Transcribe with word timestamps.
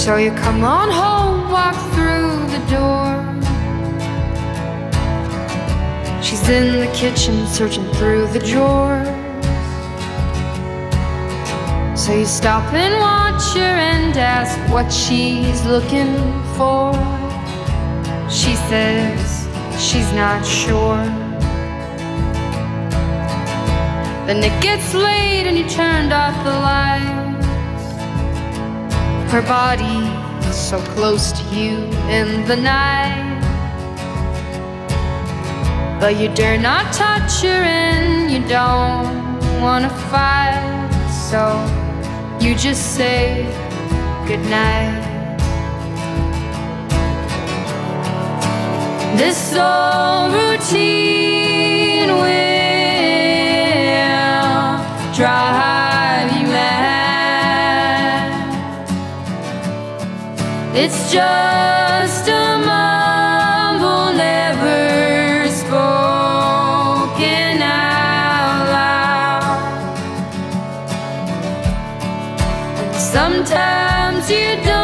So 0.00 0.16
you 0.16 0.30
come 0.30 0.64
on 0.64 0.88
home, 0.90 1.52
walk 1.52 1.76
through 1.92 2.32
the 2.48 2.62
door. 2.72 3.10
She's 6.22 6.48
in 6.48 6.80
the 6.80 6.90
kitchen, 6.94 7.46
searching 7.46 7.86
through 7.92 8.28
the 8.28 8.38
drawers. 8.38 9.06
So 12.00 12.14
you 12.14 12.24
stop 12.24 12.72
and 12.72 12.94
watch 12.98 13.44
her 13.52 13.74
and 13.92 14.16
ask 14.16 14.58
what 14.72 14.90
she's 14.90 15.62
looking 15.66 16.16
for. 16.56 16.94
She 18.30 18.56
says 18.70 19.46
she's 19.78 20.10
not 20.14 20.46
sure. 20.46 21.04
Then 24.26 24.42
it 24.42 24.62
gets 24.62 24.94
late 24.94 25.46
and 25.46 25.58
you 25.58 25.68
turned 25.68 26.10
off 26.14 26.42
the 26.42 26.52
light. 26.52 27.19
Her 29.30 29.42
body 29.42 30.00
so 30.52 30.80
close 30.96 31.30
to 31.30 31.44
you 31.54 31.76
in 32.10 32.44
the 32.48 32.56
night. 32.56 33.38
But 36.00 36.16
you 36.18 36.28
dare 36.34 36.58
not 36.58 36.92
touch 36.92 37.42
her 37.42 37.62
and 37.62 38.28
you 38.28 38.40
don't 38.48 39.38
wanna 39.62 39.88
fight. 40.10 40.90
So 41.30 41.40
you 42.40 42.56
just 42.56 42.96
say 42.96 43.44
goodnight. 44.26 44.98
This 49.16 49.54
old 49.54 50.34
routine 50.34 51.59
It's 60.82 61.12
just 61.12 62.26
a 62.26 62.56
mumble 62.64 64.14
never 64.16 65.46
spoken 65.50 67.60
out 67.60 68.64
loud. 68.72 69.60
Sometimes 72.94 74.30
you 74.30 74.56
don't 74.64 74.79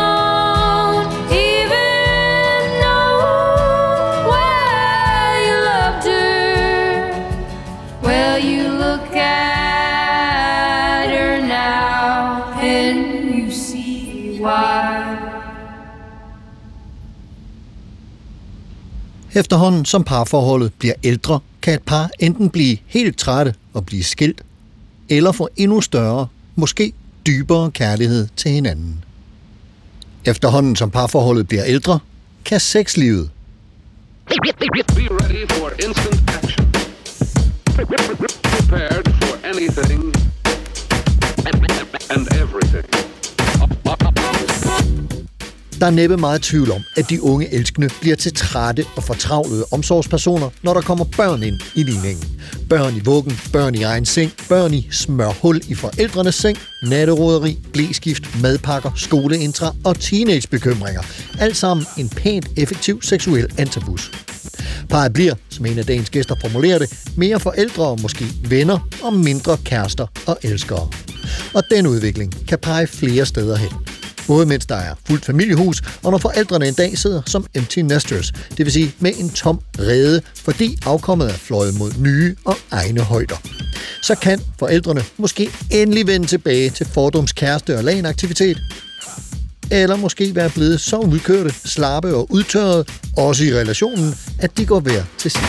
Efterhånden 19.36 19.84
som 19.84 20.04
parforholdet 20.04 20.72
bliver 20.78 20.94
ældre, 21.04 21.40
kan 21.62 21.74
et 21.74 21.82
par 21.82 22.10
enten 22.18 22.50
blive 22.50 22.76
helt 22.86 23.18
trætte 23.18 23.54
og 23.72 23.86
blive 23.86 24.04
skilt, 24.04 24.42
eller 25.08 25.32
få 25.32 25.48
endnu 25.56 25.80
større, 25.80 26.26
måske 26.54 26.92
dybere 27.26 27.70
kærlighed 27.70 28.28
til 28.36 28.50
hinanden. 28.50 29.04
Efterhånden 30.24 30.76
som 30.76 30.90
parforholdet 30.90 31.48
bliver 31.48 31.64
ældre, 31.64 31.98
kan 32.44 32.60
sexlivet, 32.60 33.30
Prepared 38.42 39.04
for 39.20 39.36
anything 39.44 40.12
and 42.10 42.26
everything 42.32 43.05
der 45.80 45.86
er 45.86 45.90
næppe 45.90 46.16
meget 46.16 46.42
tvivl 46.42 46.70
om, 46.70 46.82
at 46.96 47.10
de 47.10 47.22
unge 47.22 47.54
elskende 47.54 47.88
bliver 48.00 48.16
til 48.16 48.34
trætte 48.34 48.84
og 48.96 49.02
fortravlede 49.04 49.64
omsorgspersoner, 49.72 50.50
når 50.62 50.74
der 50.74 50.80
kommer 50.80 51.04
børn 51.16 51.42
ind 51.42 51.60
i 51.74 51.82
ligningen. 51.82 52.40
Børn 52.68 52.96
i 52.96 53.00
vuggen, 53.04 53.40
børn 53.52 53.74
i 53.74 53.82
egen 53.82 54.04
seng, 54.04 54.32
børn 54.48 54.74
i 54.74 54.88
smørhul 54.90 55.60
i 55.68 55.74
forældrenes 55.74 56.34
seng, 56.34 56.58
natteroderi, 56.82 57.58
blæskift, 57.72 58.42
madpakker, 58.42 58.90
skoleintra 58.96 59.74
og 59.84 60.00
teenagebekymringer. 60.00 61.02
Alt 61.38 61.56
sammen 61.56 61.86
en 61.98 62.08
pænt 62.08 62.48
effektiv 62.56 63.02
seksuel 63.02 63.52
antabus. 63.58 64.10
Parret 64.88 65.12
bliver, 65.12 65.34
som 65.48 65.66
en 65.66 65.78
af 65.78 65.86
dagens 65.86 66.10
gæster 66.10 66.34
formulerer 66.40 66.78
det, 66.78 66.98
mere 67.16 67.40
forældre 67.40 67.86
og 67.86 68.00
måske 68.02 68.24
venner 68.48 68.88
og 69.02 69.12
mindre 69.12 69.56
kærester 69.64 70.06
og 70.26 70.38
elskere. 70.42 70.90
Og 71.54 71.62
den 71.70 71.86
udvikling 71.86 72.46
kan 72.48 72.58
pege 72.58 72.86
flere 72.86 73.26
steder 73.26 73.56
hen. 73.56 73.70
Både 74.26 74.46
mens 74.46 74.66
der 74.66 74.74
er 74.74 74.94
fuldt 75.06 75.24
familiehus, 75.24 75.82
og 76.02 76.10
når 76.10 76.18
forældrene 76.18 76.68
en 76.68 76.74
dag 76.74 76.98
sidder 76.98 77.22
som 77.26 77.46
empty 77.54 77.78
nesters, 77.78 78.32
det 78.56 78.58
vil 78.66 78.72
sige 78.72 78.94
med 78.98 79.12
en 79.18 79.30
tom 79.30 79.60
rede, 79.78 80.22
fordi 80.34 80.78
afkommet 80.86 81.28
er 81.28 81.34
fløjet 81.34 81.78
mod 81.78 81.92
nye 81.98 82.36
og 82.44 82.56
egne 82.70 83.00
højder. 83.00 83.36
Så 84.02 84.14
kan 84.14 84.40
forældrene 84.58 85.04
måske 85.16 85.50
endelig 85.70 86.06
vende 86.06 86.26
tilbage 86.26 86.70
til 86.70 86.86
fordoms 86.86 87.32
kæreste 87.32 87.76
og 87.76 87.84
lagenaktivitet, 87.84 88.58
eller 89.70 89.96
måske 89.96 90.34
være 90.34 90.50
blevet 90.50 90.80
så 90.80 90.96
udkørte, 90.96 91.54
slappe 91.64 92.14
og 92.14 92.26
udtørrede, 92.30 92.84
også 93.16 93.44
i 93.44 93.54
relationen, 93.54 94.14
at 94.38 94.58
de 94.58 94.66
går 94.66 94.80
værd 94.80 95.04
til 95.18 95.30
sig. 95.30 95.42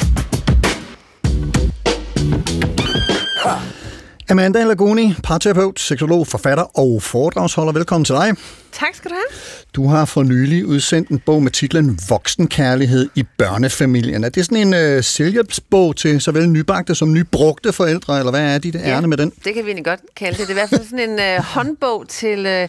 Amanda 4.29 4.63
Lagoni, 4.63 5.13
parterapeut, 5.23 5.79
seksolog, 5.79 6.27
forfatter 6.27 6.79
og 6.79 7.01
foredragsholder. 7.03 7.73
Velkommen 7.73 8.05
til 8.05 8.15
dig. 8.15 8.33
Tak 8.71 8.95
skal 8.95 9.11
du 9.11 9.15
have. 9.15 9.39
Du 9.73 9.88
har 9.88 10.05
for 10.05 10.23
nylig 10.23 10.65
udsendt 10.65 11.09
en 11.09 11.19
bog 11.19 11.43
med 11.43 11.51
titlen 11.51 11.99
Voksenkærlighed 12.09 13.09
i 13.15 13.23
børnefamilien. 13.38 14.23
Er 14.23 14.29
det 14.29 14.45
sådan 14.45 14.67
en 14.67 14.73
øh, 14.73 15.03
selvhjælpsbog 15.03 15.95
til 15.95 16.21
såvel 16.21 16.49
nybagte 16.49 16.95
som 16.95 17.13
nybrugte 17.13 17.73
forældre, 17.73 18.19
eller 18.19 18.31
hvad 18.31 18.55
er 18.55 18.57
dit 18.57 18.75
ærne 18.75 19.07
med 19.07 19.17
den? 19.17 19.29
Det 19.45 19.53
kan 19.53 19.65
vi 19.65 19.69
egentlig 19.69 19.85
godt 19.85 19.99
kalde 20.15 20.38
det. 20.38 20.47
Det 20.47 20.47
er 20.47 20.51
i 20.51 20.53
hvert 20.53 20.69
fald 20.69 20.83
sådan 20.83 21.09
en 21.09 21.19
øh, 21.19 21.44
håndbog 21.44 22.07
til 22.09 22.45
øh, 22.45 22.67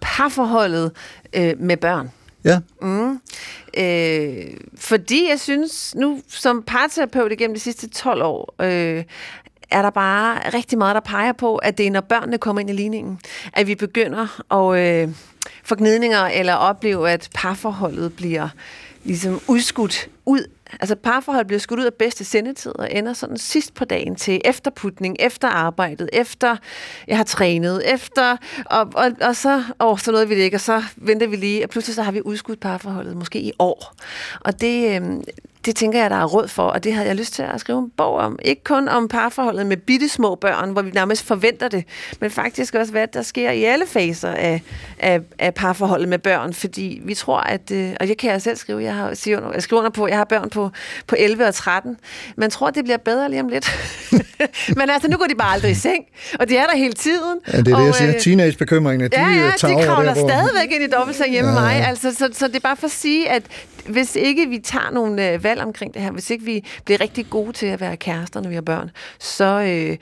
parforholdet 0.00 0.90
øh, 1.32 1.54
med 1.60 1.76
børn. 1.76 2.10
Ja, 2.44 2.58
Mm. 2.82 3.20
Øh, 3.78 4.44
fordi 4.78 5.28
jeg 5.30 5.40
synes, 5.40 5.94
nu 5.96 6.20
som 6.28 6.62
parterapeut 6.66 7.32
igennem 7.32 7.54
de 7.54 7.60
sidste 7.60 7.88
12 7.88 8.22
år, 8.22 8.54
øh, 8.62 9.04
er 9.70 9.82
der 9.82 9.90
bare 9.90 10.50
rigtig 10.54 10.78
meget, 10.78 10.94
der 10.94 11.00
peger 11.00 11.32
på, 11.32 11.56
at 11.56 11.78
det 11.78 11.86
er, 11.86 11.90
når 11.90 12.00
børnene 12.00 12.38
kommer 12.38 12.60
ind 12.60 12.70
i 12.70 12.72
ligningen, 12.72 13.20
at 13.52 13.66
vi 13.66 13.74
begynder 13.74 14.40
at 14.52 14.80
øh, 14.80 15.14
få 15.62 15.74
gnidninger 15.74 16.20
eller 16.20 16.54
opleve, 16.54 17.10
at 17.10 17.28
parforholdet 17.34 18.16
bliver 18.16 18.48
ligesom 19.04 19.40
udskudt 19.48 20.08
ud. 20.26 20.50
Altså 20.80 20.96
parforhold 20.96 21.46
bliver 21.46 21.60
skudt 21.60 21.80
ud 21.80 21.84
af 21.84 21.94
bedste 21.94 22.24
sendetid 22.24 22.72
og 22.78 22.94
ender 22.94 23.12
sådan 23.12 23.38
sidst 23.38 23.74
på 23.74 23.84
dagen 23.84 24.16
til 24.16 24.40
efterputning, 24.44 25.16
efter 25.18 25.48
arbejdet, 25.48 26.10
efter 26.12 26.56
jeg 27.06 27.16
har 27.16 27.24
trænet, 27.24 27.94
efter, 27.94 28.36
og, 28.66 28.88
og, 28.94 29.12
og 29.20 29.36
så, 29.36 29.64
åh, 29.80 29.98
så 29.98 30.12
nåede 30.12 30.28
vi 30.28 30.34
det 30.34 30.42
ikke, 30.42 30.56
og 30.56 30.60
så 30.60 30.82
venter 30.96 31.26
vi 31.26 31.36
lige, 31.36 31.64
og 31.64 31.70
pludselig 31.70 31.94
så 31.94 32.02
har 32.02 32.12
vi 32.12 32.20
udskudt 32.24 32.60
parforholdet, 32.60 33.16
måske 33.16 33.40
i 33.40 33.52
år. 33.58 33.94
Og 34.40 34.60
det, 34.60 35.02
øh, 35.02 35.22
det 35.64 35.76
tænker 35.76 36.00
jeg, 36.00 36.10
der 36.10 36.16
er 36.16 36.24
råd 36.24 36.48
for, 36.48 36.62
og 36.62 36.84
det 36.84 36.94
havde 36.94 37.08
jeg 37.08 37.16
lyst 37.16 37.32
til 37.34 37.42
at 37.42 37.60
skrive 37.60 37.78
en 37.78 37.90
bog 37.96 38.14
om. 38.16 38.38
Ikke 38.44 38.64
kun 38.64 38.88
om 38.88 39.08
parforholdet 39.08 39.66
med 39.66 39.76
bitte 39.76 40.08
små 40.08 40.34
børn, 40.34 40.70
hvor 40.70 40.82
vi 40.82 40.90
nærmest 40.90 41.24
forventer 41.26 41.68
det, 41.68 41.84
men 42.20 42.30
faktisk 42.30 42.74
også, 42.74 42.92
hvad 42.92 43.06
der 43.06 43.22
sker 43.22 43.50
i 43.50 43.64
alle 43.64 43.86
faser 43.86 44.30
af, 44.30 44.62
af, 44.98 45.20
af 45.38 45.54
parforholdet 45.54 46.08
med 46.08 46.18
børn, 46.18 46.54
fordi 46.54 47.00
vi 47.04 47.14
tror, 47.14 47.38
at, 47.40 47.70
øh, 47.72 47.92
og 48.00 48.06
det 48.06 48.18
kan 48.18 48.30
jeg 48.30 48.42
selv 48.42 48.56
skrive, 48.56 48.82
jeg, 48.82 48.94
har, 48.94 49.08
jeg 49.54 49.62
skriver 49.62 49.80
under 49.80 49.90
på, 49.90 50.06
jeg 50.08 50.16
har 50.16 50.24
børn 50.24 50.50
på, 50.50 50.70
på 51.06 51.16
11 51.18 51.46
og 51.46 51.54
13, 51.54 51.96
man 52.36 52.50
tror, 52.50 52.70
det 52.70 52.84
bliver 52.84 52.98
bedre 52.98 53.30
lige 53.30 53.40
om 53.40 53.48
lidt. 53.48 53.70
men 54.78 54.90
altså, 54.90 55.08
nu 55.08 55.16
går 55.16 55.24
de 55.26 55.34
bare 55.34 55.52
aldrig 55.52 55.70
i 55.70 55.74
seng, 55.74 56.04
og 56.40 56.48
de 56.48 56.56
er 56.56 56.66
der 56.66 56.76
hele 56.76 56.92
tiden. 56.92 57.38
ja 57.52 57.58
det 57.58 57.68
er 57.68 57.74
og, 57.76 57.80
det, 57.80 57.86
jeg 57.86 57.94
siger. 57.94 58.14
øh, 58.14 58.20
Teenagebekymringerne, 58.20 59.08
de 59.08 59.20
Ja, 59.20 59.28
ja, 59.28 59.46
øh, 59.46 59.52
tager 59.56 59.72
de 59.72 59.76
over 59.76 59.86
kravler 59.94 60.14
der, 60.14 60.20
hvor... 60.20 60.28
stadigvæk 60.28 60.72
ind 60.80 60.84
i 60.84 60.96
dobbeltseng 60.96 61.32
hjemme 61.32 61.50
med 61.50 61.58
Ja, 61.60 61.64
mig. 61.64 61.76
ja. 61.80 61.88
Altså, 61.88 62.14
så, 62.14 62.28
så 62.32 62.46
det 62.48 62.56
er 62.56 62.60
bare 62.60 62.76
for 62.76 62.86
at 62.86 62.90
sige, 62.90 63.28
at 63.30 63.42
hvis 63.86 64.16
ikke 64.16 64.46
vi 64.48 64.58
tager 64.58 64.90
nogle 64.92 65.30
øh, 65.32 65.44
valg 65.48 65.62
omkring 65.62 65.94
det 65.94 66.02
her, 66.02 66.10
hvis 66.10 66.30
ikke 66.30 66.44
vi 66.44 66.64
bliver 66.84 67.00
rigtig 67.00 67.26
gode 67.30 67.52
til 67.52 67.66
at 67.66 67.80
være 67.80 67.96
kærester, 67.96 68.40
når 68.40 68.48
vi 68.48 68.54
har 68.54 68.62
børn, 68.62 68.90
så, 69.18 69.44
øh, 69.44 69.96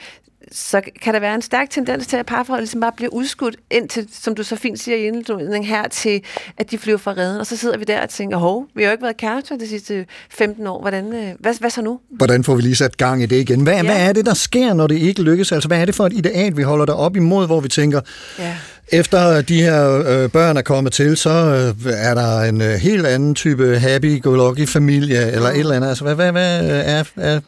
så 0.53 0.81
kan 1.03 1.15
der 1.15 1.21
være 1.21 1.35
en 1.35 1.43
stærk 1.43 1.71
tendens 1.71 2.07
til, 2.07 2.17
at 2.17 2.27
parforhold 2.27 2.61
ligesom 2.63 2.81
bare 2.81 2.93
bliver 2.97 3.11
udskudt 3.13 3.57
indtil, 3.71 4.09
som 4.13 4.35
du 4.35 4.43
så 4.43 4.57
fint 4.57 4.81
siger 4.81 4.97
i 4.97 5.07
indledning 5.07 5.69
her, 5.69 5.89
til 5.89 6.23
at 6.59 6.71
de 6.71 6.79
flyver 6.79 6.99
fra 6.99 7.11
redden. 7.17 7.41
Og 7.41 7.47
så 7.47 7.57
sidder 7.57 7.79
vi 7.79 7.85
der 7.85 8.03
og 8.03 8.09
tænker, 8.09 8.37
hov, 8.37 8.67
vi 8.75 8.83
har 8.83 8.89
jo 8.91 8.93
ikke 8.93 9.03
været 9.03 9.17
kærester 9.17 9.57
de 9.57 9.69
sidste 9.69 10.07
15 10.31 10.67
år. 10.67 10.81
Hvordan, 10.81 11.13
øh, 11.13 11.29
hvad, 11.39 11.55
hvad 11.61 11.71
så 11.71 11.83
nu? 11.83 12.01
Hvordan 12.11 12.45
får 12.45 12.55
vi 12.55 12.63
lige 12.63 12.77
sat 12.77 12.97
gang 12.97 13.23
i 13.23 13.27
det 13.27 13.37
igen? 13.37 13.61
Hvad, 13.61 13.75
ja. 13.75 13.83
hvad 13.83 14.09
er 14.09 14.13
det, 14.13 14.27
der 14.27 14.35
sker, 14.35 14.75
når 14.75 14.87
det 14.87 14.99
ikke 14.99 15.23
lykkes? 15.23 15.53
Altså, 15.53 15.69
hvad 15.69 15.81
er 15.81 15.85
det 15.85 15.95
for 15.95 16.07
et 16.07 16.13
ideal, 16.13 16.57
vi 16.57 16.63
holder 16.63 16.85
der 16.85 16.93
op 16.93 17.17
imod, 17.17 17.47
hvor 17.47 17.61
vi 17.61 17.69
tænker, 17.69 18.01
Ja. 18.39 18.55
efter 18.93 19.41
de 19.43 19.63
her 19.63 19.99
øh, 19.99 20.31
børn 20.31 20.57
er 20.57 20.63
kommet 20.63 20.93
til, 20.93 21.17
så 21.17 21.31
øh, 21.31 21.93
er 21.93 22.15
der 22.15 22.41
en 22.41 22.61
øh, 22.61 22.69
helt 22.69 23.07
anden 23.07 23.35
type 23.35 23.79
happy-go-lucky-familie, 23.79 25.33
eller 25.33 25.49
et 25.49 25.59
eller 25.59 25.77
andet. 25.77 25.89
Altså, 25.89 26.05
hvad, 26.05 26.15
hvad, 26.15 26.33
hvad 26.33 26.61
er, 26.85 27.05
er 27.17 27.41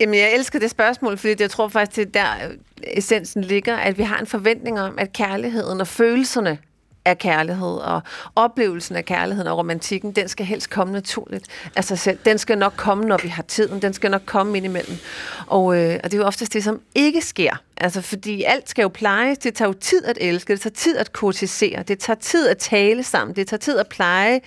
Jamen, 0.00 0.14
jeg 0.14 0.34
elsker 0.34 0.58
det 0.58 0.70
spørgsmål, 0.70 1.18
fordi 1.18 1.34
jeg 1.42 1.50
tror 1.50 1.68
faktisk, 1.68 1.96
det 1.96 2.16
er 2.16 2.22
der 2.24 2.48
øh, 2.48 2.56
essensen 2.82 3.44
ligger, 3.44 3.76
at 3.76 3.98
vi 3.98 4.02
har 4.02 4.18
en 4.18 4.26
forventning 4.26 4.80
om, 4.80 4.94
at 4.98 5.12
kærligheden 5.12 5.80
og 5.80 5.86
følelserne 5.86 6.58
af 7.04 7.18
kærlighed 7.18 7.76
og 7.76 8.00
oplevelsen 8.36 8.96
af 8.96 9.04
kærligheden 9.04 9.46
og 9.46 9.58
romantikken, 9.58 10.12
den 10.12 10.28
skal 10.28 10.46
helst 10.46 10.70
komme 10.70 10.92
naturligt 10.92 11.46
af 11.76 11.84
sig 11.84 11.98
selv. 11.98 12.18
Den 12.24 12.38
skal 12.38 12.58
nok 12.58 12.72
komme, 12.76 13.04
når 13.04 13.18
vi 13.22 13.28
har 13.28 13.42
tiden. 13.42 13.82
Den 13.82 13.92
skal 13.92 14.10
nok 14.10 14.22
komme 14.26 14.56
indimellem. 14.56 14.96
Og, 15.46 15.76
øh, 15.76 16.00
og 16.04 16.10
det 16.10 16.14
er 16.14 16.18
jo 16.18 16.26
oftest 16.26 16.52
det, 16.52 16.64
som 16.64 16.80
ikke 16.94 17.20
sker. 17.20 17.62
Altså, 17.80 18.00
fordi 18.00 18.42
alt 18.42 18.70
skal 18.70 18.82
jo 18.82 18.88
plejes. 18.88 19.38
Det 19.38 19.54
tager 19.54 19.68
jo 19.68 19.72
tid 19.72 20.04
at 20.04 20.18
elske. 20.20 20.52
Det 20.52 20.60
tager 20.60 20.74
tid 20.74 20.96
at 20.96 21.12
kortisere. 21.12 21.82
Det 21.82 21.98
tager 21.98 22.16
tid 22.16 22.48
at 22.48 22.58
tale 22.58 23.02
sammen. 23.02 23.36
Det 23.36 23.46
tager 23.46 23.58
tid 23.58 23.78
at 23.78 23.88
pleje 23.88 24.40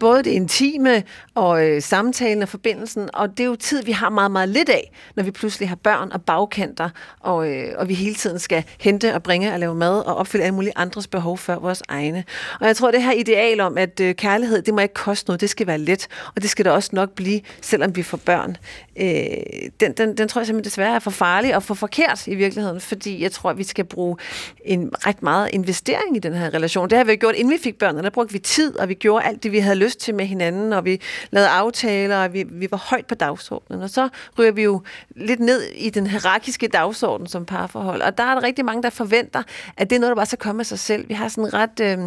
både 0.00 0.22
det 0.22 0.30
intime 0.30 1.02
og 1.34 1.66
øh, 1.66 1.82
samtalen 1.82 2.42
og 2.42 2.48
forbindelsen. 2.48 3.08
Og 3.14 3.30
det 3.30 3.40
er 3.40 3.44
jo 3.44 3.56
tid, 3.56 3.82
vi 3.82 3.92
har 3.92 4.10
meget, 4.10 4.30
meget 4.30 4.48
lidt 4.48 4.68
af, 4.68 4.92
når 5.16 5.22
vi 5.22 5.30
pludselig 5.30 5.68
har 5.68 5.76
børn 5.76 6.12
og 6.12 6.22
bagkanter, 6.22 6.88
og, 7.20 7.50
øh, 7.50 7.68
og 7.76 7.88
vi 7.88 7.94
hele 7.94 8.14
tiden 8.14 8.38
skal 8.38 8.64
hente 8.80 9.14
og 9.14 9.22
bringe 9.22 9.52
og 9.52 9.58
lave 9.58 9.74
mad 9.74 9.98
og 9.98 10.16
opfylde 10.16 10.44
alle 10.44 10.54
mulige 10.54 10.72
andres 10.76 11.06
behov 11.06 11.38
før 11.38 11.58
vores 11.58 11.82
egne. 11.88 12.24
Og 12.60 12.66
jeg 12.66 12.76
tror, 12.76 12.90
det 12.90 13.02
her 13.02 13.12
ideal 13.12 13.60
om, 13.60 13.78
at 13.78 14.00
øh, 14.00 14.14
kærlighed, 14.14 14.62
det 14.62 14.74
må 14.74 14.80
ikke 14.80 14.94
koste 14.94 15.28
noget, 15.28 15.40
det 15.40 15.50
skal 15.50 15.66
være 15.66 15.78
let, 15.78 16.08
og 16.36 16.42
det 16.42 16.50
skal 16.50 16.64
det 16.64 16.72
også 16.72 16.90
nok 16.92 17.10
blive, 17.10 17.40
selvom 17.60 17.96
vi 17.96 18.02
får 18.02 18.16
børn. 18.16 18.56
Øh, 19.00 19.70
den, 19.80 19.92
den, 19.92 20.16
den 20.16 20.28
tror 20.28 20.40
jeg 20.40 20.46
simpelthen 20.46 20.64
desværre 20.64 20.94
er 20.94 20.98
for 20.98 21.10
farlig 21.10 21.56
og 21.56 21.62
for 21.62 21.74
forkert 21.74 22.26
i 22.26 22.34
virkeligheden, 22.34 22.71
fordi 22.80 23.22
jeg 23.22 23.32
tror, 23.32 23.50
at 23.50 23.58
vi 23.58 23.64
skal 23.64 23.84
bruge 23.84 24.16
en 24.64 24.90
ret 25.06 25.22
meget 25.22 25.48
investering 25.52 26.16
i 26.16 26.18
den 26.18 26.34
her 26.34 26.54
relation. 26.54 26.90
Det 26.90 26.98
har 26.98 27.04
vi 27.04 27.12
jo 27.12 27.16
gjort, 27.20 27.34
inden 27.34 27.52
vi 27.52 27.58
fik 27.62 27.78
børn, 27.78 27.96
og 27.96 28.02
der 28.02 28.10
brugte 28.10 28.32
vi 28.32 28.38
tid, 28.38 28.78
og 28.78 28.88
vi 28.88 28.94
gjorde 28.94 29.24
alt 29.24 29.42
det, 29.42 29.52
vi 29.52 29.58
havde 29.58 29.76
lyst 29.76 30.00
til 30.00 30.14
med 30.14 30.26
hinanden, 30.26 30.72
og 30.72 30.84
vi 30.84 31.00
lavede 31.30 31.48
aftaler, 31.48 32.24
og 32.24 32.32
vi, 32.32 32.44
vi 32.50 32.68
var 32.70 32.76
højt 32.90 33.06
på 33.06 33.14
dagsordenen. 33.14 33.82
Og 33.82 33.90
så 33.90 34.08
ryger 34.38 34.52
vi 34.52 34.62
jo 34.62 34.82
lidt 35.16 35.40
ned 35.40 35.62
i 35.62 35.90
den 35.90 36.06
hierarkiske 36.06 36.68
dagsorden 36.68 37.26
som 37.26 37.44
parforhold, 37.44 38.02
og 38.02 38.18
der 38.18 38.24
er 38.24 38.34
der 38.34 38.42
rigtig 38.42 38.64
mange, 38.64 38.82
der 38.82 38.90
forventer, 38.90 39.42
at 39.76 39.90
det 39.90 39.96
er 39.96 40.00
noget, 40.00 40.10
der 40.10 40.16
bare 40.16 40.26
skal 40.26 40.38
komme 40.38 40.60
af 40.60 40.66
sig 40.66 40.78
selv. 40.78 41.08
Vi 41.08 41.14
har 41.14 41.28
sådan 41.28 41.54
ret 41.54 41.80
øh, 41.80 41.98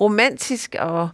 romantisk 0.00 0.76
og, 0.78 1.08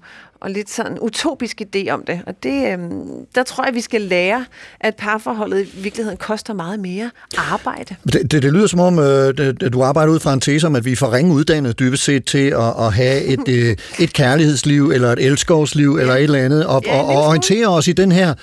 og 0.44 0.50
lidt 0.50 0.70
sådan 0.70 0.98
utopisk 1.00 1.62
idé 1.62 1.90
om 1.90 2.04
det. 2.06 2.20
Og 2.26 2.34
det, 2.42 2.72
øhm, 2.72 2.90
der 3.34 3.42
tror 3.42 3.64
jeg, 3.64 3.74
vi 3.74 3.80
skal 3.80 4.00
lære, 4.00 4.44
at 4.80 4.94
parforholdet 4.96 5.60
i 5.60 5.70
virkeligheden 5.76 6.16
koster 6.16 6.54
meget 6.54 6.80
mere 6.80 7.10
arbejde. 7.36 7.96
Det, 8.12 8.32
det, 8.32 8.42
det 8.42 8.52
lyder 8.52 8.66
som 8.66 8.80
om, 8.80 8.98
øh, 8.98 9.38
det, 9.38 9.72
du 9.72 9.82
arbejder 9.82 10.12
ud 10.12 10.20
fra 10.20 10.32
en 10.32 10.40
tese 10.40 10.66
om, 10.66 10.76
at 10.76 10.84
vi 10.84 10.92
er 10.92 10.96
for 10.96 11.12
ringe 11.12 11.34
uddannet 11.34 11.78
dybest 11.78 12.04
set 12.04 12.24
til 12.24 12.46
at, 12.48 12.86
at 12.86 12.92
have 12.92 13.22
et, 13.24 13.48
øh, 13.58 13.76
et 13.98 14.12
kærlighedsliv, 14.12 14.90
eller 14.90 15.12
et 15.12 15.18
elskovsliv, 15.18 15.96
eller 15.96 16.14
et 16.14 16.22
eller 16.22 16.38
andet, 16.38 16.66
og, 16.66 16.82
Ja, 16.86 17.00
og, 17.00 17.06
og 17.06 17.22
orientere 17.26 17.66
os 17.66 17.88
i 17.88 17.92
den 17.92 18.12
her 18.12 18.34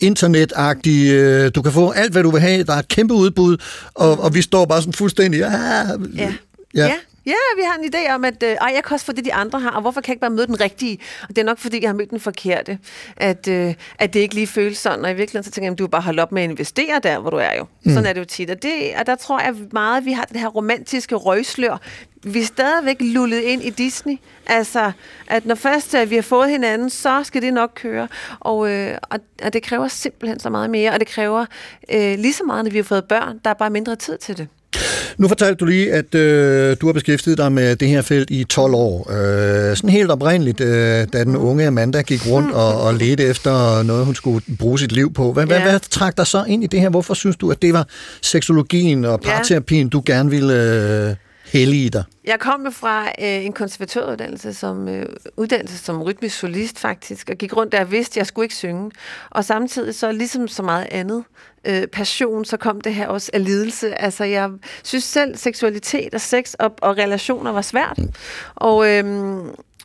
internetagtige, 0.00 1.12
øh, 1.12 1.50
du 1.54 1.62
kan 1.62 1.72
få 1.72 1.90
alt, 1.90 2.12
hvad 2.12 2.22
du 2.22 2.30
vil 2.30 2.40
have, 2.40 2.64
der 2.64 2.72
er 2.72 2.78
et 2.78 2.88
kæmpe 2.88 3.14
udbud, 3.14 3.56
og, 3.94 4.20
og 4.20 4.34
vi 4.34 4.42
står 4.42 4.64
bare 4.64 4.80
sådan 4.80 4.92
fuldstændig, 4.92 5.44
ah, 5.44 5.52
Ja. 6.16 6.32
Ja. 6.74 6.86
ja. 6.86 6.92
Ja, 7.30 7.42
vi 7.56 7.62
har 7.62 7.74
en 7.78 7.94
idé 7.94 8.14
om, 8.14 8.24
at 8.24 8.42
øh, 8.42 8.50
ej, 8.50 8.72
jeg 8.74 8.84
kan 8.84 8.94
også 8.94 9.06
få 9.06 9.12
det, 9.12 9.24
de 9.24 9.34
andre 9.34 9.60
har, 9.60 9.70
og 9.70 9.80
hvorfor 9.80 10.00
kan 10.00 10.08
jeg 10.08 10.14
ikke 10.14 10.20
bare 10.20 10.30
møde 10.30 10.46
den 10.46 10.60
rigtige? 10.60 10.98
Og 11.22 11.28
det 11.28 11.38
er 11.38 11.44
nok, 11.44 11.58
fordi 11.58 11.82
jeg 11.82 11.88
har 11.88 11.94
mødt 11.94 12.10
den 12.10 12.20
forkerte, 12.20 12.78
at, 13.16 13.48
øh, 13.48 13.74
at 13.98 14.14
det 14.14 14.20
ikke 14.20 14.34
lige 14.34 14.46
føles 14.46 14.78
sådan. 14.78 15.04
Og 15.04 15.10
i 15.10 15.14
virkeligheden, 15.14 15.44
så 15.44 15.50
tænker 15.50 15.66
jeg, 15.66 15.72
at 15.72 15.78
du 15.78 15.86
bare 15.86 16.02
holde 16.02 16.22
op 16.22 16.32
med 16.32 16.42
at 16.42 16.50
investere 16.50 17.00
der, 17.02 17.18
hvor 17.18 17.30
du 17.30 17.36
er 17.36 17.52
jo. 17.58 17.66
Mm. 17.84 17.90
Sådan 17.92 18.06
er 18.06 18.12
det 18.12 18.20
jo 18.20 18.24
tit. 18.24 18.50
Og, 18.50 18.62
det, 18.62 18.72
og 18.98 19.06
der 19.06 19.14
tror 19.14 19.40
jeg 19.40 19.54
meget, 19.72 19.96
at 19.96 20.04
vi 20.04 20.12
har 20.12 20.24
det 20.24 20.40
her 20.40 20.48
romantiske 20.48 21.14
røgslør. 21.14 21.80
Vi 22.22 22.40
er 22.40 22.44
stadigvæk 22.44 22.96
lullet 23.00 23.40
ind 23.40 23.62
i 23.62 23.70
Disney. 23.70 24.16
Altså, 24.46 24.92
at 25.26 25.46
når 25.46 25.54
først 25.54 25.94
øh, 25.94 26.10
vi 26.10 26.14
har 26.14 26.22
fået 26.22 26.50
hinanden, 26.50 26.90
så 26.90 27.24
skal 27.24 27.42
det 27.42 27.54
nok 27.54 27.70
køre. 27.74 28.08
Og, 28.40 28.70
øh, 28.70 28.98
og, 29.02 29.18
og 29.42 29.52
det 29.52 29.62
kræver 29.62 29.88
simpelthen 29.88 30.40
så 30.40 30.50
meget 30.50 30.70
mere, 30.70 30.92
og 30.92 31.00
det 31.00 31.08
kræver 31.08 31.46
øh, 31.90 32.18
lige 32.18 32.32
så 32.32 32.44
meget, 32.44 32.64
når 32.64 32.70
vi 32.70 32.78
har 32.78 32.84
fået 32.84 33.04
børn. 33.04 33.40
Der 33.44 33.50
er 33.50 33.54
bare 33.54 33.70
mindre 33.70 33.96
tid 33.96 34.18
til 34.18 34.38
det. 34.38 34.48
Nu 35.18 35.28
fortalte 35.28 35.54
du 35.54 35.64
lige, 35.64 35.92
at 35.92 36.14
øh, 36.14 36.76
du 36.80 36.86
har 36.86 36.92
beskæftiget 36.92 37.38
dig 37.38 37.52
med 37.52 37.76
det 37.76 37.88
her 37.88 38.02
felt 38.02 38.30
i 38.30 38.44
12 38.44 38.74
år. 38.74 39.10
Øh, 39.12 39.76
sådan 39.76 39.90
helt 39.90 40.10
oprindeligt, 40.10 40.60
øh, 40.60 41.06
da 41.12 41.24
den 41.24 41.36
unge 41.36 41.66
Amanda 41.66 42.02
gik 42.02 42.26
rundt 42.26 42.52
og, 42.54 42.80
og 42.80 42.94
ledte 42.94 43.24
efter 43.24 43.82
noget, 43.82 44.04
hun 44.04 44.14
skulle 44.14 44.44
bruge 44.58 44.78
sit 44.78 44.92
liv 44.92 45.12
på. 45.12 45.32
Hvad, 45.32 45.42
ja. 45.42 45.46
hvad, 45.46 45.58
Ja. 45.58 45.64
hvad 45.70 45.80
trak 45.90 46.16
dig 46.16 46.26
så 46.26 46.44
ind 46.48 46.64
i 46.64 46.66
det 46.66 46.80
her? 46.80 46.88
Hvorfor 46.88 47.14
synes 47.14 47.36
du, 47.36 47.50
at 47.50 47.62
det 47.62 47.72
var 47.72 47.86
seksologien 48.22 49.04
og 49.04 49.20
Ja. 49.24 49.30
parterapien, 49.30 49.88
du 49.88 50.02
gerne 50.06 50.30
ville 50.30 50.54
øh, 50.54 51.14
i 51.54 51.88
dig? 51.88 52.04
Jeg 52.24 52.40
kom 52.40 52.64
jo 52.64 52.70
fra 52.70 53.04
øh, 53.04 53.44
en 53.44 53.52
konservatøruddannelse 53.52 54.54
som 54.54 54.88
øh, 54.88 55.06
uddannelse 55.36 55.78
som 55.78 56.02
rytmisk 56.02 56.38
solist 56.38 56.78
faktisk, 56.78 57.30
og 57.30 57.36
gik 57.36 57.56
rundt 57.56 57.72
der 57.72 57.80
og 57.80 57.90
vidste, 57.90 58.12
at 58.12 58.16
jeg 58.16 58.26
skulle 58.26 58.44
ikke 58.44 58.54
synge. 58.54 58.90
Og 59.30 59.44
samtidig 59.44 59.94
så 59.94 60.12
ligesom 60.12 60.48
så 60.48 60.62
meget 60.62 60.86
andet 60.90 61.24
øh, 61.64 61.86
passion, 61.86 62.44
så 62.44 62.56
kom 62.56 62.80
det 62.80 62.94
her 62.94 63.08
også 63.08 63.30
af 63.34 63.44
lidelse. 63.44 64.00
Altså 64.00 64.24
jeg 64.24 64.50
synes 64.84 65.04
selv, 65.04 65.36
seksualitet 65.36 66.14
og 66.14 66.20
sex 66.20 66.54
og, 66.54 66.74
og 66.82 66.98
relationer 66.98 67.52
var 67.52 67.62
svært. 67.62 67.98
Og... 68.54 68.88
Øh, 68.88 69.36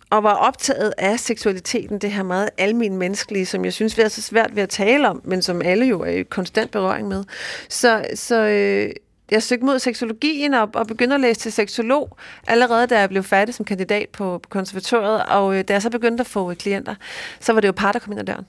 og 0.09 0.23
var 0.23 0.33
optaget 0.33 0.93
af 0.97 1.19
seksualiteten, 1.19 1.99
det 1.99 2.11
her 2.11 2.23
meget 2.23 2.49
almen 2.57 2.97
menneskelige, 2.97 3.45
som 3.45 3.65
jeg 3.65 3.73
synes 3.73 3.97
vi 3.97 4.01
er 4.01 4.07
så 4.07 4.21
svært 4.21 4.55
ved 4.55 4.63
at 4.63 4.69
tale 4.69 5.09
om, 5.09 5.21
men 5.23 5.41
som 5.41 5.61
alle 5.61 5.85
jo 5.85 6.01
er 6.01 6.09
i 6.09 6.23
konstant 6.23 6.71
berøring 6.71 7.07
med. 7.07 7.23
Så, 7.69 8.05
så 8.15 8.35
øh, 8.35 8.91
jeg 9.31 9.43
søgte 9.43 9.65
mod 9.65 9.79
seksologien 9.79 10.53
og, 10.53 10.69
og 10.73 10.87
begyndte 10.87 11.13
at 11.13 11.21
læse 11.21 11.39
til 11.39 11.51
seksolog, 11.51 12.17
allerede 12.47 12.87
da 12.87 12.99
jeg 12.99 13.09
blev 13.09 13.23
færdig 13.23 13.53
som 13.53 13.65
kandidat 13.65 14.09
på, 14.09 14.39
på 14.43 14.49
konservatoriet, 14.49 15.25
og 15.25 15.57
øh, 15.57 15.63
da 15.67 15.73
jeg 15.73 15.81
så 15.81 15.89
begyndte 15.89 16.21
at 16.21 16.27
få 16.27 16.49
øh, 16.49 16.55
klienter, 16.55 16.95
så 17.39 17.53
var 17.53 17.61
det 17.61 17.67
jo 17.67 17.73
par, 17.73 17.91
der 17.91 17.99
kom 17.99 18.11
ind 18.11 18.19
ad 18.19 18.25
døren. 18.25 18.45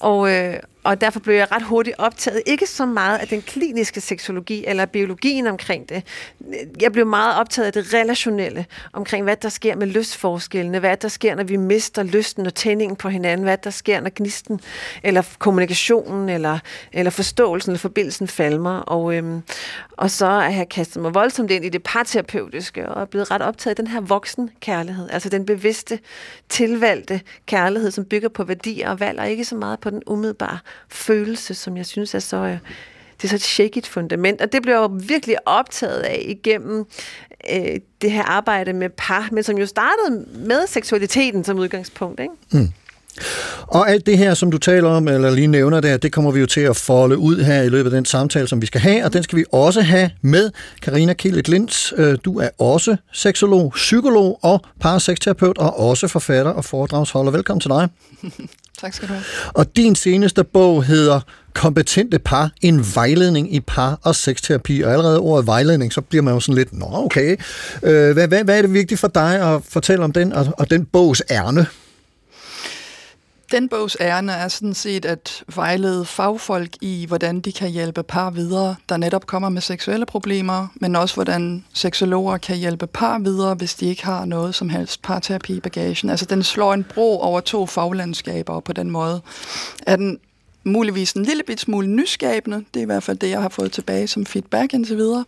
Og, 0.00 0.30
øh, 0.32 0.56
og 0.84 1.00
derfor 1.00 1.20
blev 1.20 1.34
jeg 1.34 1.52
ret 1.52 1.62
hurtigt 1.62 1.96
optaget, 1.98 2.42
ikke 2.46 2.66
så 2.66 2.86
meget 2.86 3.18
af 3.18 3.28
den 3.28 3.42
kliniske 3.42 4.00
seksologi 4.00 4.64
eller 4.66 4.86
biologien 4.86 5.46
omkring 5.46 5.88
det. 5.88 6.02
Jeg 6.80 6.92
blev 6.92 7.06
meget 7.06 7.40
optaget 7.40 7.66
af 7.66 7.72
det 7.72 7.94
relationelle, 7.94 8.66
omkring 8.92 9.24
hvad 9.24 9.36
der 9.36 9.48
sker 9.48 9.76
med 9.76 9.86
lystforskellene, 9.86 10.78
hvad 10.78 10.96
der 10.96 11.08
sker, 11.08 11.34
når 11.34 11.44
vi 11.44 11.56
mister 11.56 12.02
lysten 12.02 12.46
og 12.46 12.54
tændingen 12.54 12.96
på 12.96 13.08
hinanden, 13.08 13.44
hvad 13.44 13.58
der 13.58 13.70
sker, 13.70 14.00
når 14.00 14.10
gnisten 14.14 14.60
eller 15.02 15.22
kommunikationen 15.38 16.28
eller, 16.28 16.58
eller 16.92 17.10
forståelsen 17.10 17.70
eller 17.70 17.78
forbindelsen 17.78 18.28
falmer. 18.28 18.78
Og, 18.78 19.14
øhm, 19.14 19.42
og 19.96 20.10
så 20.10 20.26
har 20.26 20.50
jeg 20.50 20.68
kastet 20.68 21.02
mig 21.02 21.14
voldsomt 21.14 21.50
ind 21.50 21.64
i 21.64 21.68
det 21.68 21.82
parterapeutiske 21.82 22.88
og 22.88 23.02
er 23.02 23.06
blevet 23.06 23.30
ret 23.30 23.42
optaget 23.42 23.78
af 23.78 23.84
den 23.84 23.92
her 23.92 24.00
voksen 24.00 24.50
kærlighed, 24.60 25.08
altså 25.10 25.28
den 25.28 25.46
bevidste, 25.46 25.98
tilvalgte 26.48 27.20
kærlighed, 27.46 27.90
som 27.90 28.04
bygger 28.04 28.28
på 28.28 28.44
værdier 28.44 28.90
og 28.90 29.00
valg, 29.00 29.20
og 29.20 29.30
ikke 29.30 29.44
så 29.44 29.53
meget 29.58 29.80
på 29.80 29.90
den 29.90 30.02
umiddelbare 30.06 30.58
følelse, 30.88 31.54
som 31.54 31.76
jeg 31.76 31.86
synes 31.86 32.14
er 32.14 32.18
så... 32.18 32.36
Øh, 32.36 32.58
det 33.16 33.24
er 33.24 33.28
så 33.28 33.34
et 33.34 33.42
shaky 33.42 33.84
fundament, 33.84 34.40
og 34.40 34.52
det 34.52 34.62
blev 34.62 34.74
jeg 34.74 34.80
jo 34.80 34.98
virkelig 35.06 35.36
optaget 35.48 36.00
af 36.00 36.24
igennem 36.28 36.84
øh, 37.52 37.80
det 38.02 38.10
her 38.12 38.22
arbejde 38.22 38.72
med 38.72 38.90
par, 38.90 39.28
men 39.32 39.42
som 39.42 39.58
jo 39.58 39.66
startede 39.66 40.24
med 40.34 40.66
seksualiteten 40.66 41.44
som 41.44 41.58
udgangspunkt. 41.58 42.20
Ikke? 42.20 42.34
Og 43.60 43.90
alt 43.90 44.06
det 44.06 44.18
her, 44.18 44.34
som 44.34 44.50
du 44.50 44.58
taler 44.58 44.88
om, 44.88 45.08
eller 45.08 45.30
lige 45.30 45.46
nævner 45.46 45.80
der, 45.80 45.96
det 45.96 46.12
kommer 46.12 46.30
vi 46.30 46.40
jo 46.40 46.46
til 46.46 46.60
at 46.60 46.76
folde 46.76 47.18
ud 47.18 47.36
her 47.42 47.62
i 47.62 47.68
løbet 47.68 47.90
af 47.90 47.94
den 47.96 48.04
samtale, 48.04 48.48
som 48.48 48.62
vi 48.62 48.66
skal 48.66 48.80
have, 48.80 49.04
og 49.04 49.12
den 49.12 49.22
skal 49.22 49.38
vi 49.38 49.44
også 49.52 49.80
have 49.80 50.10
med 50.22 50.50
Karina 50.82 51.12
Kielet 51.12 51.48
Lins. 51.48 51.94
Øh, 51.96 52.18
Du 52.24 52.38
er 52.38 52.48
også 52.58 52.96
seksolog, 53.12 53.72
psykolog 53.74 54.38
og 54.42 54.60
parasexterapeut, 54.80 55.58
og 55.58 55.78
også 55.80 56.08
forfatter 56.08 56.52
og 56.52 56.64
foredragsholder. 56.64 57.32
Velkommen 57.32 57.60
til 57.60 57.70
dig. 57.70 57.88
Tak 58.84 58.94
skal 58.94 59.08
du 59.08 59.12
have. 59.12 59.24
Og 59.54 59.76
din 59.76 59.94
seneste 59.94 60.44
bog 60.44 60.84
hedder 60.84 61.20
Kompetente 61.54 62.18
par, 62.18 62.50
en 62.62 62.86
vejledning 62.94 63.54
i 63.54 63.60
par- 63.60 63.98
og 64.02 64.14
sexterapi. 64.14 64.80
Og 64.80 64.92
allerede 64.92 65.18
ordet 65.18 65.46
vejledning, 65.46 65.92
så 65.92 66.00
bliver 66.00 66.22
man 66.22 66.34
jo 66.34 66.40
sådan 66.40 66.54
lidt, 66.54 66.72
nå 66.78 66.86
okay. 66.92 67.36
Øh, 67.82 68.12
Hvad, 68.12 68.28
hvad, 68.28 68.44
hvad 68.44 68.58
er 68.58 68.62
det 68.62 68.72
vigtigt 68.72 69.00
for 69.00 69.08
dig 69.08 69.54
at 69.54 69.60
fortælle 69.68 70.04
om 70.04 70.12
den 70.12 70.32
og, 70.32 70.46
og 70.58 70.70
den 70.70 70.84
bogs 70.84 71.22
ærne? 71.30 71.66
Den 73.52 73.68
bogs 73.68 73.96
ærne 74.00 74.32
er 74.32 74.48
sådan 74.48 74.74
set 74.74 75.04
at 75.04 75.44
vejlede 75.54 76.04
fagfolk 76.04 76.76
i, 76.80 77.06
hvordan 77.06 77.40
de 77.40 77.52
kan 77.52 77.70
hjælpe 77.70 78.02
par 78.02 78.30
videre, 78.30 78.76
der 78.88 78.96
netop 78.96 79.26
kommer 79.26 79.48
med 79.48 79.62
seksuelle 79.62 80.06
problemer, 80.06 80.66
men 80.74 80.96
også 80.96 81.14
hvordan 81.14 81.64
seksologer 81.72 82.38
kan 82.38 82.56
hjælpe 82.56 82.86
par 82.86 83.18
videre, 83.18 83.54
hvis 83.54 83.74
de 83.74 83.86
ikke 83.86 84.04
har 84.04 84.24
noget 84.24 84.54
som 84.54 84.68
helst 84.68 85.02
parterapi 85.02 85.56
i 85.56 85.60
bagagen. 85.60 86.10
Altså 86.10 86.26
den 86.26 86.42
slår 86.42 86.74
en 86.74 86.84
bro 86.84 87.20
over 87.20 87.40
to 87.40 87.66
faglandskaber, 87.66 88.52
og 88.52 88.64
på 88.64 88.72
den 88.72 88.90
måde 88.90 89.20
er 89.86 89.96
den 89.96 90.18
muligvis 90.64 91.12
en 91.12 91.22
lille 91.22 91.42
bit 91.46 91.60
smule 91.60 91.86
nyskabende. 91.86 92.56
Det 92.74 92.80
er 92.80 92.82
i 92.82 92.86
hvert 92.86 93.02
fald 93.02 93.16
det, 93.18 93.30
jeg 93.30 93.42
har 93.42 93.48
fået 93.48 93.72
tilbage 93.72 94.06
som 94.06 94.26
feedback 94.26 94.74
indtil 94.74 94.96
videre. 94.96 95.24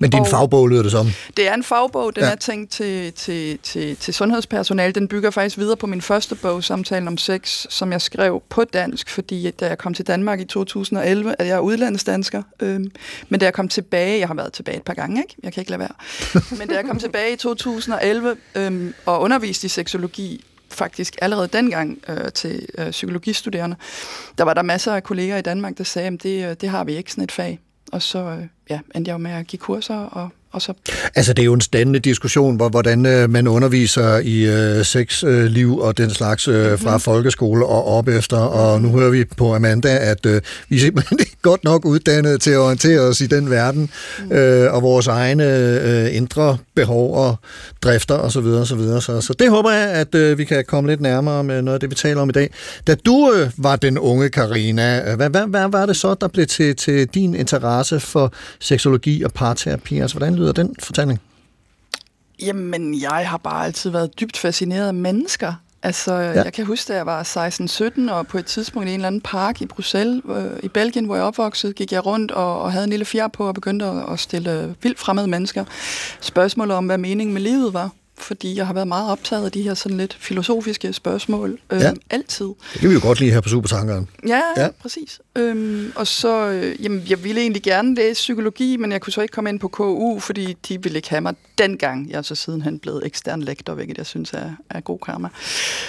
Men 0.00 0.10
din 0.10 0.20
Og- 0.20 0.26
fagbog 0.26 0.68
lyder 0.68 0.82
det 0.82 0.90
som. 0.90 1.06
Det 1.36 1.48
er 1.48 1.54
en 1.54 1.62
fagbog, 1.62 2.16
den 2.16 2.24
ja. 2.24 2.30
er 2.30 2.34
tænkt 2.34 2.70
til, 2.70 3.12
til, 3.12 3.58
til, 3.62 3.96
til 3.96 4.14
sundhedspersonale. 4.14 4.92
Den 4.92 5.08
bygger 5.08 5.30
faktisk 5.30 5.58
videre 5.58 5.76
på 5.76 5.86
min 5.86 6.02
første 6.02 6.34
bog, 6.34 6.64
Samtalen 6.64 7.08
om 7.08 7.18
sex, 7.18 7.66
som 7.70 7.92
jeg 7.92 8.00
skrev 8.00 8.42
på 8.48 8.64
dansk, 8.64 9.10
fordi 9.10 9.50
da 9.50 9.66
jeg 9.66 9.78
kom 9.78 9.94
til 9.94 10.06
Danmark 10.06 10.40
i 10.40 10.44
2011, 10.44 11.34
at 11.38 11.46
jeg 11.46 11.54
er 11.54 11.60
udlandsdansker, 11.60 12.42
øhm, 12.60 12.90
men 13.28 13.40
da 13.40 13.44
jeg 13.46 13.54
kom 13.54 13.68
tilbage, 13.68 14.18
jeg 14.18 14.28
har 14.28 14.34
været 14.34 14.52
tilbage 14.52 14.76
et 14.76 14.82
par 14.82 14.94
gange, 14.94 15.20
ikke? 15.22 15.34
jeg 15.42 15.52
kan 15.52 15.60
ikke 15.60 15.70
lade 15.70 15.80
være, 15.80 16.42
men 16.58 16.68
da 16.68 16.74
jeg 16.74 16.84
kom 16.84 16.98
tilbage 16.98 17.32
i 17.32 17.36
2011 17.36 18.36
øhm, 18.54 18.94
og 19.06 19.20
underviste 19.20 19.64
i 19.64 19.68
seksologi, 19.68 20.44
faktisk 20.70 21.16
allerede 21.22 21.48
dengang 21.48 21.98
øh, 22.08 22.32
til 22.32 22.66
øh, 22.78 22.90
psykologistuderende, 22.90 23.76
der 24.38 24.44
var 24.44 24.54
der 24.54 24.62
masser 24.62 24.94
af 24.94 25.02
kolleger 25.02 25.36
i 25.36 25.42
Danmark, 25.42 25.78
der 25.78 25.84
sagde, 25.84 26.08
at 26.08 26.22
det, 26.22 26.50
øh, 26.50 26.56
det 26.60 26.68
har 26.68 26.84
vi 26.84 26.96
ikke 26.96 27.10
sådan 27.10 27.24
et 27.24 27.32
fag. 27.32 27.60
Og 27.92 28.02
så 28.02 28.18
øh, 28.18 28.46
ja, 28.70 28.80
endte 28.94 29.08
jeg 29.08 29.12
jo 29.12 29.18
med 29.18 29.30
at 29.30 29.46
give 29.46 29.58
kurser, 29.58 29.96
og, 29.96 30.28
og 30.56 30.62
så 30.62 30.72
Altså, 31.14 31.32
det 31.32 31.42
er 31.42 31.46
jo 31.46 31.52
en 31.54 31.60
spændende 31.60 31.98
diskussion, 32.00 32.56
hvor, 32.56 32.68
hvordan 32.68 33.06
øh, 33.06 33.30
man 33.30 33.48
underviser 33.48 34.18
i 34.18 34.46
øh, 34.46 34.84
sexliv 34.84 35.68
øh, 35.80 35.86
og 35.86 35.98
den 35.98 36.10
slags 36.10 36.48
øh, 36.48 36.66
Mhm. 36.70 36.78
fra 36.78 36.98
folkeskole 36.98 37.66
og 37.66 37.86
op 37.86 38.08
efter. 38.08 38.36
Og 38.36 38.82
nu 38.82 38.88
hører 38.88 39.10
vi 39.10 39.24
på 39.24 39.54
Amanda, 39.54 39.96
at 40.00 40.26
øh, 40.26 40.40
vi 40.68 40.76
er 40.76 40.80
simpelthen 40.80 41.18
ikke 41.24 41.36
godt 41.42 41.64
nok 41.64 41.84
uddannet 41.84 42.40
til 42.40 42.50
at 42.50 42.58
orientere 42.58 43.00
os 43.00 43.20
i 43.20 43.26
den 43.26 43.50
verden, 43.50 43.90
Mhm. 44.18 44.32
øh, 44.32 44.74
og 44.74 44.82
vores 44.82 45.06
egne 45.06 45.44
øh, 45.82 46.16
indre 46.16 46.58
behov 46.74 47.14
og 47.16 47.36
drifter 47.82 48.14
osv. 48.14 48.30
Så, 48.30 48.40
videre, 48.40 48.66
så, 48.66 48.74
videre. 48.76 49.02
så, 49.02 49.20
så 49.20 49.32
det 49.38 49.50
håber 49.50 49.70
jeg, 49.70 49.88
at 49.88 50.14
øh, 50.14 50.38
vi 50.38 50.44
kan 50.44 50.64
komme 50.68 50.90
lidt 50.90 51.00
nærmere 51.00 51.44
med 51.44 51.62
noget 51.62 51.74
af 51.74 51.80
det, 51.80 51.90
vi 51.90 51.94
taler 51.94 52.20
om 52.20 52.28
i 52.28 52.32
dag. 52.32 52.50
Da 52.86 52.94
du 52.94 53.32
øh, 53.36 53.50
var 53.56 53.76
den 53.76 53.98
unge 53.98 54.28
Karina, 54.28 55.10
øh, 55.10 55.16
hvad, 55.16 55.30
hvad, 55.30 55.46
hvad 55.46 55.68
var 55.68 55.86
det 55.86 55.96
så, 55.96 56.14
der 56.20 56.28
blev 56.28 56.46
til, 56.46 56.76
til 56.76 57.06
din 57.06 57.34
interesse 57.34 58.00
for 58.00 58.32
seksologi 58.60 59.22
og 59.22 59.32
parterapi? 59.32 59.98
Altså, 59.98 60.16
hvordan 60.18 60.34
lyder 60.36 60.45
den 60.52 60.76
fortælling? 60.82 61.20
Jamen, 62.42 63.00
jeg 63.00 63.28
har 63.28 63.36
bare 63.36 63.64
altid 63.64 63.90
været 63.90 64.20
dybt 64.20 64.36
fascineret 64.36 64.86
af 64.86 64.94
mennesker. 64.94 65.54
Altså, 65.82 66.14
ja. 66.14 66.42
jeg 66.42 66.52
kan 66.52 66.66
huske, 66.66 66.92
da 66.92 66.96
jeg 66.96 67.06
var 67.06 67.22
16-17, 68.08 68.12
og 68.12 68.26
på 68.26 68.38
et 68.38 68.46
tidspunkt 68.46 68.88
i 68.88 68.90
en 68.90 68.94
eller 68.94 69.06
anden 69.06 69.20
park 69.20 69.62
i 69.62 69.66
Bruxelles, 69.66 70.22
øh, 70.28 70.44
i 70.62 70.68
Belgien, 70.68 71.04
hvor 71.04 71.14
jeg 71.14 71.24
opvokset, 71.24 71.74
gik 71.74 71.92
jeg 71.92 72.06
rundt 72.06 72.30
og, 72.30 72.60
og 72.62 72.72
havde 72.72 72.84
en 72.84 72.90
lille 72.90 73.04
fjer 73.04 73.28
på 73.28 73.48
og 73.48 73.54
begyndte 73.54 73.86
at, 73.86 74.12
at 74.12 74.20
stille 74.20 74.74
vildt 74.82 74.98
fremmede 74.98 75.26
mennesker 75.26 75.64
spørgsmål 76.20 76.70
om, 76.70 76.86
hvad 76.86 76.98
meningen 76.98 77.34
med 77.34 77.42
livet 77.42 77.74
var. 77.74 77.90
Fordi 78.18 78.56
jeg 78.56 78.66
har 78.66 78.74
været 78.74 78.88
meget 78.88 79.10
optaget 79.10 79.44
af 79.44 79.52
de 79.52 79.62
her 79.62 79.74
sådan 79.74 79.96
lidt 79.96 80.16
filosofiske 80.20 80.92
spørgsmål. 80.92 81.58
Øh, 81.72 81.80
Ja. 81.80 81.92
Altid. 82.10 82.46
Det 82.46 82.80
kan 82.80 82.88
vi 82.88 82.94
jo 82.94 83.00
godt 83.02 83.20
lide 83.20 83.30
her 83.30 83.40
på 83.40 83.48
Supertankeren. 83.48 84.08
Ja, 84.26 84.40
Ja. 84.56 84.68
præcis. 84.82 85.20
Øhm, 85.36 85.92
og 85.96 86.06
så, 86.06 86.46
øh, 86.48 86.84
jamen, 86.84 87.02
jeg 87.08 87.24
ville 87.24 87.40
egentlig 87.40 87.62
gerne 87.62 87.94
læse 87.94 88.14
psykologi, 88.14 88.76
men 88.76 88.92
jeg 88.92 89.00
kunne 89.00 89.12
så 89.12 89.20
ikke 89.20 89.32
komme 89.32 89.50
ind 89.50 89.60
på 89.60 89.68
KU, 89.68 90.18
fordi 90.18 90.56
de 90.68 90.82
ville 90.82 90.96
ikke 90.98 91.10
have 91.10 91.20
mig 91.20 91.34
dengang. 91.58 92.10
Jeg 92.10 92.18
er 92.18 92.22
så 92.22 92.34
sidenhen 92.34 92.78
blevet 92.78 93.06
ekstern 93.06 93.42
lektor, 93.42 93.74
hvilket 93.74 93.98
jeg 93.98 94.06
synes 94.06 94.32
er, 94.32 94.50
er 94.70 94.80
god 94.80 94.98
karma. 95.06 95.28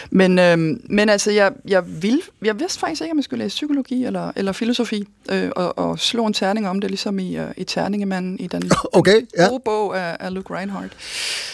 Men, 0.09 0.39
øhm, 0.39 0.81
men 0.89 1.09
altså, 1.09 1.31
jeg, 1.31 1.51
jeg, 1.67 1.83
ville, 2.01 2.21
jeg 2.43 2.59
vidste 2.59 2.79
faktisk 2.79 3.01
ikke, 3.01 3.11
om 3.11 3.17
jeg 3.17 3.23
skulle 3.23 3.43
læse 3.45 3.55
psykologi 3.55 4.05
eller, 4.05 4.31
eller 4.35 4.51
filosofi, 4.51 5.07
øh, 5.31 5.49
og, 5.55 5.77
og 5.77 5.99
slå 5.99 6.25
en 6.25 6.33
terning 6.33 6.67
om 6.67 6.81
det, 6.81 6.89
ligesom 6.91 7.19
i, 7.19 7.39
uh, 7.39 7.45
i 7.57 7.63
Terningemanden 7.63 8.39
i 8.39 8.47
den 8.47 8.71
Okay, 8.93 9.21
ja. 9.37 9.47
gode 9.47 9.61
bog 9.65 9.99
af, 9.99 10.17
af 10.19 10.33
Luke 10.33 10.53
Reinhardt. 10.55 10.91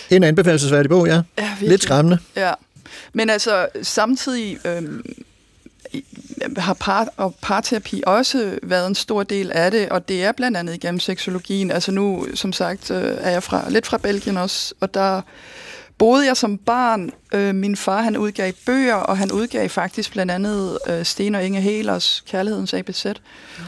En 0.09 0.23
anbefalesværdig 0.63 0.89
bog, 0.89 1.07
ja. 1.07 1.21
Ja, 1.37 1.49
virkelig. 1.49 1.69
Lidt 1.69 1.83
skræmmende. 1.83 2.17
Ja, 2.35 2.51
men 3.13 3.29
altså 3.29 3.67
samtidig 3.81 4.57
i- 5.91 6.03
har 6.57 6.73
par 6.73 7.07
og 7.17 7.35
parterapi 7.41 8.03
også 8.07 8.59
været 8.63 8.87
en 8.87 8.95
stor 8.95 9.23
del 9.23 9.51
af 9.51 9.71
det, 9.71 9.89
og 9.89 10.07
det 10.09 10.23
er 10.23 10.31
blandt 10.31 10.57
andet 10.57 10.73
igennem 10.73 10.99
seksologien. 10.99 11.71
Altså 11.71 11.91
nu, 11.91 12.27
som 12.35 12.53
sagt, 12.53 12.91
øh, 12.91 13.17
er 13.19 13.29
jeg 13.29 13.43
fra, 13.43 13.69
lidt 13.69 13.85
fra 13.85 13.97
Belgien 13.97 14.37
også, 14.37 14.73
og 14.79 14.93
der 14.93 15.21
boede 15.97 16.25
jeg 16.27 16.37
som 16.37 16.57
barn. 16.57 17.11
Øh, 17.33 17.55
min 17.55 17.75
far, 17.75 18.01
han 18.01 18.17
udgav 18.17 18.51
bøger, 18.65 18.95
og 18.95 19.17
han 19.17 19.31
udgav 19.31 19.69
faktisk 19.69 20.11
blandt 20.11 20.31
andet 20.31 20.77
øh, 20.87 21.05
Sten 21.05 21.35
og 21.35 21.43
Inge 21.45 21.61
Helers 21.61 22.23
Kærlighedens 22.27 22.73
ABC. 22.73 23.05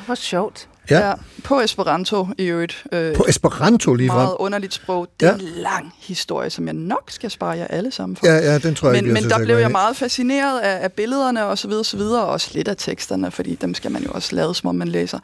Hvor 0.06 0.16
sjovt. 0.16 0.68
Ja. 0.90 1.14
på 1.44 1.60
Esperanto 1.62 2.28
i 2.38 2.46
øvrigt. 2.46 2.84
Øh, 2.92 3.16
På 3.16 3.26
Esperanto 3.30 3.94
lige 3.94 4.10
frem. 4.10 4.18
meget 4.18 4.36
underligt 4.40 4.74
sprog. 4.74 5.08
Det 5.20 5.26
er 5.28 5.32
Ja. 5.32 5.36
en 5.38 5.42
lang 5.42 5.94
historie, 6.00 6.50
som 6.50 6.66
jeg 6.66 6.74
nok 6.74 7.04
skal 7.12 7.32
spare 7.32 7.50
jer 7.58 7.68
alle 7.68 7.92
sammen 7.92 8.16
for. 8.16 8.28
Ja, 8.28 8.36
ja, 8.36 8.58
den 8.58 8.76
tror 8.76 8.88
jeg 8.88 8.94
men, 9.04 9.06
ikke, 9.12 9.22
men 9.22 9.30
der 9.30 9.46
blev 9.46 9.58
jeg 9.58 9.72
meget 9.72 9.96
fascineret 9.98 10.60
af, 10.60 10.84
af 10.84 10.92
billederne 10.94 11.46
og 11.46 11.58
så 11.58 11.68
videre, 11.68 11.84
så 11.84 11.98
videre, 11.98 12.22
og 12.24 12.28
også 12.30 12.52
lidt 12.54 12.68
af 12.68 12.76
teksterne, 12.78 13.32
fordi 13.32 13.56
dem 13.56 13.74
skal 13.74 13.92
man 13.92 14.04
jo 14.04 14.10
også 14.12 14.36
lade, 14.36 14.56
som 14.56 14.68
om 14.70 14.76
man 14.76 14.88
læser. 14.88 15.20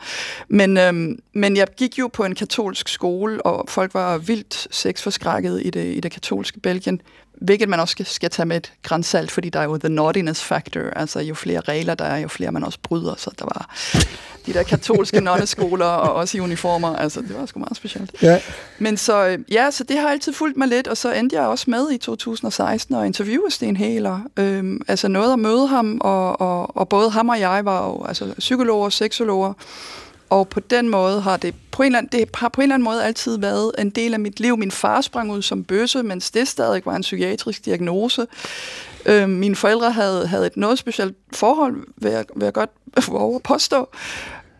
Men, 0.49 0.77
øhm, 0.77 1.19
men 1.33 1.57
jeg 1.57 1.67
gik 1.77 1.99
jo 1.99 2.09
på 2.13 2.23
en 2.23 2.35
katolsk 2.35 2.87
skole, 2.89 3.45
og 3.45 3.65
folk 3.69 3.93
var 3.93 4.17
vildt 4.17 4.67
sexforskrækket 4.71 5.61
i 5.65 5.69
det, 5.69 5.95
i 5.95 5.99
det 5.99 6.11
katolske 6.11 6.59
Belgien, 6.59 7.01
hvilket 7.41 7.69
man 7.69 7.79
også 7.79 7.91
skal, 7.91 8.05
skal 8.05 8.29
tage 8.29 8.45
med 8.45 8.57
et 8.57 8.73
grænsalt, 8.83 9.31
fordi 9.31 9.49
der 9.49 9.59
er 9.59 9.63
jo 9.63 9.77
the 9.77 9.89
naughtiness 9.89 10.43
factor, 10.43 10.81
altså 10.95 11.19
jo 11.19 11.35
flere 11.35 11.59
regler 11.59 11.95
der 11.95 12.05
er, 12.05 12.17
jo 12.17 12.27
flere 12.27 12.51
man 12.51 12.63
også 12.63 12.79
bryder, 12.83 13.15
så 13.17 13.31
der 13.39 13.45
var 13.45 13.69
de 14.45 14.53
der 14.53 14.63
katolske 14.63 15.21
nonneskoler, 15.29 15.85
og 15.85 16.13
også 16.13 16.37
i 16.37 16.39
uniformer, 16.39 16.95
altså 16.95 17.21
det 17.21 17.35
var 17.39 17.45
sgu 17.45 17.59
meget 17.59 17.77
specielt. 17.77 18.11
Ja. 18.21 18.41
Men 18.79 18.97
så, 18.97 19.37
ja, 19.51 19.71
så 19.71 19.83
det 19.83 19.97
har 19.97 20.09
altid 20.09 20.33
fulgt 20.33 20.57
mig 20.57 20.67
lidt, 20.67 20.87
og 20.87 20.97
så 20.97 21.11
endte 21.11 21.35
jeg 21.35 21.45
også 21.45 21.65
med 21.67 21.91
i 21.91 21.97
2016 21.97 22.95
og 22.95 23.05
interviewe 23.05 23.51
Sten 23.51 23.77
Hæler. 23.77 24.19
Øhm, 24.37 24.81
altså 24.87 25.07
noget 25.07 25.33
at 25.33 25.39
møde 25.39 25.67
ham, 25.67 25.97
og, 26.01 26.41
og, 26.41 26.77
og 26.77 26.89
både 26.89 27.09
ham 27.09 27.29
og 27.29 27.39
jeg 27.39 27.65
var 27.65 27.87
jo 27.87 28.05
altså, 28.05 28.33
psykologer 28.37 28.85
og 28.85 28.93
seksologer, 28.93 29.53
og 30.31 30.47
på 30.49 30.59
den 30.59 30.89
måde 30.89 31.21
har 31.21 31.37
det 31.37 31.55
på 31.71 31.83
en, 31.83 31.85
eller 31.85 31.97
anden, 31.99 32.19
det 32.19 32.29
har 32.35 32.49
på 32.49 32.61
en 32.61 32.63
eller 32.63 32.73
anden 32.75 32.83
måde 32.83 33.03
altid 33.03 33.37
været 33.37 33.71
en 33.79 33.89
del 33.89 34.13
af 34.13 34.19
mit 34.19 34.39
liv. 34.39 34.57
Min 34.57 34.71
far 34.71 35.01
sprang 35.01 35.31
ud 35.31 35.41
som 35.41 35.63
bøsse, 35.63 36.03
mens 36.03 36.31
det 36.31 36.47
stadig 36.47 36.81
var 36.85 36.95
en 36.95 37.01
psykiatrisk 37.01 37.65
diagnose. 37.65 38.27
Øhm, 39.05 39.29
mine 39.29 39.55
forældre 39.55 39.91
havde, 39.91 40.27
havde 40.27 40.45
et 40.47 40.57
noget 40.57 40.79
specielt 40.79 41.15
forhold, 41.33 41.75
vil 41.97 42.11
jeg, 42.11 42.25
vil 42.35 42.43
jeg 42.45 42.53
godt 42.53 42.69
våge 43.11 43.35
at 43.35 43.43
påstå. 43.43 43.89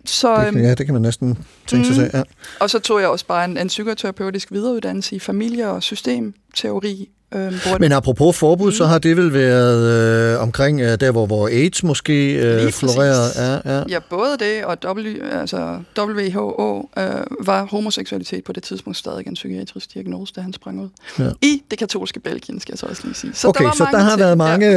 Så, 0.06 0.36
Det, 0.36 0.46
øhm, 0.48 0.56
kan- 0.56 0.64
ja, 0.66 0.74
det 0.74 0.86
kan 0.86 0.94
man 0.94 1.02
næsten 1.02 1.38
tænke 1.68 1.86
sig 1.88 1.96
til. 1.96 2.10
Ja. 2.14 2.24
og 2.60 2.70
så 2.70 2.80
tog 2.80 3.00
jeg 3.02 3.10
også 3.10 3.26
bare 3.26 3.46
en, 3.46 3.58
en 3.58 3.68
psykoterapeutisk 3.68 4.52
videreuddannelse 4.52 5.16
i 5.16 5.20
familie- 5.20 5.70
og 5.70 5.84
systemteori. 5.84 7.10
Øh, 7.36 7.54
Men 7.80 7.92
apropos 7.92 8.38
forbud, 8.38 8.72
så 8.72 8.86
har 8.86 9.00
det 9.00 9.18
vel 9.18 9.34
været 9.34 10.34
øh, 10.36 10.42
omkring 10.42 10.82
øh, 10.82 11.00
der, 11.00 11.12
hvor, 11.12 11.26
hvor 11.26 11.48
AIDS 11.48 11.84
måske 11.84 12.34
øh, 12.34 12.72
florerede. 12.72 13.30
Ja, 13.66 13.76
ja. 13.78 13.84
Ja, 13.90 14.00
både 14.10 14.38
det 14.40 14.66
og 14.66 14.78
w, 14.98 15.06
altså 15.42 15.78
WHO 16.00 16.90
øh, 16.98 17.04
var 17.46 17.66
homoseksualitet 17.72 18.44
på 18.44 18.54
det 18.54 18.64
tidspunkt 18.64 18.98
stadig 18.98 19.28
en 19.28 19.34
psykiatrisk 19.34 19.94
diagnose, 19.94 20.34
da 20.36 20.42
han 20.42 20.54
sprang 20.54 20.82
ud. 20.84 20.90
Ja. 21.20 21.24
I 21.42 21.64
det 21.72 21.80
katolske 21.80 22.20
Belgien, 22.20 22.60
skal 22.60 22.74
jeg 22.74 22.80
så 22.80 22.86
også 22.86 23.02
lige 23.06 23.16
sige. 23.16 23.32
Så 23.36 23.48
okay, 23.48 23.60
der 23.64 23.68
var 23.68 23.76
så 23.76 23.84
mange 23.84 23.98
der 23.98 24.04
har 24.04 24.10
ting. 24.10 24.20
været 24.20 24.38
mange, 24.38 24.68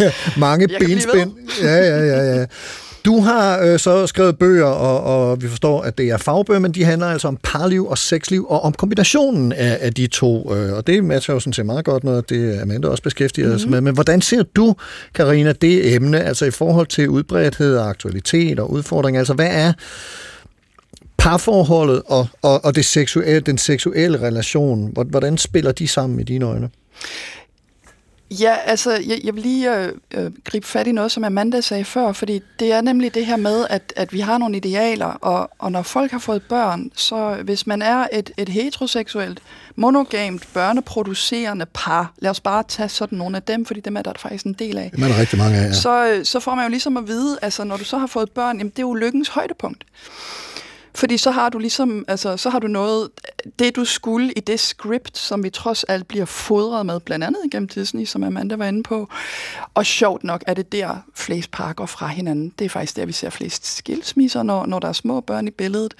Ja. 0.00 0.10
mange 0.36 0.68
benspænd. 0.80 1.32
Ja, 1.62 1.76
ja, 1.76 2.04
ja, 2.04 2.34
ja. 2.38 2.46
Du 3.04 3.20
har 3.20 3.62
øh, 3.62 3.78
så 3.78 4.06
skrevet 4.06 4.38
bøger, 4.38 4.64
og, 4.64 5.30
og 5.30 5.42
vi 5.42 5.48
forstår, 5.48 5.82
at 5.82 5.98
det 5.98 6.08
er 6.08 6.16
fagbøger, 6.16 6.60
men 6.60 6.72
de 6.72 6.84
handler 6.84 7.06
altså 7.06 7.28
om 7.28 7.38
parliv 7.42 7.86
og 7.86 7.98
sexliv, 7.98 8.46
og 8.48 8.60
om 8.60 8.72
kombinationen 8.72 9.52
af, 9.52 9.78
af 9.80 9.94
de 9.94 10.06
to. 10.06 10.54
Øh, 10.54 10.72
og 10.72 10.86
det 10.86 11.04
matcher 11.04 11.34
jo 11.34 11.40
sådan 11.40 11.52
set 11.52 11.66
meget 11.66 11.84
godt 11.84 12.04
noget, 12.04 12.30
det 12.30 12.60
Amanda 12.60 12.88
også 12.88 13.02
beskæftiger 13.02 13.46
mm-hmm. 13.46 13.58
sig 13.58 13.70
med. 13.70 13.80
Men 13.80 13.94
hvordan 13.94 14.20
ser 14.20 14.42
du, 14.42 14.74
Karina, 15.14 15.52
det 15.52 15.94
emne, 15.94 16.20
altså 16.20 16.44
i 16.44 16.50
forhold 16.50 16.86
til 16.86 17.08
udbredthed 17.08 17.76
og 17.76 17.88
aktualitet 17.88 18.60
og 18.60 18.70
udfordring? 18.70 19.16
Altså 19.16 19.34
hvad 19.34 19.50
er 19.50 19.72
parforholdet 21.18 22.02
og, 22.06 22.26
og, 22.42 22.64
og 22.64 22.76
det 22.76 22.84
seksuelle, 22.84 23.40
den 23.40 23.58
seksuelle 23.58 24.22
relation? 24.22 24.92
Hvordan 25.06 25.38
spiller 25.38 25.72
de 25.72 25.88
sammen 25.88 26.20
i 26.20 26.22
dine 26.22 26.44
øjne? 26.44 26.68
Ja, 28.30 28.56
altså, 28.64 28.90
jeg, 28.92 29.20
jeg 29.24 29.34
vil 29.34 29.42
lige 29.42 29.76
øh, 29.76 29.92
øh, 30.14 30.30
gribe 30.44 30.66
fat 30.66 30.86
i 30.86 30.92
noget, 30.92 31.12
som 31.12 31.24
Amanda 31.24 31.60
sagde 31.60 31.84
før, 31.84 32.12
fordi 32.12 32.40
det 32.60 32.72
er 32.72 32.80
nemlig 32.80 33.14
det 33.14 33.26
her 33.26 33.36
med, 33.36 33.66
at, 33.70 33.92
at 33.96 34.12
vi 34.12 34.20
har 34.20 34.38
nogle 34.38 34.56
idealer, 34.56 35.06
og, 35.06 35.50
og 35.58 35.72
når 35.72 35.82
folk 35.82 36.10
har 36.10 36.18
fået 36.18 36.42
børn, 36.42 36.90
så 36.96 37.36
hvis 37.44 37.66
man 37.66 37.82
er 37.82 38.06
et, 38.12 38.30
et 38.36 38.48
heteroseksuelt, 38.48 39.40
monogamt, 39.76 40.48
børneproducerende 40.54 41.66
par, 41.74 42.12
lad 42.18 42.30
os 42.30 42.40
bare 42.40 42.62
tage 42.68 42.88
sådan 42.88 43.18
nogle 43.18 43.36
af 43.36 43.42
dem, 43.42 43.64
fordi 43.64 43.80
dem 43.80 43.96
er 43.96 44.02
der 44.02 44.12
faktisk 44.18 44.44
en 44.44 44.52
del 44.52 44.78
af, 44.78 44.90
Det 44.90 45.02
er 45.02 45.08
der 45.08 45.20
rigtig 45.20 45.38
mange 45.38 45.58
af, 45.58 45.68
ja. 45.68 45.72
så, 45.72 46.06
øh, 46.06 46.24
så 46.24 46.40
får 46.40 46.54
man 46.54 46.64
jo 46.64 46.70
ligesom 46.70 46.96
at 46.96 47.08
vide, 47.08 47.38
altså 47.42 47.64
når 47.64 47.76
du 47.76 47.84
så 47.84 47.98
har 47.98 48.06
fået 48.06 48.30
børn, 48.30 48.58
jamen 48.58 48.70
det 48.70 48.78
er 48.78 48.82
jo 48.82 48.94
lykkens 48.94 49.28
højdepunkt. 49.28 49.84
Fordi 50.98 51.16
så 51.16 51.30
har 51.30 51.48
du 51.48 51.58
ligesom, 51.58 52.04
altså, 52.08 52.36
så 52.36 52.50
har 52.50 52.58
du 52.58 52.66
noget, 52.66 53.08
det 53.58 53.76
du 53.76 53.84
skulle 53.84 54.32
i 54.32 54.40
det 54.40 54.60
script, 54.60 55.18
som 55.18 55.44
vi 55.44 55.50
trods 55.50 55.84
alt 55.84 56.08
bliver 56.08 56.24
fodret 56.24 56.86
med, 56.86 57.00
blandt 57.00 57.24
andet 57.24 57.40
igennem 57.44 57.68
Disney, 57.68 58.04
som 58.04 58.22
Amanda 58.22 58.56
var 58.56 58.66
inde 58.66 58.82
på. 58.82 59.08
Og 59.74 59.86
sjovt 59.86 60.24
nok 60.24 60.44
er 60.46 60.54
det 60.54 60.72
der, 60.72 60.96
flest 61.14 61.50
pakker 61.50 61.86
fra 61.86 62.06
hinanden. 62.06 62.52
Det 62.58 62.64
er 62.64 62.68
faktisk 62.68 62.96
der, 62.96 63.06
vi 63.06 63.12
ser 63.12 63.30
flest 63.30 63.76
skilsmisser, 63.76 64.42
når, 64.42 64.66
når 64.66 64.78
der 64.78 64.88
er 64.88 64.92
små 64.92 65.20
børn 65.20 65.48
i 65.48 65.50
billedet. 65.50 65.94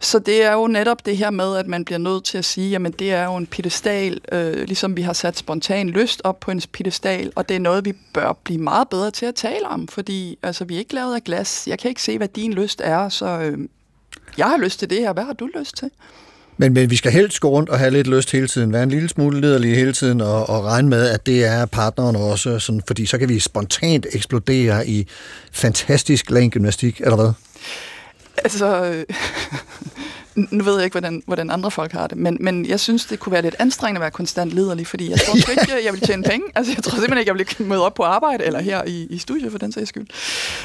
Så 0.00 0.18
det 0.18 0.42
er 0.42 0.52
jo 0.52 0.66
netop 0.66 1.06
det 1.06 1.16
her 1.16 1.30
med, 1.30 1.56
at 1.56 1.66
man 1.66 1.84
bliver 1.84 1.98
nødt 1.98 2.24
til 2.24 2.38
at 2.38 2.44
sige, 2.44 2.70
jamen 2.70 2.92
det 2.92 3.12
er 3.12 3.24
jo 3.24 3.36
en 3.36 3.46
pedestal, 3.46 4.20
øh, 4.32 4.64
ligesom 4.64 4.96
vi 4.96 5.02
har 5.02 5.12
sat 5.12 5.38
spontan 5.38 5.88
lyst 5.88 6.20
op 6.24 6.40
på 6.40 6.50
en 6.50 6.62
pedestal, 6.72 7.32
og 7.34 7.48
det 7.48 7.56
er 7.56 7.60
noget, 7.60 7.84
vi 7.84 7.92
bør 8.14 8.32
blive 8.44 8.60
meget 8.60 8.88
bedre 8.88 9.10
til 9.10 9.26
at 9.26 9.34
tale 9.34 9.68
om, 9.68 9.88
fordi 9.88 10.38
altså, 10.42 10.64
vi 10.64 10.74
er 10.74 10.78
ikke 10.78 10.94
lavet 10.94 11.14
af 11.14 11.24
glas. 11.24 11.68
Jeg 11.68 11.78
kan 11.78 11.88
ikke 11.88 12.02
se, 12.02 12.18
hvad 12.18 12.28
din 12.28 12.52
lyst 12.52 12.80
er, 12.84 13.08
så 13.08 13.26
øh, 13.26 13.68
jeg 14.38 14.46
har 14.46 14.56
lyst 14.56 14.78
til 14.78 14.90
det 14.90 14.98
her. 14.98 15.12
Hvad 15.12 15.24
har 15.24 15.32
du 15.32 15.48
lyst 15.58 15.76
til? 15.76 15.90
Men, 16.56 16.72
men 16.72 16.90
vi 16.90 16.96
skal 16.96 17.12
helst 17.12 17.40
gå 17.40 17.48
rundt 17.48 17.68
og 17.68 17.78
have 17.78 17.90
lidt 17.90 18.06
lyst 18.06 18.30
hele 18.32 18.48
tiden, 18.48 18.72
være 18.72 18.82
en 18.82 18.88
lille 18.88 19.08
smule 19.08 19.40
lederlig 19.40 19.76
hele 19.76 19.92
tiden, 19.92 20.20
og, 20.20 20.48
og 20.48 20.64
regne 20.64 20.88
med, 20.88 21.08
at 21.08 21.26
det 21.26 21.44
er 21.44 21.66
partneren 21.66 22.16
også, 22.16 22.58
sådan, 22.58 22.82
fordi 22.86 23.06
så 23.06 23.18
kan 23.18 23.28
vi 23.28 23.38
spontant 23.38 24.06
eksplodere 24.12 24.88
i 24.88 25.06
fantastisk 25.52 26.26
gymnastik, 26.50 27.00
eller 27.00 27.16
hvad? 27.16 27.32
Altså, 28.36 28.84
øh, 28.84 29.04
nu 30.34 30.64
ved 30.64 30.74
jeg 30.74 30.84
ikke, 30.84 30.94
hvordan, 30.94 31.22
hvordan 31.26 31.50
andre 31.50 31.70
folk 31.70 31.92
har 31.92 32.06
det, 32.06 32.18
men, 32.18 32.36
men 32.40 32.66
jeg 32.66 32.80
synes, 32.80 33.04
det 33.04 33.18
kunne 33.18 33.32
være 33.32 33.42
lidt 33.42 33.56
anstrengende 33.58 33.98
at 33.98 34.00
være 34.00 34.10
konstant 34.10 34.52
lederlig, 34.52 34.86
fordi 34.86 35.10
jeg 35.10 35.18
tror 35.20 35.50
ikke, 35.50 35.84
jeg 35.86 35.92
vil 35.92 36.00
tjene 36.00 36.22
penge. 36.22 36.46
Altså, 36.54 36.72
jeg 36.76 36.84
tror 36.84 36.90
simpelthen 36.90 37.18
ikke, 37.18 37.48
jeg 37.48 37.56
vil 37.58 37.66
møde 37.66 37.86
op 37.86 37.94
på 37.94 38.02
arbejde, 38.02 38.44
eller 38.44 38.60
her 38.60 38.84
i, 38.86 39.06
i 39.10 39.18
studiet 39.18 39.50
for 39.50 39.58
den 39.58 39.72
sags 39.72 39.88
skyld. 39.88 40.06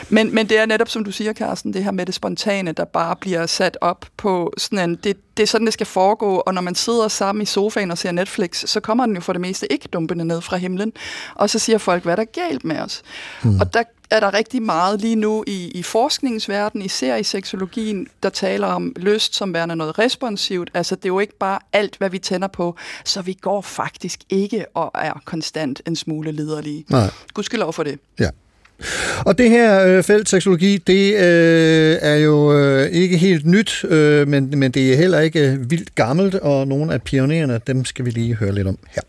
Men, 0.10 0.36
men 0.36 0.50
det 0.50 0.58
er 0.58 0.66
netop, 0.66 0.90
som 0.90 1.04
du 1.04 1.12
siger, 1.12 1.34
Carsten, 1.34 1.74
det 1.74 1.84
her 1.84 1.92
med 1.92 2.06
det 2.06 2.16
spontane, 2.16 2.72
der 2.72 2.86
bare 2.86 3.16
bliver 3.16 3.46
sat 3.46 3.78
op 3.82 4.06
på 4.18 4.54
sådan 4.58 4.90
en, 4.90 4.96
det, 4.96 5.18
det 5.38 5.44
er 5.44 5.48
sådan, 5.48 5.66
det 5.66 5.74
skal 5.74 5.86
foregå, 5.86 6.44
og 6.46 6.54
når 6.54 6.62
man 6.62 6.76
sidder 6.76 7.08
sammen 7.08 7.42
i 7.42 7.46
sofaen 7.46 7.92
og 7.92 7.98
ser 7.98 8.12
Netflix, 8.12 8.70
så 8.70 8.80
kommer 8.80 9.06
den 9.06 9.16
jo 9.16 9.22
for 9.22 9.34
det 9.34 9.42
meste 9.42 9.72
ikke 9.72 9.88
dumpende 9.94 10.26
ned 10.26 10.42
fra 10.42 10.58
himlen, 10.58 10.94
og 11.36 11.50
så 11.50 11.60
siger 11.60 11.78
folk, 11.78 12.04
hvad 12.04 12.14
er 12.14 12.16
der 12.16 12.26
galt 12.26 12.66
med 12.66 12.80
os? 12.80 13.02
Hmm. 13.42 13.60
Og 13.60 13.74
der 13.74 13.84
er 14.10 14.20
der 14.20 14.34
rigtig 14.34 14.62
meget 14.62 15.02
lige 15.02 15.16
nu 15.16 15.44
i, 15.48 15.72
i 15.76 15.84
forskningsverdenen, 15.84 16.86
især 16.86 17.16
i 17.16 17.24
seksologien, 17.24 18.08
der 18.24 18.30
taler 18.30 18.68
om 18.68 18.94
lyst 18.96 19.36
som 19.36 19.54
værende 19.54 19.76
noget 19.76 20.00
responsivt. 20.00 20.70
Altså 20.74 20.96
det 20.96 21.06
er 21.06 21.10
jo 21.10 21.20
ikke 21.20 21.38
bare 21.38 21.60
alt, 21.74 21.98
hvad 21.98 22.10
vi 22.10 22.20
tænder 22.20 22.48
på, 22.48 22.76
så 23.06 23.22
vi 23.22 23.34
går 23.34 23.62
faktisk 23.62 24.20
ikke 24.30 24.66
og 24.74 24.92
er 24.96 25.22
konstant 25.26 25.82
en 25.88 25.96
smule 25.96 26.32
liderlige. 26.32 26.86
Nej. 26.90 27.10
Gudskelov 27.34 27.74
for 27.74 27.84
det. 27.84 28.00
Ja. 28.20 28.30
Og 29.26 29.38
det 29.38 29.50
her 29.50 29.86
øh, 29.86 30.04
felt 30.04 30.30
seksologi, 30.30 30.78
det 30.78 31.14
øh, 31.14 31.98
er 32.02 32.16
jo 32.16 32.54
øh, 32.54 32.88
ikke 32.88 33.18
helt 33.18 33.46
nyt, 33.46 33.86
øh, 33.86 34.28
men, 34.28 34.60
men 34.60 34.72
det 34.72 34.94
er 34.94 34.98
heller 34.98 35.20
ikke 35.20 35.52
øh, 35.52 35.72
vildt 35.72 35.96
gammelt, 35.96 36.36
og 36.36 36.68
nogle 36.68 36.94
af 36.94 37.02
pionererne, 37.02 37.62
dem 37.68 37.86
skal 37.86 38.06
vi 38.06 38.10
lige 38.10 38.36
høre 38.36 38.52
lidt 38.52 38.68
om 38.68 38.78
her. 38.90 39.02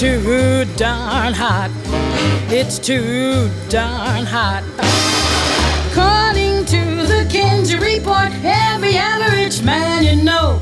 Too 0.00 0.64
darn 0.76 1.34
hot. 1.34 1.70
It's 2.48 2.78
too 2.78 3.50
darn 3.68 4.24
hot. 4.24 4.64
According 5.90 6.64
to 6.72 7.06
the 7.06 7.28
Kinsey 7.28 7.76
report, 7.76 8.32
every 8.42 8.96
average 8.96 9.62
man 9.62 10.02
you 10.02 10.24
know 10.24 10.58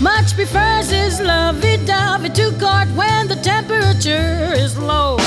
much 0.00 0.34
prefers 0.34 0.90
his 0.90 1.20
lovey-dovey 1.20 2.30
to 2.30 2.50
court 2.58 2.88
when 2.96 3.28
the 3.28 3.36
temperature 3.36 4.52
is 4.56 4.76
low. 4.76 5.18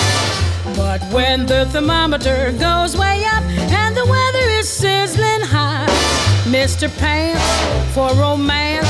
But 0.75 1.01
when 1.13 1.45
the 1.45 1.65
thermometer 1.67 2.51
goes 2.59 2.97
way 2.97 3.23
up 3.23 3.43
and 3.71 3.95
the 3.95 4.05
weather 4.05 4.47
is 4.59 4.67
sizzling 4.67 5.43
hot, 5.47 5.88
Mr. 6.51 6.89
Pants 6.97 7.45
for 7.93 8.09
romance 8.15 8.89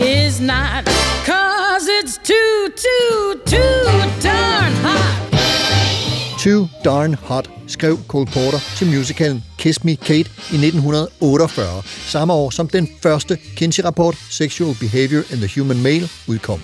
is 0.00 0.40
not 0.40 0.84
Cause 1.26 1.86
it's 1.86 2.16
too, 2.16 2.68
too, 2.76 3.40
too 3.44 3.84
darn 4.22 4.72
hot. 4.72 6.38
Too 6.38 6.68
Darn 6.84 7.14
Hot 7.14 7.50
skrev 7.66 7.98
Cole 8.08 8.26
Porter 8.26 8.58
til 8.76 8.86
musicalen 8.86 9.44
Kiss 9.58 9.84
Me 9.84 9.96
Kate 9.96 10.30
i 10.52 10.56
1948, 10.56 11.82
samme 12.06 12.32
år 12.32 12.50
som 12.50 12.68
den 12.68 12.88
første 13.02 13.38
Kinsey-rapport 13.56 14.16
Sexual 14.30 14.74
Behavior 14.80 15.22
in 15.32 15.38
the 15.38 15.60
Human 15.60 15.82
Male 15.82 16.08
udkom. 16.28 16.60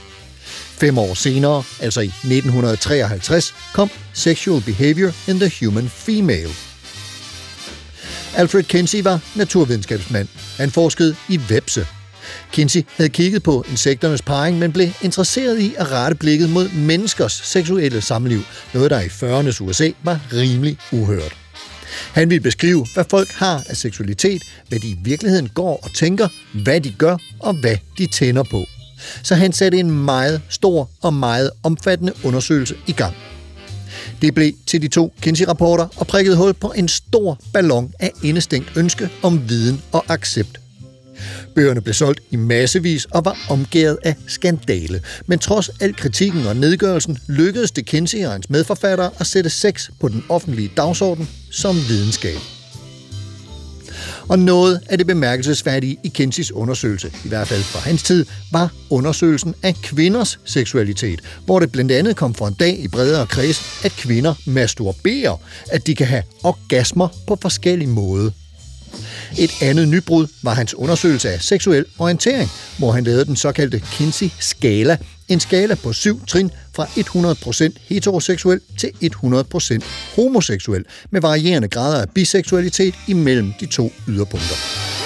Fem 0.81 0.99
år 0.99 1.15
senere, 1.15 1.63
altså 1.81 2.01
i 2.01 2.07
1953, 2.07 3.55
kom 3.73 3.91
Sexual 4.13 4.63
Behavior 4.63 5.11
in 5.29 5.39
the 5.41 5.51
Human 5.61 5.89
Female. 5.89 6.70
Alfred 8.37 8.63
Kinsey 8.63 9.03
var 9.03 9.21
naturvidenskabsmand. 9.35 10.29
Han 10.57 10.71
forskede 10.71 11.17
i 11.29 11.41
vepse, 11.49 11.87
Kinsey 12.53 12.83
havde 12.97 13.11
kigget 13.11 13.43
på 13.43 13.65
insekternes 13.71 14.23
parring, 14.23 14.59
men 14.59 14.73
blev 14.73 14.89
interesseret 15.03 15.61
i 15.61 15.75
at 15.79 15.91
rette 15.91 16.17
blikket 16.17 16.51
mod 16.51 16.69
menneskers 16.69 17.33
seksuelle 17.45 18.01
samliv, 18.01 18.41
noget 18.75 18.91
der 18.91 19.01
i 19.01 19.07
40'ernes 19.07 19.63
USA 19.63 19.91
var 20.03 20.21
rimelig 20.33 20.79
uhørt. 20.93 21.37
Han 22.13 22.31
ville 22.31 22.43
beskrive, 22.43 22.87
hvad 22.95 23.05
folk 23.11 23.31
har 23.33 23.63
af 23.69 23.77
seksualitet, 23.77 24.43
hvad 24.69 24.79
de 24.79 24.89
i 24.89 24.97
virkeligheden 25.05 25.49
går 25.49 25.81
og 25.83 25.95
tænker, 25.95 26.29
hvad 26.63 26.81
de 26.81 26.95
gør 26.99 27.17
og 27.41 27.55
hvad 27.55 27.77
de 27.99 28.07
tænder 28.07 28.43
på. 28.43 28.65
Så 29.23 29.35
han 29.35 29.53
satte 29.53 29.79
en 29.79 29.91
meget 29.91 30.43
stor 30.49 30.91
og 31.03 31.15
meget 31.15 31.51
omfattende 31.63 32.13
undersøgelse 32.25 32.75
i 32.87 32.93
gang. 32.93 33.15
Det 34.23 34.35
blev 34.35 34.53
til 34.67 34.83
de 34.83 34.89
to 34.89 35.13
Kinsey-rapporter 35.21 35.87
og 35.97 36.07
prikkede 36.07 36.37
hul 36.37 36.55
på 36.55 36.73
en 36.77 36.89
stor 36.89 37.39
ballon 37.53 37.93
af 37.99 38.13
indestængt 38.23 38.77
ønske 38.77 39.09
om 39.23 39.49
viden 39.49 39.83
og 39.93 40.05
accept 40.09 40.61
Bøgerne 41.55 41.81
blev 41.81 41.95
solgt 41.95 42.21
i 42.31 42.37
massevis 42.37 43.05
og 43.05 43.25
var 43.25 43.37
omgået 43.51 43.99
af 44.05 44.15
skandale. 44.27 45.03
Men 45.27 45.39
trods 45.39 45.71
al 45.81 45.97
kritikken 45.97 46.47
og 46.47 46.57
nedgørelsen 46.57 47.19
lykkedes 47.27 47.71
det 47.71 47.87
Kinsey 47.87 48.25
og 48.25 48.33
hans 48.33 48.51
medforfattere 48.51 49.11
at 49.19 49.27
sætte 49.27 49.51
sex 49.51 49.91
på 50.01 50.09
den 50.09 50.25
offentlige 50.29 50.73
dagsorden 50.77 51.29
som 51.51 51.77
videnskab. 51.89 52.60
Og 54.29 54.39
noget 54.39 54.81
af 54.87 54.99
det 54.99 55.07
bemærkelsesværdige 55.07 55.97
i 56.05 56.09
Kinseys 56.09 56.53
undersøgelse, 56.53 57.13
i 57.25 57.29
hvert 57.29 57.49
fald 57.49 57.63
fra 57.63 57.81
hans 57.81 58.03
tid, 58.03 58.27
var 58.53 58.73
undersøgelsen 58.91 59.55
af 59.63 59.75
kvinders 59.83 60.39
seksualitet, 60.45 61.21
hvor 61.45 61.61
det 61.61 61.73
blandt 61.73 61.93
andet 61.93 62.17
kom 62.17 62.35
for 62.35 62.47
en 62.47 62.55
dag 62.55 62.79
i 62.79 62.89
bredere 62.89 63.27
kreds, 63.27 63.85
at 63.85 63.93
kvinder 63.93 64.35
masturberer, 64.47 65.37
at 65.71 65.87
de 65.87 65.95
kan 65.95 66.07
have 66.07 66.23
orgasmer 66.45 67.09
på 67.27 67.39
forskellige 67.43 67.89
måder. 67.89 68.31
Et 69.39 69.51
andet 69.63 69.89
nybrud 69.89 70.27
var 70.43 70.55
hans 70.55 70.75
undersøgelse 70.75 71.31
af 71.31 71.43
seksuel 71.43 71.85
orientering, 71.99 72.51
hvor 72.79 72.93
han 72.93 73.05
lavede 73.05 73.25
den 73.25 73.37
såkaldte 73.37 73.83
Kinsey-skala, 73.93 74.97
en 75.31 75.41
skala 75.41 75.75
på 75.75 75.93
syv 75.93 76.27
trin 76.27 76.51
fra 76.75 76.85
100% 76.85 77.79
heteroseksuel 77.89 78.61
til 78.79 78.91
100% 79.05 79.85
homoseksuel, 80.17 80.85
med 81.11 81.21
varierende 81.21 81.69
grader 81.69 82.01
af 82.01 82.11
biseksualitet 82.11 82.95
imellem 83.09 83.53
de 83.61 83.67
to 83.67 83.93
yderpunkter. 84.09 85.00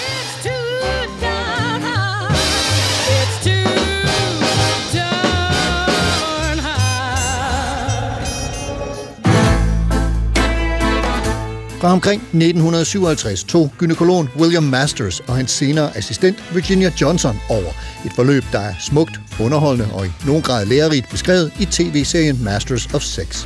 Fra 11.79 11.91
omkring 11.91 12.21
1957 12.21 13.43
tog 13.43 13.71
gynekologen 13.77 14.29
William 14.39 14.63
Masters 14.63 15.19
og 15.19 15.35
hans 15.35 15.51
senere 15.51 15.97
assistent 15.97 16.43
Virginia 16.53 16.91
Johnson 17.01 17.39
over. 17.49 17.71
Et 18.05 18.11
forløb, 18.15 18.43
der 18.51 18.59
er 18.59 18.73
smukt, 18.79 19.19
underholdende 19.39 19.93
og 19.93 20.05
i 20.05 20.09
nogen 20.25 20.41
grad 20.41 20.65
lærerigt 20.65 21.09
beskrevet 21.09 21.51
i 21.59 21.65
tv-serien 21.65 22.43
Masters 22.43 22.93
of 22.93 23.01
Sex. 23.01 23.45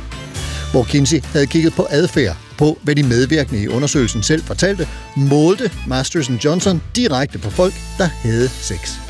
Hvor 0.72 0.84
Kinsey 0.84 1.20
havde 1.24 1.46
kigget 1.46 1.72
på 1.72 1.86
adfærd, 1.90 2.36
på 2.58 2.78
hvad 2.82 2.94
de 2.94 3.02
medvirkende 3.02 3.62
i 3.62 3.68
undersøgelsen 3.68 4.22
selv 4.22 4.42
fortalte, 4.42 4.88
målte 5.16 5.70
Masters 5.86 6.30
Johnson 6.44 6.82
direkte 6.96 7.38
på 7.38 7.50
folk, 7.50 7.74
der 7.98 8.06
havde 8.06 8.48
sex. 8.48 9.09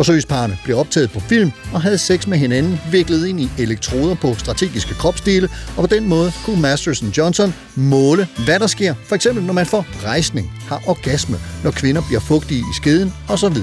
Forsøgsparerne 0.00 0.58
blev 0.64 0.76
optaget 0.78 1.10
på 1.10 1.20
film 1.20 1.50
og 1.72 1.82
havde 1.82 1.98
sex 1.98 2.26
med 2.26 2.38
hinanden 2.38 2.80
viklet 2.90 3.26
ind 3.26 3.40
i 3.40 3.50
elektroder 3.58 4.14
på 4.14 4.34
strategiske 4.34 4.94
kropsdele, 4.94 5.48
og 5.76 5.88
på 5.88 5.94
den 5.94 6.08
måde 6.08 6.32
kunne 6.44 6.60
Masters 6.60 7.02
Johnson 7.18 7.54
måle, 7.74 8.28
hvad 8.44 8.58
der 8.58 8.66
sker, 8.66 8.94
for 9.08 9.14
eksempel 9.14 9.44
når 9.44 9.52
man 9.52 9.66
får 9.66 9.86
rejsning, 10.04 10.52
har 10.68 10.82
orgasme, 10.86 11.36
når 11.64 11.70
kvinder 11.70 12.02
bliver 12.08 12.20
fugtige 12.20 12.60
i 12.60 12.74
skeden 12.76 13.12
osv. 13.28 13.56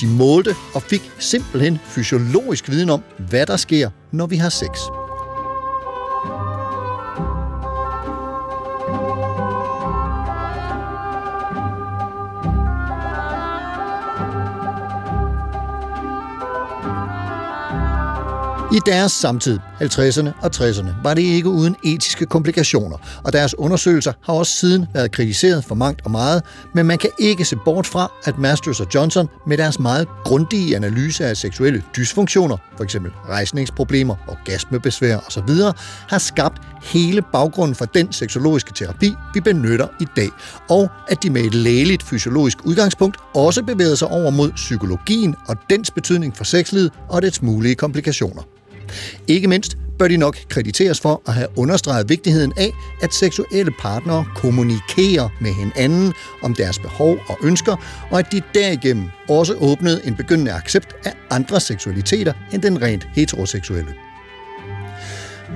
De 0.00 0.06
målte 0.06 0.54
og 0.74 0.82
fik 0.82 1.10
simpelthen 1.18 1.78
fysiologisk 1.88 2.70
viden 2.70 2.90
om, 2.90 3.02
hvad 3.18 3.46
der 3.46 3.56
sker, 3.56 3.90
når 4.12 4.26
vi 4.26 4.36
har 4.36 4.48
sex. 4.48 5.05
I 18.72 18.80
deres 18.86 19.12
samtid, 19.12 19.58
50'erne 19.82 20.30
og 20.42 20.50
60'erne, 20.56 20.90
var 21.02 21.14
det 21.14 21.22
ikke 21.22 21.48
uden 21.48 21.76
etiske 21.84 22.26
komplikationer, 22.26 22.96
og 23.24 23.32
deres 23.32 23.54
undersøgelser 23.58 24.12
har 24.24 24.32
også 24.32 24.52
siden 24.52 24.86
været 24.94 25.12
kritiseret 25.12 25.64
for 25.64 25.74
mangt 25.74 26.00
og 26.04 26.10
meget, 26.10 26.42
men 26.74 26.86
man 26.86 26.98
kan 26.98 27.10
ikke 27.18 27.44
se 27.44 27.56
bort 27.64 27.86
fra, 27.86 28.12
at 28.24 28.38
Masters 28.38 28.80
og 28.80 28.86
Johnson 28.94 29.28
med 29.46 29.58
deres 29.58 29.78
meget 29.78 30.08
grundige 30.24 30.76
analyse 30.76 31.24
af 31.24 31.36
seksuelle 31.36 31.82
dysfunktioner, 31.96 32.56
f.eks. 32.78 32.96
rejsningsproblemer, 33.28 34.14
orgasmebesvær 34.28 35.16
osv., 35.16 35.50
har 36.08 36.18
skabt 36.18 36.62
hele 36.82 37.22
baggrunden 37.32 37.74
for 37.74 37.84
den 37.84 38.12
seksologiske 38.12 38.72
terapi, 38.72 39.14
vi 39.34 39.40
benytter 39.40 39.88
i 40.00 40.06
dag, 40.16 40.28
og 40.70 40.88
at 41.08 41.22
de 41.22 41.30
med 41.30 41.42
et 41.42 41.54
lægeligt 41.54 42.02
fysiologisk 42.02 42.66
udgangspunkt 42.66 43.16
også 43.34 43.62
bevæger 43.62 43.94
sig 43.94 44.08
over 44.08 44.30
mod 44.30 44.50
psykologien 44.52 45.34
og 45.48 45.56
dens 45.70 45.90
betydning 45.90 46.36
for 46.36 46.44
sexlivet 46.44 46.92
og 47.08 47.22
dets 47.22 47.42
mulige 47.42 47.74
komplikationer. 47.74 48.42
Ikke 49.28 49.48
mindst 49.48 49.78
bør 49.98 50.08
de 50.08 50.16
nok 50.16 50.36
krediteres 50.48 51.00
for 51.00 51.22
at 51.26 51.34
have 51.34 51.48
understreget 51.56 52.08
vigtigheden 52.08 52.52
af, 52.56 52.72
at 53.02 53.14
seksuelle 53.14 53.72
partnere 53.78 54.24
kommunikerer 54.34 55.28
med 55.40 55.52
hinanden 55.52 56.12
om 56.42 56.54
deres 56.54 56.78
behov 56.78 57.18
og 57.28 57.38
ønsker, 57.42 57.76
og 58.10 58.18
at 58.18 58.32
de 58.32 58.42
derigennem 58.54 59.08
også 59.28 59.54
åbnede 59.54 60.00
en 60.04 60.14
begyndende 60.14 60.52
accept 60.52 60.96
af 61.04 61.12
andre 61.30 61.60
seksualiteter 61.60 62.32
end 62.52 62.62
den 62.62 62.82
rent 62.82 63.08
heteroseksuelle. 63.14 64.05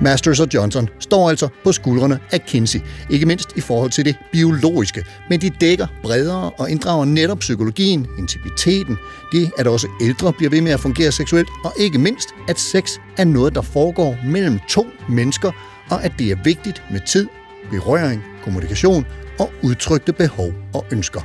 Masters 0.01 0.39
og 0.39 0.47
Johnson 0.53 0.89
står 0.99 1.29
altså 1.29 1.47
på 1.63 1.71
skuldrene 1.71 2.19
af 2.31 2.45
Kinsey, 2.45 2.79
ikke 3.09 3.25
mindst 3.25 3.49
i 3.55 3.61
forhold 3.61 3.91
til 3.91 4.05
det 4.05 4.15
biologiske, 4.31 5.05
men 5.29 5.41
de 5.41 5.49
dækker 5.49 5.87
bredere 6.03 6.49
og 6.49 6.69
inddrager 6.69 7.05
netop 7.05 7.39
psykologien, 7.39 8.07
intimiteten, 8.17 8.97
det 9.31 9.51
at 9.57 9.67
også 9.67 9.87
ældre 10.01 10.33
bliver 10.33 10.49
ved 10.49 10.61
med 10.61 10.71
at 10.71 10.79
fungere 10.79 11.11
seksuelt, 11.11 11.49
og 11.63 11.73
ikke 11.79 11.99
mindst, 11.99 12.29
at 12.49 12.59
sex 12.59 12.91
er 13.17 13.23
noget, 13.23 13.55
der 13.55 13.61
foregår 13.61 14.17
mellem 14.25 14.59
to 14.69 14.87
mennesker, 15.09 15.51
og 15.89 16.03
at 16.03 16.11
det 16.19 16.31
er 16.31 16.35
vigtigt 16.43 16.83
med 16.91 16.99
tid, 17.07 17.27
berøring, 17.71 18.23
kommunikation 18.43 19.05
og 19.39 19.51
udtrykte 19.63 20.13
behov 20.13 20.53
og 20.73 20.85
ønsker. 20.91 21.21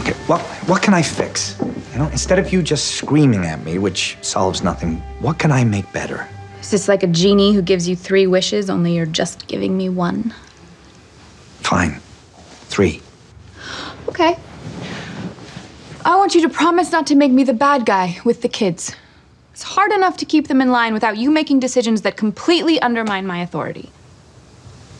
Okay, 0.00 0.14
what, 0.28 0.40
what 0.68 0.82
can 0.82 1.00
I 1.00 1.02
fix? 1.02 1.56
You 1.60 2.00
know, 2.00 2.10
instead 2.10 2.38
of 2.38 2.52
you 2.52 2.60
just 2.60 2.84
screaming 2.84 3.46
at 3.46 3.64
me, 3.64 3.78
which 3.78 4.18
solves 4.22 4.64
nothing, 4.64 5.02
what 5.22 5.38
can 5.38 5.50
I 5.50 5.64
make 5.64 5.86
better? 5.92 6.33
Is 6.64 6.70
this 6.70 6.88
like 6.88 7.02
a 7.02 7.06
genie 7.06 7.52
who 7.52 7.60
gives 7.60 7.86
you 7.86 7.94
three 7.94 8.26
wishes, 8.26 8.70
only 8.70 8.96
you're 8.96 9.04
just 9.04 9.46
giving 9.46 9.76
me 9.76 9.90
one? 9.90 10.32
Fine. 11.60 12.00
Three. 12.70 13.02
Okay. 14.08 14.38
I 16.06 16.16
want 16.16 16.34
you 16.34 16.40
to 16.40 16.48
promise 16.48 16.90
not 16.90 17.06
to 17.08 17.16
make 17.16 17.30
me 17.30 17.44
the 17.44 17.52
bad 17.52 17.84
guy 17.84 18.18
with 18.24 18.40
the 18.40 18.48
kids. 18.48 18.96
It's 19.52 19.62
hard 19.62 19.92
enough 19.92 20.16
to 20.16 20.24
keep 20.24 20.48
them 20.48 20.62
in 20.62 20.70
line 20.70 20.94
without 20.94 21.18
you 21.18 21.30
making 21.30 21.60
decisions 21.60 22.00
that 22.00 22.16
completely 22.16 22.80
undermine 22.80 23.26
my 23.26 23.42
authority. 23.42 23.90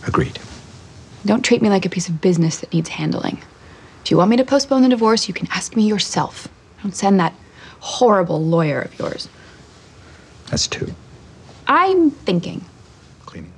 Agreed. 0.06 0.38
Don't 1.24 1.42
treat 1.42 1.62
me 1.62 1.70
like 1.70 1.86
a 1.86 1.90
piece 1.90 2.10
of 2.10 2.20
business 2.20 2.58
that 2.58 2.74
needs 2.74 2.90
handling. 2.90 3.40
If 4.04 4.10
you 4.10 4.18
want 4.18 4.28
me 4.28 4.36
to 4.36 4.44
postpone 4.44 4.82
the 4.82 4.90
divorce, 4.90 5.28
you 5.28 5.32
can 5.32 5.48
ask 5.50 5.76
me 5.76 5.88
yourself. 5.88 6.46
Don't 6.82 6.94
send 6.94 7.18
that 7.20 7.32
horrible 7.80 8.44
lawyer 8.44 8.82
of 8.82 8.98
yours. 8.98 9.30
That's 10.50 10.66
two. 10.66 10.94
I'm 11.66 12.10
thinking. 12.10 12.64
Cleaning. 13.26 13.52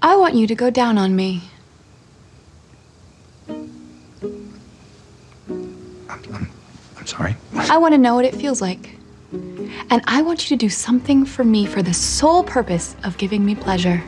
I 0.00 0.16
want 0.16 0.34
you 0.34 0.46
to 0.46 0.54
go 0.54 0.70
down 0.70 0.98
on 0.98 1.16
me. 1.16 1.42
I'm 3.48 3.70
I'm 6.96 7.06
sorry. 7.06 7.36
I 7.54 7.78
want 7.78 7.94
to 7.94 7.98
know 7.98 8.14
what 8.14 8.24
it 8.24 8.34
feels 8.34 8.60
like. 8.60 8.96
And 9.32 10.02
I 10.06 10.22
want 10.22 10.48
you 10.48 10.56
to 10.56 10.60
do 10.60 10.68
something 10.68 11.24
for 11.24 11.44
me 11.44 11.66
for 11.66 11.82
the 11.82 11.94
sole 11.94 12.44
purpose 12.44 12.96
of 13.04 13.18
giving 13.18 13.44
me 13.44 13.54
pleasure. 13.54 14.02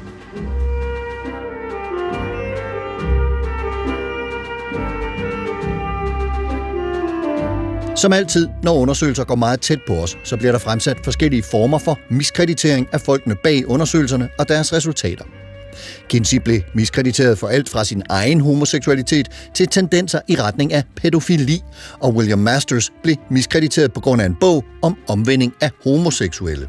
Som 8.01 8.13
altid, 8.13 8.49
når 8.63 8.75
undersøgelser 8.75 9.25
går 9.25 9.35
meget 9.35 9.61
tæt 9.61 9.79
på 9.87 9.93
os, 9.95 10.19
så 10.25 10.37
bliver 10.37 10.53
der 10.53 10.59
fremsat 10.59 10.97
forskellige 11.05 11.43
former 11.43 11.79
for 11.79 11.99
miskreditering 12.11 12.89
af 12.93 13.01
folkene 13.01 13.35
bag 13.43 13.67
undersøgelserne 13.67 14.29
og 14.39 14.49
deres 14.49 14.73
resultater. 14.73 15.25
Kinsey 16.09 16.39
blev 16.39 16.61
miskrediteret 16.75 17.39
for 17.39 17.49
alt 17.49 17.69
fra 17.69 17.85
sin 17.85 18.03
egen 18.09 18.41
homoseksualitet 18.41 19.51
til 19.55 19.67
tendenser 19.69 20.21
i 20.29 20.37
retning 20.37 20.73
af 20.73 20.85
pædofili, 20.97 21.61
og 22.01 22.15
William 22.15 22.39
Masters 22.39 22.91
blev 23.03 23.17
miskrediteret 23.31 23.93
på 23.93 24.01
grund 24.01 24.23
af 24.23 24.27
en 24.27 24.37
bog 24.41 24.65
om 24.83 24.97
omvending 25.09 25.55
af 25.61 25.71
homoseksuelle. 25.85 26.69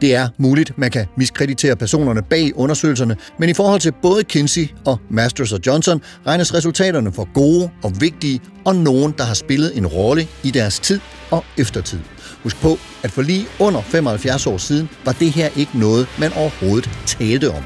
Det 0.00 0.14
er 0.14 0.28
muligt, 0.38 0.78
man 0.78 0.90
kan 0.90 1.06
miskreditere 1.16 1.76
personerne 1.76 2.22
bag 2.22 2.52
undersøgelserne, 2.56 3.16
men 3.38 3.48
i 3.48 3.54
forhold 3.54 3.80
til 3.80 3.92
både 4.02 4.24
Kinsey 4.24 4.68
og 4.86 4.98
Masters 5.10 5.52
og 5.52 5.60
Johnson 5.66 6.02
regnes 6.26 6.54
resultaterne 6.54 7.12
for 7.12 7.28
gode 7.34 7.70
og 7.82 7.92
vigtige, 8.00 8.40
og 8.64 8.76
nogen, 8.76 9.14
der 9.18 9.24
har 9.24 9.34
spillet 9.34 9.76
en 9.76 9.86
rolle 9.86 10.26
i 10.42 10.50
deres 10.50 10.80
tid 10.80 11.00
og 11.30 11.44
eftertid. 11.58 12.00
Husk 12.42 12.60
på, 12.60 12.78
at 13.02 13.10
for 13.10 13.22
lige 13.22 13.46
under 13.60 13.82
75 13.82 14.46
år 14.46 14.58
siden 14.58 14.88
var 15.04 15.12
det 15.12 15.30
her 15.30 15.48
ikke 15.56 15.78
noget, 15.78 16.06
man 16.18 16.32
overhovedet 16.32 16.90
talte 17.06 17.50
om. 17.50 17.62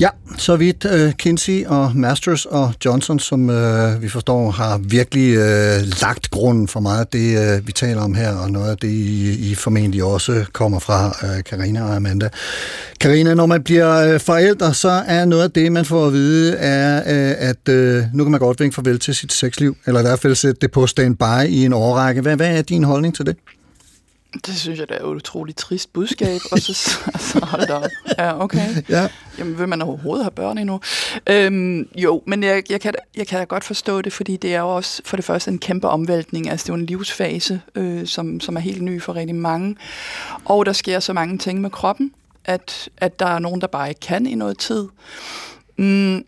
Ja, 0.00 0.08
så 0.38 0.56
vidt 0.56 0.84
uh, 0.84 0.92
øh, 0.92 1.12
Kinsey 1.12 1.66
og 1.66 1.92
Masters 1.94 2.46
og 2.46 2.72
Johnson, 2.84 3.18
som 3.18 3.48
uh, 3.48 4.02
vi 4.02 4.08
forstår, 4.08 4.50
har 4.50 4.78
virkelig 4.78 5.38
uh, 5.38 6.02
lagt 6.02 6.30
grunden 6.30 6.68
for 6.68 6.80
meget 6.80 7.00
af 7.00 7.06
det, 7.06 7.58
uh, 7.58 7.66
vi 7.66 7.72
taler 7.72 8.02
om 8.02 8.14
her, 8.14 8.36
og 8.36 8.50
noget 8.50 8.70
af 8.70 8.76
det, 8.76 8.88
I, 8.88 9.50
I 9.50 9.54
formentlig 9.54 10.04
også 10.04 10.44
kommer 10.52 10.78
fra, 10.78 11.16
uh, 11.22 11.44
Karina 11.44 11.82
og 11.82 11.96
Amanda. 11.96 12.28
Karina, 13.00 13.34
når 13.34 13.46
man 13.46 13.62
bliver 13.62 14.14
uh, 14.14 14.20
forældre, 14.20 14.74
så 14.74 15.02
er 15.06 15.24
noget 15.24 15.42
af 15.42 15.50
det, 15.50 15.72
man 15.72 15.84
får 15.84 16.06
at 16.06 16.12
vide, 16.12 16.56
er, 16.56 17.00
uh, 17.00 17.48
at 17.48 17.68
uh, 17.68 18.16
nu 18.16 18.24
kan 18.24 18.30
man 18.30 18.40
godt 18.40 18.60
vinke 18.60 18.74
farvel 18.74 18.98
til 18.98 19.14
sit 19.14 19.32
sexliv, 19.32 19.76
eller 19.86 20.00
i 20.00 20.02
hvert 20.02 20.20
fald 20.20 20.34
sætte 20.34 20.60
det 20.60 20.70
på 20.70 20.86
standby 20.86 21.46
i 21.48 21.64
en 21.64 21.72
årrække. 21.72 22.20
Hvad, 22.20 22.36
hvad 22.36 22.58
er 22.58 22.62
din 22.62 22.84
holdning 22.84 23.14
til 23.14 23.26
det? 23.26 23.36
Det 24.46 24.56
synes 24.56 24.78
jeg, 24.78 24.88
det 24.88 24.96
er 24.96 25.00
et 25.00 25.14
utroligt 25.14 25.58
trist 25.58 25.92
budskab, 25.92 26.40
og 26.52 26.58
så, 26.58 26.74
så 27.30 27.40
hold 27.42 27.66
da 27.66 27.74
op. 27.74 27.90
Ja, 28.18 28.42
okay. 28.42 28.82
Ja. 28.88 29.08
Jamen, 29.38 29.58
vil 29.58 29.68
man 29.68 29.82
overhovedet 29.82 30.24
have 30.24 30.30
børn 30.30 30.58
endnu? 30.58 30.80
Øhm, 31.26 31.88
jo, 31.96 32.22
men 32.26 32.42
jeg, 32.42 32.62
jeg, 32.70 32.80
kan, 32.80 32.94
jeg 33.16 33.26
kan 33.26 33.46
godt 33.46 33.64
forstå 33.64 34.02
det, 34.02 34.12
fordi 34.12 34.36
det 34.36 34.54
er 34.54 34.60
jo 34.60 34.76
også 34.76 35.02
for 35.04 35.16
det 35.16 35.24
første 35.24 35.50
en 35.50 35.58
kæmpe 35.58 35.88
omvæltning. 35.88 36.50
Altså, 36.50 36.64
det 36.64 36.70
er 36.70 36.74
jo 36.74 36.80
en 36.80 36.86
livsfase, 36.86 37.60
øh, 37.74 38.06
som, 38.06 38.40
som 38.40 38.56
er 38.56 38.60
helt 38.60 38.82
ny 38.82 39.02
for 39.02 39.14
rigtig 39.14 39.34
mange. 39.34 39.76
Og 40.44 40.66
der 40.66 40.72
sker 40.72 41.00
så 41.00 41.12
mange 41.12 41.38
ting 41.38 41.60
med 41.60 41.70
kroppen, 41.70 42.12
at, 42.44 42.88
at 42.96 43.18
der 43.18 43.26
er 43.26 43.38
nogen, 43.38 43.60
der 43.60 43.66
bare 43.66 43.88
ikke 43.88 44.00
kan 44.00 44.26
i 44.26 44.34
noget 44.34 44.58
tid. 44.58 44.88
Mm, 45.76 46.24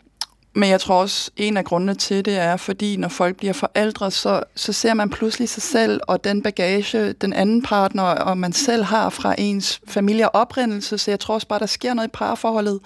men 0.57 0.69
jeg 0.69 0.81
tror 0.81 1.01
også, 1.01 1.31
en 1.35 1.57
af 1.57 1.65
grundene 1.65 1.95
til 1.95 2.25
det 2.25 2.37
er, 2.37 2.57
fordi 2.57 2.97
når 2.97 3.07
folk 3.07 3.37
bliver 3.37 3.53
forældre, 3.53 4.11
så, 4.11 4.43
så 4.55 4.73
ser 4.73 4.93
man 4.93 5.09
pludselig 5.09 5.49
sig 5.49 5.63
selv 5.63 6.01
og 6.07 6.23
den 6.23 6.43
bagage, 6.43 7.13
den 7.13 7.33
anden 7.33 7.61
partner 7.61 8.03
og 8.03 8.37
man 8.37 8.53
selv 8.53 8.83
har 8.83 9.09
fra 9.09 9.35
ens 9.37 9.81
familie 9.87 10.29
og 10.29 10.41
oprindelse. 10.41 10.97
Så 10.97 11.11
jeg 11.11 11.19
tror 11.19 11.33
også 11.33 11.47
bare, 11.47 11.59
der 11.59 11.65
sker 11.65 11.93
noget 11.93 12.07
i 12.07 12.11
parforholdet, 12.13 12.79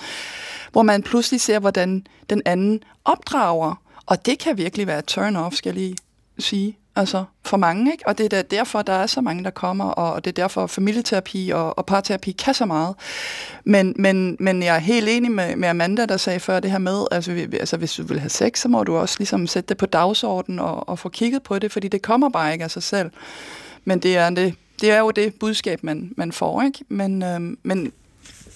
hvor 0.71 0.81
man 0.81 1.03
pludselig 1.03 1.41
ser, 1.41 1.59
hvordan 1.59 2.05
den 2.29 2.41
anden 2.45 2.83
opdrager. 3.05 3.75
Og 4.05 4.25
det 4.25 4.39
kan 4.39 4.57
virkelig 4.57 4.87
være 4.87 4.99
et 4.99 5.17
turn-off, 5.17 5.55
skal 5.55 5.69
jeg 5.69 5.75
lige 5.75 5.97
sige. 6.39 6.77
Altså 6.95 7.23
for 7.45 7.57
mange, 7.57 7.91
ikke? 7.91 8.07
Og 8.07 8.17
det 8.17 8.33
er 8.33 8.41
derfor, 8.41 8.81
der 8.81 8.93
er 8.93 9.05
så 9.05 9.21
mange, 9.21 9.43
der 9.43 9.49
kommer, 9.49 9.85
og 9.85 10.25
det 10.25 10.31
er 10.31 10.41
derfor, 10.41 10.67
familieterapi 10.67 11.51
og, 11.53 11.77
og 11.77 11.85
parterapi 11.85 12.31
kan 12.31 12.53
så 12.53 12.65
meget. 12.65 12.95
Men, 13.65 13.95
men, 13.97 14.37
men 14.39 14.63
jeg 14.63 14.75
er 14.75 14.79
helt 14.79 15.09
enig 15.09 15.31
med, 15.31 15.55
med 15.55 15.69
Amanda, 15.69 16.05
der 16.05 16.17
sagde 16.17 16.39
før 16.39 16.59
det 16.59 16.71
her 16.71 16.77
med, 16.77 17.05
altså, 17.11 17.33
vi, 17.33 17.41
altså 17.41 17.77
hvis 17.77 17.93
du 17.93 18.03
vil 18.03 18.19
have 18.19 18.29
sex, 18.29 18.59
så 18.59 18.67
må 18.67 18.83
du 18.83 18.97
også 18.97 19.15
ligesom 19.19 19.47
sætte 19.47 19.69
det 19.69 19.77
på 19.77 19.85
dagsordenen 19.85 20.59
og, 20.59 20.89
og 20.89 20.99
få 20.99 21.09
kigget 21.09 21.43
på 21.43 21.59
det, 21.59 21.71
fordi 21.71 21.87
det 21.87 22.01
kommer 22.01 22.29
bare 22.29 22.53
ikke 22.53 22.63
af 22.63 22.71
sig 22.71 22.83
selv. 22.83 23.11
Men 23.85 23.99
det 23.99 24.17
er, 24.17 24.29
det, 24.29 24.55
det 24.81 24.91
er 24.91 24.99
jo 24.99 25.11
det 25.11 25.33
budskab, 25.39 25.83
man, 25.83 26.11
man 26.17 26.31
får, 26.31 26.61
ikke? 26.61 26.79
Men, 26.89 27.23
øhm, 27.23 27.57
men 27.63 27.91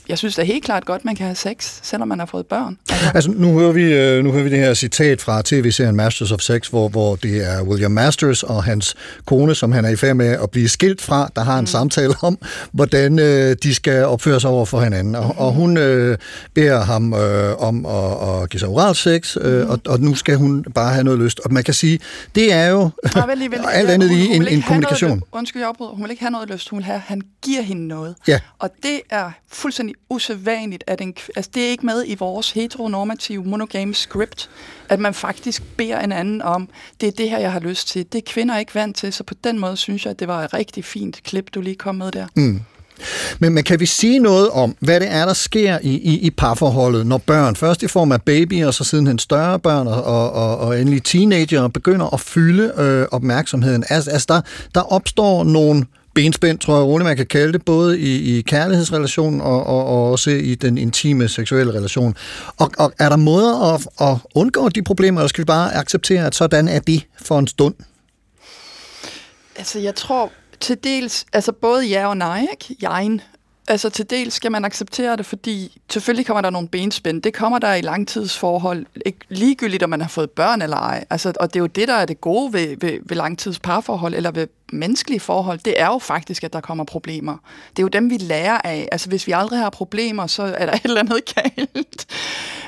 jeg 0.10 0.18
synes 0.18 0.36
da 0.36 0.44
helt 0.44 0.64
klart 0.64 0.86
godt, 0.86 1.06
man 1.06 1.16
kan 1.16 1.26
have 1.26 1.36
sex, 1.36 1.80
selvom 1.84 2.08
man 2.08 2.20
har 2.20 2.26
fået 2.26 2.46
børn. 2.46 2.78
Altså, 2.90 3.12
altså 3.16 3.32
nu, 3.32 3.60
hører 3.60 3.72
vi, 3.72 3.94
øh, 3.94 4.24
nu 4.24 4.32
hører 4.32 4.44
vi 4.44 4.50
det 4.50 4.60
her 4.60 4.74
citat 4.74 5.22
fra 5.22 5.42
tv-serien 5.46 5.96
Masters 5.96 6.32
of 6.32 6.40
Sex, 6.40 6.68
hvor, 6.68 6.90
hvor 6.90 7.16
det 7.16 7.52
er 7.52 7.64
William 7.64 7.92
Masters 7.92 8.44
og 8.44 8.64
hans 8.64 8.96
kone, 9.26 9.56
som 9.56 9.72
han 9.72 9.86
er 9.86 9.90
i 9.90 9.96
færd 9.96 10.16
med 10.16 10.28
at 10.28 10.52
blive 10.52 10.70
skilt 10.70 11.02
fra, 11.02 11.30
der 11.36 11.44
har 11.44 11.60
en 11.60 11.64
mm. 11.64 11.68
samtale 11.68 12.14
om, 12.22 12.38
hvordan 12.72 13.20
øh, 13.20 13.56
de 13.64 13.76
skal 13.76 14.06
opføre 14.06 14.40
sig 14.40 14.50
over 14.50 14.66
for 14.66 14.82
hinanden. 14.82 15.16
Og, 15.16 15.36
og 15.38 15.52
hun 15.54 15.78
øh, 15.78 16.18
beder 16.54 16.84
ham 16.84 17.14
øh, 17.14 17.62
om 17.62 17.86
at, 17.86 18.42
at 18.44 18.50
give 18.50 18.60
sig 18.60 18.70
oral 18.70 18.96
sex, 18.96 19.38
øh, 19.42 19.64
mm. 19.64 19.70
og, 19.70 19.80
og 19.86 20.00
nu 20.00 20.16
skal 20.16 20.36
hun 20.36 20.64
bare 20.64 20.94
have 20.94 21.04
noget 21.04 21.20
lyst. 21.20 21.40
Og 21.40 21.54
man 21.54 21.64
kan 21.64 21.74
sige, 21.74 22.00
det 22.36 22.54
er 22.54 22.68
jo 22.68 22.90
ja, 23.16 23.26
vel, 23.26 23.40
vel, 23.52 23.60
alt 23.72 23.90
andet 23.90 24.10
lige 24.10 24.36
en, 24.36 24.48
en 24.48 24.62
kommunikation. 24.62 25.10
Noget, 25.10 25.24
undskyld, 25.32 25.62
jeg 25.62 25.70
opbryder. 25.70 25.92
Hun 25.92 26.04
vil 26.04 26.12
ikke 26.12 26.24
have 26.24 26.32
noget 26.32 26.50
lyst. 26.50 26.70
Hun 26.70 26.78
vil 26.78 26.86
have, 26.86 27.02
han 27.06 27.22
giver 27.42 27.62
hende 27.62 27.88
noget. 27.88 28.16
Ja. 28.28 28.40
Og 28.60 28.70
det 28.84 29.02
er 29.10 29.32
fuldstændig 29.52 29.95
usædvanligt, 30.10 30.84
at 30.88 31.02
en, 31.02 31.14
altså 31.36 31.52
det 31.54 31.66
er 31.66 31.70
ikke 31.70 31.86
med 31.86 32.04
i 32.08 32.16
vores 32.16 32.52
heteronormative 32.52 33.44
monogame 33.44 33.94
script, 33.94 34.50
at 34.90 35.00
man 35.00 35.14
faktisk 35.14 35.64
beder 35.78 36.00
en 36.00 36.12
anden 36.12 36.42
om, 36.42 36.70
det 37.02 37.08
er 37.08 37.12
det 37.12 37.30
her, 37.30 37.40
jeg 37.40 37.52
har 37.52 37.60
lyst 37.60 37.88
til. 37.88 38.06
Det 38.14 38.18
er 38.18 38.32
kvinder 38.32 38.58
ikke 38.58 38.76
vant 38.76 38.96
til, 38.96 39.14
så 39.14 39.24
på 39.24 39.34
den 39.44 39.60
måde 39.60 39.78
synes 39.78 40.06
jeg, 40.06 40.12
at 40.12 40.20
det 40.20 40.28
var 40.28 40.44
et 40.44 40.54
rigtig 40.54 40.86
fint 40.86 41.24
klip, 41.24 41.54
du 41.54 41.62
lige 41.62 41.76
kom 41.76 41.96
med 41.96 42.12
der. 42.12 42.28
Mm. 42.36 42.62
Men, 43.40 43.54
men 43.54 43.64
kan 43.64 43.80
vi 43.80 43.86
sige 43.86 44.20
noget 44.20 44.50
om, 44.50 44.76
hvad 44.80 45.00
det 45.00 45.12
er, 45.12 45.26
der 45.26 45.34
sker 45.34 45.80
i, 45.82 45.90
i, 45.90 46.20
i 46.20 46.30
parforholdet, 46.30 47.08
når 47.08 47.18
børn, 47.18 47.56
først 47.56 47.84
i 47.84 47.88
form 47.88 48.12
af 48.12 48.22
babyer, 48.22 48.68
og 48.68 48.74
så 48.74 48.84
sidenhen 48.84 49.20
større 49.20 49.60
børn 49.60 49.88
og, 49.88 50.04
og, 50.04 50.32
og, 50.32 50.58
og 50.58 50.82
endelig 50.82 51.04
teenager, 51.04 51.68
begynder 51.68 52.14
at 52.14 52.20
fylde 52.20 52.74
øh, 52.78 53.08
opmærksomheden? 53.12 53.84
Altså, 53.90 54.12
altså 54.12 54.26
der, 54.30 54.42
der 54.76 54.94
opstår 54.94 55.44
nogle 55.44 55.86
benspænd, 56.16 56.60
tror 56.60 56.76
jeg 56.76 56.86
roligt, 56.86 57.06
man 57.06 57.18
kan 57.18 57.26
kalde 57.26 57.54
det, 57.54 57.66
både 57.66 58.00
i, 58.00 58.38
i 58.38 58.42
kærlighedsrelationen 58.42 59.42
og, 59.42 59.68
og, 59.68 59.86
og 59.86 60.12
også 60.12 60.30
i 60.30 60.56
den 60.56 60.78
intime 60.78 61.28
seksuelle 61.28 61.74
relation. 61.74 62.16
Og, 62.58 62.72
og 62.78 62.94
er 63.00 63.10
der 63.10 63.16
måder 63.16 63.74
at, 63.74 63.88
at 64.02 64.18
undgå 64.36 64.70
de 64.70 64.84
problemer, 64.84 65.22
eller 65.22 65.28
skal 65.28 65.42
vi 65.42 65.46
bare 65.46 65.76
acceptere, 65.76 66.26
at 66.26 66.36
sådan 66.36 66.68
er 66.68 66.80
det 66.80 67.08
for 67.22 67.40
en 67.40 67.48
stund? 67.48 67.76
Altså, 69.56 69.80
jeg 69.80 69.96
tror 69.96 70.32
til 70.60 70.78
dels, 70.84 71.26
altså 71.34 71.52
både 71.52 71.86
ja 71.86 72.08
og 72.08 72.18
nej, 72.18 72.46
ikke? 72.52 72.88
Jein. 72.90 73.22
Altså 73.68 73.90
til 73.90 74.10
dels 74.10 74.34
skal 74.34 74.52
man 74.52 74.66
acceptere 74.66 75.18
det, 75.18 75.26
fordi 75.26 75.82
selvfølgelig 75.90 76.26
kommer 76.26 76.42
der 76.42 76.50
nogle 76.50 76.68
benspænd. 76.68 77.22
Det 77.22 77.34
kommer 77.34 77.60
der 77.60 77.74
i 77.74 77.82
langtidsforhold, 77.82 78.86
ikke 79.06 79.20
ligegyldigt 79.30 79.84
om 79.84 79.90
man 79.90 80.02
har 80.02 80.08
fået 80.08 80.32
børn 80.32 80.62
eller 80.62 80.78
ej. 80.78 81.06
Altså, 81.10 81.34
og 81.40 81.54
det 81.54 81.60
er 81.60 81.62
jo 81.62 81.68
det, 81.68 81.88
der 81.88 81.94
er 81.94 82.06
det 82.06 82.22
gode 82.22 82.54
ved, 82.54 82.78
ved, 82.80 83.00
ved 83.04 83.18
langtidsparforhold 83.18 84.16
eller 84.16 84.32
ved 84.32 84.48
menneskelige 84.72 85.20
forhold. 85.20 85.60
Det 85.60 85.82
er 85.82 85.88
jo 85.88 85.98
faktisk, 85.98 86.44
at 86.44 86.54
der 86.54 86.62
kommer 86.62 86.84
problemer. 86.84 87.38
Det 87.70 87.80
er 87.80 87.84
jo 87.84 87.88
dem, 87.88 88.10
vi 88.10 88.18
lærer 88.18 88.62
af. 88.64 88.90
Altså 88.92 89.10
hvis 89.10 89.28
vi 89.28 89.32
aldrig 89.32 89.60
har 89.60 89.70
problemer, 89.70 90.28
så 90.28 90.44
er 90.44 90.66
der 90.66 90.74
et 90.78 90.82
eller 90.84 91.00
andet 91.00 91.36
galt. 91.36 92.06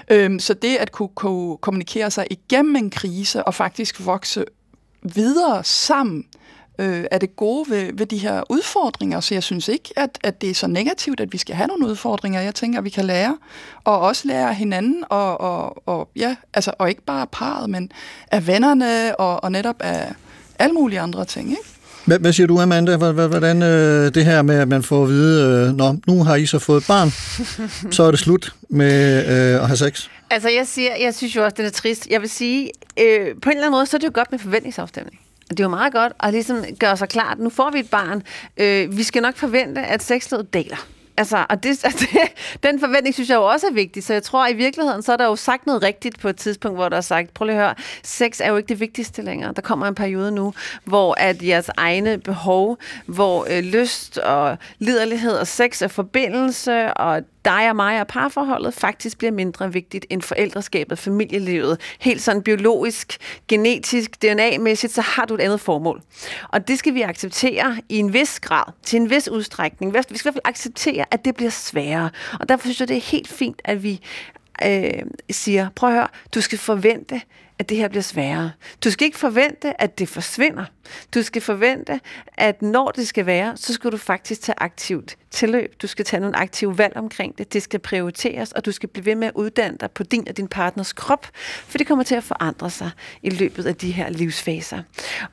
Øhm, 0.09 0.39
så 0.39 0.53
det 0.53 0.75
at 0.75 0.91
kunne, 0.91 1.09
kunne 1.15 1.57
kommunikere 1.57 2.11
sig 2.11 2.27
igennem 2.29 2.75
en 2.75 2.89
krise 2.89 3.43
og 3.43 3.53
faktisk 3.53 4.05
vokse 4.05 4.45
videre 5.03 5.63
sammen, 5.63 6.17
øh, 6.17 6.46
er 7.11 7.17
det 7.17 7.35
gode 7.35 7.69
ved, 7.69 7.89
ved 7.93 8.05
de 8.05 8.17
her 8.17 8.43
udfordringer. 8.49 9.19
Så 9.19 9.35
jeg 9.35 9.43
synes 9.43 9.67
ikke, 9.67 9.93
at, 9.95 10.09
at 10.23 10.41
det 10.41 10.49
er 10.49 10.53
så 10.53 10.67
negativt, 10.67 11.19
at 11.19 11.33
vi 11.33 11.37
skal 11.37 11.55
have 11.55 11.67
nogle 11.67 11.87
udfordringer. 11.87 12.41
Jeg 12.41 12.55
tænker, 12.55 12.79
at 12.79 12.85
vi 12.85 12.89
kan 12.89 13.05
lære, 13.05 13.37
og 13.83 13.99
også 13.99 14.27
lære 14.27 14.49
af 14.49 14.55
hinanden, 14.55 15.03
og, 15.09 15.41
og, 15.41 15.87
og, 15.87 16.09
ja, 16.15 16.35
altså, 16.53 16.73
og 16.79 16.89
ikke 16.89 17.01
bare 17.01 17.27
parret, 17.31 17.69
men 17.69 17.91
af 18.31 18.47
vennerne, 18.47 19.19
og, 19.19 19.43
og 19.43 19.51
netop 19.51 19.75
af 19.79 20.13
alle 20.59 20.73
mulige 20.73 20.99
andre 20.99 21.25
ting. 21.25 21.49
Ikke? 21.49 21.63
Hvad, 22.05 22.19
hvad 22.19 22.33
siger 22.33 22.47
du, 22.47 22.59
Amanda? 22.59 22.97
Hvordan 22.97 23.61
øh, 23.61 24.13
det 24.13 24.25
her 24.25 24.41
med, 24.41 24.55
at 24.55 24.67
man 24.67 24.83
får 24.83 25.03
at 25.03 25.09
vide, 25.09 25.67
øh, 25.67 25.75
Nå, 25.75 25.95
nu 26.07 26.23
har 26.23 26.35
I 26.35 26.45
så 26.45 26.59
fået 26.59 26.81
et 26.81 26.87
barn, 26.87 27.11
så 27.95 28.03
er 28.03 28.11
det 28.11 28.19
slut 28.19 28.53
med 28.69 29.25
øh, 29.25 29.61
at 29.61 29.67
have 29.67 29.77
sex? 29.77 30.07
Altså, 30.29 30.49
jeg, 30.49 30.67
siger, 30.67 30.95
jeg 30.95 31.13
synes 31.13 31.35
jo 31.35 31.43
også, 31.43 31.55
det 31.57 31.65
er 31.65 31.69
trist. 31.69 32.07
Jeg 32.09 32.21
vil 32.21 32.29
sige, 32.29 32.71
øh, 32.99 33.05
på 33.41 33.49
en 33.49 33.51
eller 33.51 33.67
anden 33.67 33.71
måde, 33.71 33.85
så 33.85 33.97
er 33.97 33.99
det 33.99 34.07
jo 34.07 34.11
godt 34.13 34.31
med 34.31 34.39
forventningsafstemning. 34.39 35.19
Det 35.49 35.59
er 35.59 35.63
jo 35.63 35.69
meget 35.69 35.93
godt 35.93 36.13
at 36.19 36.33
ligesom 36.33 36.65
gøre 36.79 36.97
sig 36.97 37.09
klart, 37.09 37.39
nu 37.39 37.49
får 37.49 37.71
vi 37.71 37.79
et 37.79 37.89
barn. 37.89 38.23
Øh, 38.57 38.97
vi 38.97 39.03
skal 39.03 39.21
nok 39.21 39.35
forvente, 39.35 39.81
at 39.81 40.03
sexlivet 40.03 40.53
deler. 40.53 40.87
Altså, 41.17 41.45
og 41.49 41.63
det, 41.63 41.69
altså, 41.85 42.07
den 42.63 42.79
forventning 42.79 43.13
synes 43.13 43.29
jeg 43.29 43.35
jo 43.35 43.45
også 43.45 43.67
er 43.67 43.73
vigtig, 43.73 44.03
så 44.03 44.13
jeg 44.13 44.23
tror, 44.23 44.45
at 44.45 44.53
i 44.53 44.55
virkeligheden, 44.55 45.01
så 45.01 45.13
er 45.13 45.17
der 45.17 45.25
jo 45.25 45.35
sagt 45.35 45.65
noget 45.65 45.83
rigtigt 45.83 46.19
på 46.19 46.29
et 46.29 46.35
tidspunkt, 46.35 46.77
hvor 46.77 46.89
der 46.89 46.97
er 46.97 47.01
sagt, 47.01 47.33
prøv 47.33 47.45
lige 47.45 47.55
at 47.57 47.61
høre, 47.61 47.75
sex 48.03 48.39
er 48.43 48.49
jo 48.49 48.57
ikke 48.57 48.69
det 48.69 48.79
vigtigste 48.79 49.21
længere. 49.21 49.53
Der 49.53 49.61
kommer 49.61 49.87
en 49.87 49.95
periode 49.95 50.31
nu, 50.31 50.53
hvor 50.83 51.15
at 51.17 51.43
jeres 51.43 51.69
egne 51.77 52.17
behov, 52.17 52.77
hvor 53.05 53.47
øh, 53.49 53.63
lyst 53.63 54.17
og 54.17 54.57
liderlighed 54.79 55.31
og 55.31 55.47
sex 55.47 55.81
og 55.81 55.91
forbindelse 55.91 56.93
og 56.93 57.21
dig 57.47 57.69
og 57.69 57.75
mig 57.75 58.01
og 58.01 58.07
parforholdet 58.07 58.73
faktisk 58.73 59.17
bliver 59.17 59.31
mindre 59.31 59.73
vigtigt 59.73 60.05
end 60.09 60.21
forældreskabet, 60.21 60.99
familielivet. 60.99 61.81
Helt 61.99 62.21
sådan 62.21 62.41
biologisk, 62.41 63.17
genetisk, 63.47 64.21
DNA-mæssigt, 64.21 64.93
så 64.93 65.01
har 65.01 65.25
du 65.25 65.33
et 65.35 65.41
andet 65.41 65.59
formål. 65.59 66.01
Og 66.49 66.67
det 66.67 66.79
skal 66.79 66.93
vi 66.93 67.01
acceptere 67.01 67.77
i 67.89 67.97
en 67.97 68.13
vis 68.13 68.39
grad, 68.39 68.63
til 68.83 68.99
en 68.99 69.09
vis 69.09 69.29
udstrækning. 69.29 69.93
Vi 69.93 70.01
skal 70.01 70.15
i 70.15 70.21
hvert 70.23 70.33
fald 70.33 70.41
acceptere, 70.45 71.05
at 71.11 71.25
det 71.25 71.35
bliver 71.35 71.51
sværere. 71.51 72.09
Og 72.39 72.49
derfor 72.49 72.67
synes 72.67 72.79
jeg, 72.79 72.87
det 72.87 72.97
er 72.97 73.01
helt 73.01 73.27
fint, 73.27 73.61
at 73.65 73.83
vi 73.83 74.01
øh, 74.65 74.91
siger, 75.31 75.69
prøv 75.75 75.89
at 75.89 75.95
høre, 75.95 76.07
du 76.35 76.41
skal 76.41 76.57
forvente, 76.57 77.21
at 77.59 77.69
det 77.69 77.77
her 77.77 77.87
bliver 77.87 78.03
sværere. 78.03 78.51
Du 78.83 78.91
skal 78.91 79.05
ikke 79.05 79.17
forvente, 79.17 79.81
at 79.81 79.99
det 79.99 80.09
forsvinder. 80.09 80.65
Du 81.13 81.21
skal 81.21 81.41
forvente, 81.41 81.99
at 82.33 82.61
når 82.61 82.91
det 82.91 83.07
skal 83.07 83.25
være, 83.25 83.57
så 83.57 83.73
skal 83.73 83.91
du 83.91 83.97
faktisk 83.97 84.41
tage 84.41 84.55
aktivt 84.57 85.17
tilløb. 85.31 85.81
Du 85.81 85.87
skal 85.87 86.05
tage 86.05 86.19
nogle 86.19 86.35
aktive 86.35 86.77
valg 86.77 86.97
omkring 86.97 87.37
det. 87.37 87.53
Det 87.53 87.63
skal 87.63 87.79
prioriteres, 87.79 88.51
og 88.51 88.65
du 88.65 88.71
skal 88.71 88.89
blive 88.89 89.05
ved 89.05 89.15
med 89.15 89.27
at 89.27 89.33
uddanne 89.35 89.77
dig 89.79 89.91
på 89.91 90.03
din 90.03 90.27
og 90.27 90.37
din 90.37 90.47
partners 90.47 90.93
krop, 90.93 91.27
for 91.67 91.77
det 91.77 91.87
kommer 91.87 92.03
til 92.03 92.15
at 92.15 92.23
forandre 92.23 92.69
sig 92.69 92.91
i 93.23 93.29
løbet 93.29 93.65
af 93.65 93.75
de 93.75 93.91
her 93.91 94.09
livsfaser. 94.09 94.81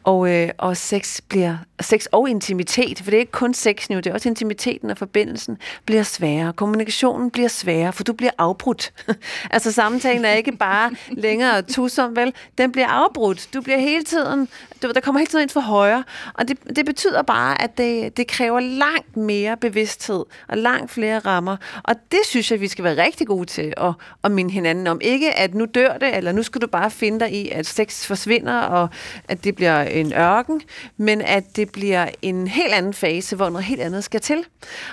Og, 0.05 0.31
øh, 0.31 0.51
og 0.59 0.77
sex 0.77 1.21
bliver 1.29 1.57
sex 1.81 2.07
og 2.13 2.29
intimitet, 2.29 2.99
for 2.99 3.11
det 3.11 3.17
er 3.17 3.21
ikke 3.21 3.33
kun 3.33 3.55
sex 3.55 3.91
nu, 3.91 3.97
det 3.97 4.07
er 4.07 4.15
også 4.15 4.29
intimiteten 4.29 4.91
og 4.91 4.99
forbindelsen, 4.99 5.59
bliver 5.87 6.03
sværere. 6.03 6.53
Kommunikationen 6.53 7.31
bliver 7.31 7.49
sværere, 7.49 7.93
for 7.93 8.05
du 8.05 8.13
bliver 8.13 8.33
afbrudt. 8.39 8.93
altså 9.51 9.73
samtalen 9.73 10.25
er 10.25 10.33
ikke 10.33 10.53
bare 10.53 10.91
længere 11.11 11.63
tusom, 11.63 12.14
vel? 12.17 12.35
Den 12.59 12.73
bliver 12.73 12.89
afbrudt. 12.89 13.49
Du 13.55 13.61
bliver 13.61 13.79
hele 13.79 14.05
tiden, 14.05 14.49
du, 14.83 14.91
der 14.95 15.01
kommer 15.01 15.19
hele 15.19 15.31
tiden 15.31 15.43
ind 15.43 15.51
for 15.51 15.61
højre, 15.61 16.05
og 16.35 16.49
det, 16.49 16.59
det 16.77 16.87
betyder 16.87 17.23
bare, 17.23 17.63
at 17.63 17.79
det, 17.79 18.17
det 18.17 18.27
kræver 18.27 18.61
langt 18.61 19.17
mere 19.17 19.57
bevidsthed 19.57 20.25
og 20.49 20.59
langt 20.59 20.91
flere 20.91 21.19
rammer. 21.19 21.57
Og 21.83 21.95
det 22.13 22.21
synes 22.25 22.51
jeg, 22.51 22.61
vi 22.61 22.69
skal 22.69 22.85
være 22.85 23.05
rigtig 23.05 23.27
gode 23.27 23.47
til 23.47 23.75
at, 23.77 23.93
at 24.25 24.31
minde 24.31 24.51
hinanden 24.51 24.87
om. 24.87 25.01
Ikke 25.01 25.39
at 25.39 25.55
nu 25.55 25.65
dør 25.65 25.99
det, 25.99 26.17
eller 26.17 26.33
nu 26.33 26.43
skal 26.43 26.61
du 26.61 26.67
bare 26.67 26.91
finde 26.91 27.21
dig 27.21 27.33
i, 27.33 27.51
at 27.51 27.67
sex 27.67 28.07
forsvinder, 28.07 28.61
og 28.61 28.89
at 29.29 29.45
det 29.45 29.55
bliver 29.55 29.83
en 29.83 30.13
ørken, 30.13 30.61
men 30.97 31.21
at 31.21 31.57
det 31.57 31.73
bliver 31.73 32.09
en 32.23 32.49
helt 32.49 32.73
anden 32.73 32.95
fase, 32.95 33.37
hvor 33.37 33.51
noget 33.51 33.65
helt 33.65 33.81
andet 33.81 34.05
skal 34.05 34.21
til. 34.21 34.45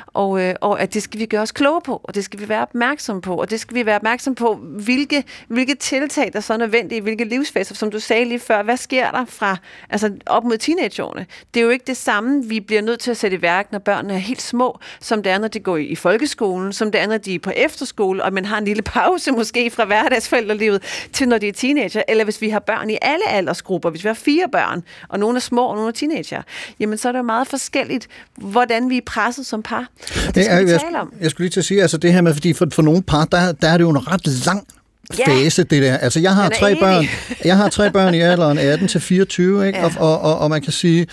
Og, 0.07 0.41
øh, 0.41 0.55
og 0.61 0.81
at 0.81 0.93
det 0.93 1.03
skal 1.03 1.19
vi 1.19 1.25
gøre 1.25 1.41
os 1.41 1.51
kloge 1.51 1.81
på, 1.81 2.01
og 2.03 2.15
det 2.15 2.23
skal 2.23 2.39
vi 2.39 2.49
være 2.49 2.61
opmærksom 2.61 3.21
på, 3.21 3.35
og 3.35 3.49
det 3.49 3.59
skal 3.59 3.75
vi 3.75 3.85
være 3.85 3.95
opmærksom 3.95 4.35
på, 4.35 4.55
hvilke, 4.55 5.23
hvilke 5.47 5.75
tiltag, 5.75 6.33
der 6.33 6.39
så 6.39 6.53
er 6.53 6.57
nødvendige, 6.57 7.01
hvilke 7.01 7.23
livsfaser, 7.23 7.75
som 7.75 7.91
du 7.91 7.99
sagde 7.99 8.25
lige 8.25 8.39
før, 8.39 8.63
hvad 8.63 8.77
sker 8.77 9.11
der 9.11 9.25
fra 9.25 9.57
altså 9.89 10.11
op 10.25 10.43
mod 10.43 10.57
teenageårene? 10.57 11.25
Det 11.53 11.59
er 11.59 11.63
jo 11.63 11.69
ikke 11.69 11.85
det 11.87 11.97
samme, 11.97 12.45
vi 12.45 12.59
bliver 12.59 12.81
nødt 12.81 12.99
til 12.99 13.11
at 13.11 13.17
sætte 13.17 13.37
i 13.37 13.41
værk, 13.41 13.71
når 13.71 13.79
børnene 13.79 14.13
er 14.13 14.17
helt 14.17 14.41
små, 14.41 14.79
som 14.99 15.23
det 15.23 15.31
er, 15.31 15.37
når 15.37 15.47
de 15.47 15.59
går 15.59 15.77
i, 15.77 15.85
i 15.85 15.95
folkeskolen, 15.95 16.73
som 16.73 16.91
det 16.91 17.01
er, 17.01 17.07
når 17.07 17.17
de 17.17 17.35
er 17.35 17.39
på 17.39 17.51
efterskole, 17.55 18.23
og 18.23 18.33
man 18.33 18.45
har 18.45 18.57
en 18.57 18.65
lille 18.65 18.81
pause 18.95 19.31
måske 19.31 19.69
fra 19.69 19.85
hverdagsforældrelivet, 19.85 20.83
til 21.13 21.27
når 21.27 21.37
de 21.37 21.47
er 21.47 21.53
teenager, 21.53 22.03
eller 22.07 22.23
hvis 22.23 22.41
vi 22.41 22.49
har 22.49 22.59
børn 22.59 22.89
i 22.89 22.97
alle 23.01 23.29
aldersgrupper, 23.29 23.89
hvis 23.89 24.03
vi 24.03 24.07
har 24.07 24.13
fire 24.13 24.49
børn, 24.51 24.83
og 25.09 25.19
nogle 25.19 25.35
er 25.35 25.39
små, 25.39 25.65
og 25.65 25.75
nogle 25.75 25.87
er 25.87 25.93
teenager, 25.93 26.41
jamen 26.79 26.97
så 26.97 27.07
er 27.07 27.11
det 27.11 27.19
jo 27.19 27.23
meget 27.23 27.47
forskelligt, 27.47 28.07
hvordan 28.37 28.89
vi 28.89 28.97
er 28.97 29.01
presset 29.05 29.45
som 29.45 29.63
par. 29.63 29.89
Og 30.27 30.35
det 30.35 30.45
skal 30.45 30.55
jeg, 30.55 30.65
vi 30.65 30.71
jeg, 30.71 30.79
tale 30.79 30.99
om. 30.99 31.13
jeg 31.21 31.31
skulle 31.31 31.45
lige 31.45 31.51
til 31.51 31.59
at 31.59 31.65
sige, 31.65 31.81
altså 31.81 31.97
det 31.97 32.13
her 32.13 32.21
med, 32.21 32.33
fordi 32.33 32.53
for, 32.53 32.67
for 32.71 32.81
nogle 32.81 33.03
par, 33.03 33.25
der, 33.25 33.51
der 33.51 33.69
er 33.69 33.77
det 33.77 33.83
jo 33.83 33.89
en 33.89 34.07
ret 34.07 34.45
lang 34.45 34.67
Ja. 35.19 35.23
fase, 35.27 35.63
det 35.63 35.81
der. 35.83 35.97
Altså, 35.97 36.19
jeg 36.19 36.35
har 36.35 36.49
tre 36.49 36.69
enig. 36.71 36.81
børn. 36.83 37.05
Jeg 37.45 37.57
har 37.57 37.69
tre 37.69 37.91
børn 37.91 38.13
i 38.15 38.19
alderen 38.19 38.57
18 38.57 38.87
til 38.87 39.01
24, 39.01 39.67
ikke? 39.67 39.79
Ja. 39.79 39.85
Og, 39.85 39.91
og, 39.97 40.21
og, 40.21 40.37
og 40.39 40.49
man 40.49 40.61
kan 40.61 40.71
sige, 40.71 41.07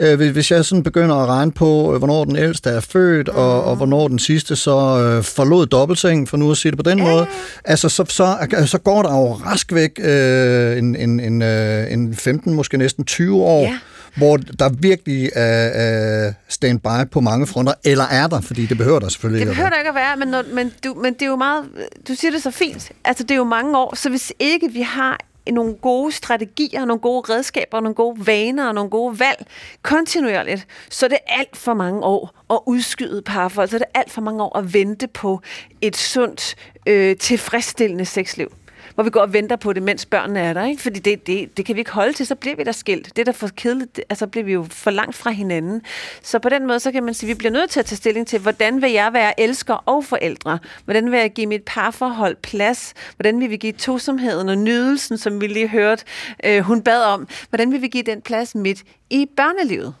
øh, 0.00 0.20
hvis- 0.32 0.50
jeg 0.50 0.64
sådan 0.64 0.82
begynder 0.82 1.16
at 1.16 1.28
regne 1.28 1.52
på, 1.52 1.92
øh, 1.92 1.98
hvornår 1.98 2.24
den 2.24 2.36
ældste 2.36 2.70
er 2.70 2.80
født, 2.80 3.28
mm. 3.32 3.38
og, 3.38 3.64
og 3.64 3.76
hvornår 3.76 4.08
den 4.08 4.18
sidste 4.18 4.56
så 4.56 4.98
øh, 5.00 5.22
forlod 5.22 5.66
dobbeltsengen, 5.66 6.26
for 6.26 6.36
nu 6.36 6.50
at 6.50 6.56
sige 6.56 6.72
det 6.72 6.84
på 6.84 6.90
den 6.90 7.00
måde, 7.00 7.26
altså, 7.64 7.88
så, 7.88 8.04
så, 8.08 8.36
så 8.66 8.78
går 8.78 9.02
der 9.02 9.10
jo 9.14 9.32
rask 9.32 9.72
væk 9.74 9.90
øh, 9.98 10.78
en, 10.78 10.96
en, 10.96 11.20
en, 11.20 11.42
øh, 11.42 11.92
en 11.92 12.14
15, 12.16 12.54
måske 12.54 12.76
næsten 12.78 13.04
20 13.04 13.42
år, 13.42 13.62
Ja. 13.62 13.78
Hvor 14.16 14.36
der 14.36 14.68
virkelig 14.68 15.30
er, 15.34 15.68
er 15.68 16.32
stand-by 16.48 17.10
på 17.10 17.20
mange 17.20 17.46
fronter, 17.46 17.72
eller 17.84 18.04
er 18.04 18.26
der, 18.26 18.40
fordi 18.40 18.66
det 18.66 18.78
behøver 18.78 18.98
der 18.98 19.08
selvfølgelig 19.08 19.40
Det 19.40 19.46
ikke 19.46 19.54
behøver 19.54 19.70
der 19.70 19.78
ikke 19.78 19.88
at 19.88 19.94
være, 19.94 20.16
men, 20.16 20.28
når, 20.28 20.42
men, 20.52 20.72
du, 20.84 20.94
men 20.94 21.14
det 21.14 21.22
er 21.22 21.26
jo 21.26 21.36
meget... 21.36 21.64
Du 22.08 22.14
siger 22.14 22.30
det 22.30 22.42
så 22.42 22.50
fint. 22.50 22.92
Altså, 23.04 23.22
det 23.22 23.30
er 23.30 23.36
jo 23.36 23.44
mange 23.44 23.78
år, 23.78 23.94
så 23.94 24.10
hvis 24.10 24.32
ikke 24.38 24.72
vi 24.72 24.80
har 24.80 25.18
nogle 25.52 25.74
gode 25.74 26.12
strategier, 26.12 26.84
nogle 26.84 27.00
gode 27.00 27.32
redskaber, 27.32 27.80
nogle 27.80 27.94
gode 27.94 28.26
vaner 28.26 28.68
og 28.68 28.74
nogle 28.74 28.90
gode 28.90 29.18
valg 29.18 29.46
kontinuerligt, 29.82 30.66
så 30.90 31.06
er 31.06 31.08
det 31.08 31.18
alt 31.26 31.56
for 31.56 31.74
mange 31.74 32.02
år 32.02 32.44
at 32.50 32.58
udskyde 32.66 33.22
parforhold, 33.22 33.68
så 33.68 33.76
er 33.76 33.78
det 33.78 33.88
alt 33.94 34.10
for 34.10 34.20
mange 34.20 34.42
år 34.42 34.58
at 34.58 34.74
vente 34.74 35.06
på 35.06 35.40
et 35.80 35.96
sundt, 35.96 36.54
øh, 36.86 37.16
tilfredsstillende 37.16 38.04
sexliv 38.04 38.52
hvor 38.94 39.04
vi 39.04 39.10
går 39.10 39.20
og 39.20 39.32
venter 39.32 39.56
på 39.56 39.72
det, 39.72 39.82
mens 39.82 40.06
børnene 40.06 40.40
er 40.40 40.52
der. 40.52 40.64
Ikke? 40.66 40.82
Fordi 40.82 40.98
det, 41.00 41.26
det, 41.26 41.56
det 41.56 41.64
kan 41.66 41.74
vi 41.74 41.80
ikke 41.80 41.90
holde 41.90 42.12
til, 42.12 42.26
så 42.26 42.34
bliver 42.34 42.56
vi 42.56 42.64
der 42.64 42.72
skilt. 42.72 43.06
Det 43.06 43.18
er 43.18 43.24
der 43.24 43.32
for 43.32 43.48
kedeligt, 43.56 43.96
det- 43.96 44.04
altså 44.10 44.26
bliver 44.26 44.44
vi 44.44 44.52
jo 44.52 44.66
for 44.70 44.90
langt 44.90 45.16
fra 45.16 45.30
hinanden. 45.30 45.82
Så 46.22 46.38
på 46.38 46.48
den 46.48 46.66
måde, 46.66 46.80
så 46.80 46.92
kan 46.92 47.02
man 47.04 47.14
sige, 47.14 47.30
at 47.30 47.34
vi 47.34 47.38
bliver 47.38 47.52
nødt 47.52 47.70
til 47.70 47.80
at 47.80 47.86
tage 47.86 47.96
stilling 47.96 48.26
til, 48.26 48.38
hvordan 48.38 48.82
vil 48.82 48.92
jeg 48.92 49.12
være 49.12 49.40
elsker 49.40 49.74
og 49.74 50.04
forældre? 50.04 50.58
Hvordan 50.84 51.10
vil 51.10 51.18
jeg 51.20 51.30
give 51.32 51.46
mit 51.46 51.62
parforhold 51.66 52.36
plads? 52.42 52.94
Hvordan 53.16 53.40
vil 53.40 53.50
vi 53.50 53.56
give 53.56 53.72
tosomheden 53.72 54.48
og 54.48 54.58
nydelsen, 54.58 55.18
som 55.18 55.40
vi 55.40 55.46
lige 55.46 55.68
hørte, 55.68 56.04
øh, 56.44 56.60
hun 56.60 56.82
bad 56.82 57.02
om? 57.04 57.28
Hvordan 57.48 57.72
vil 57.72 57.82
vi 57.82 57.88
give 57.88 58.02
den 58.02 58.22
plads 58.22 58.54
midt 58.54 58.82
i 59.10 59.26
børnelivet? 59.36 59.94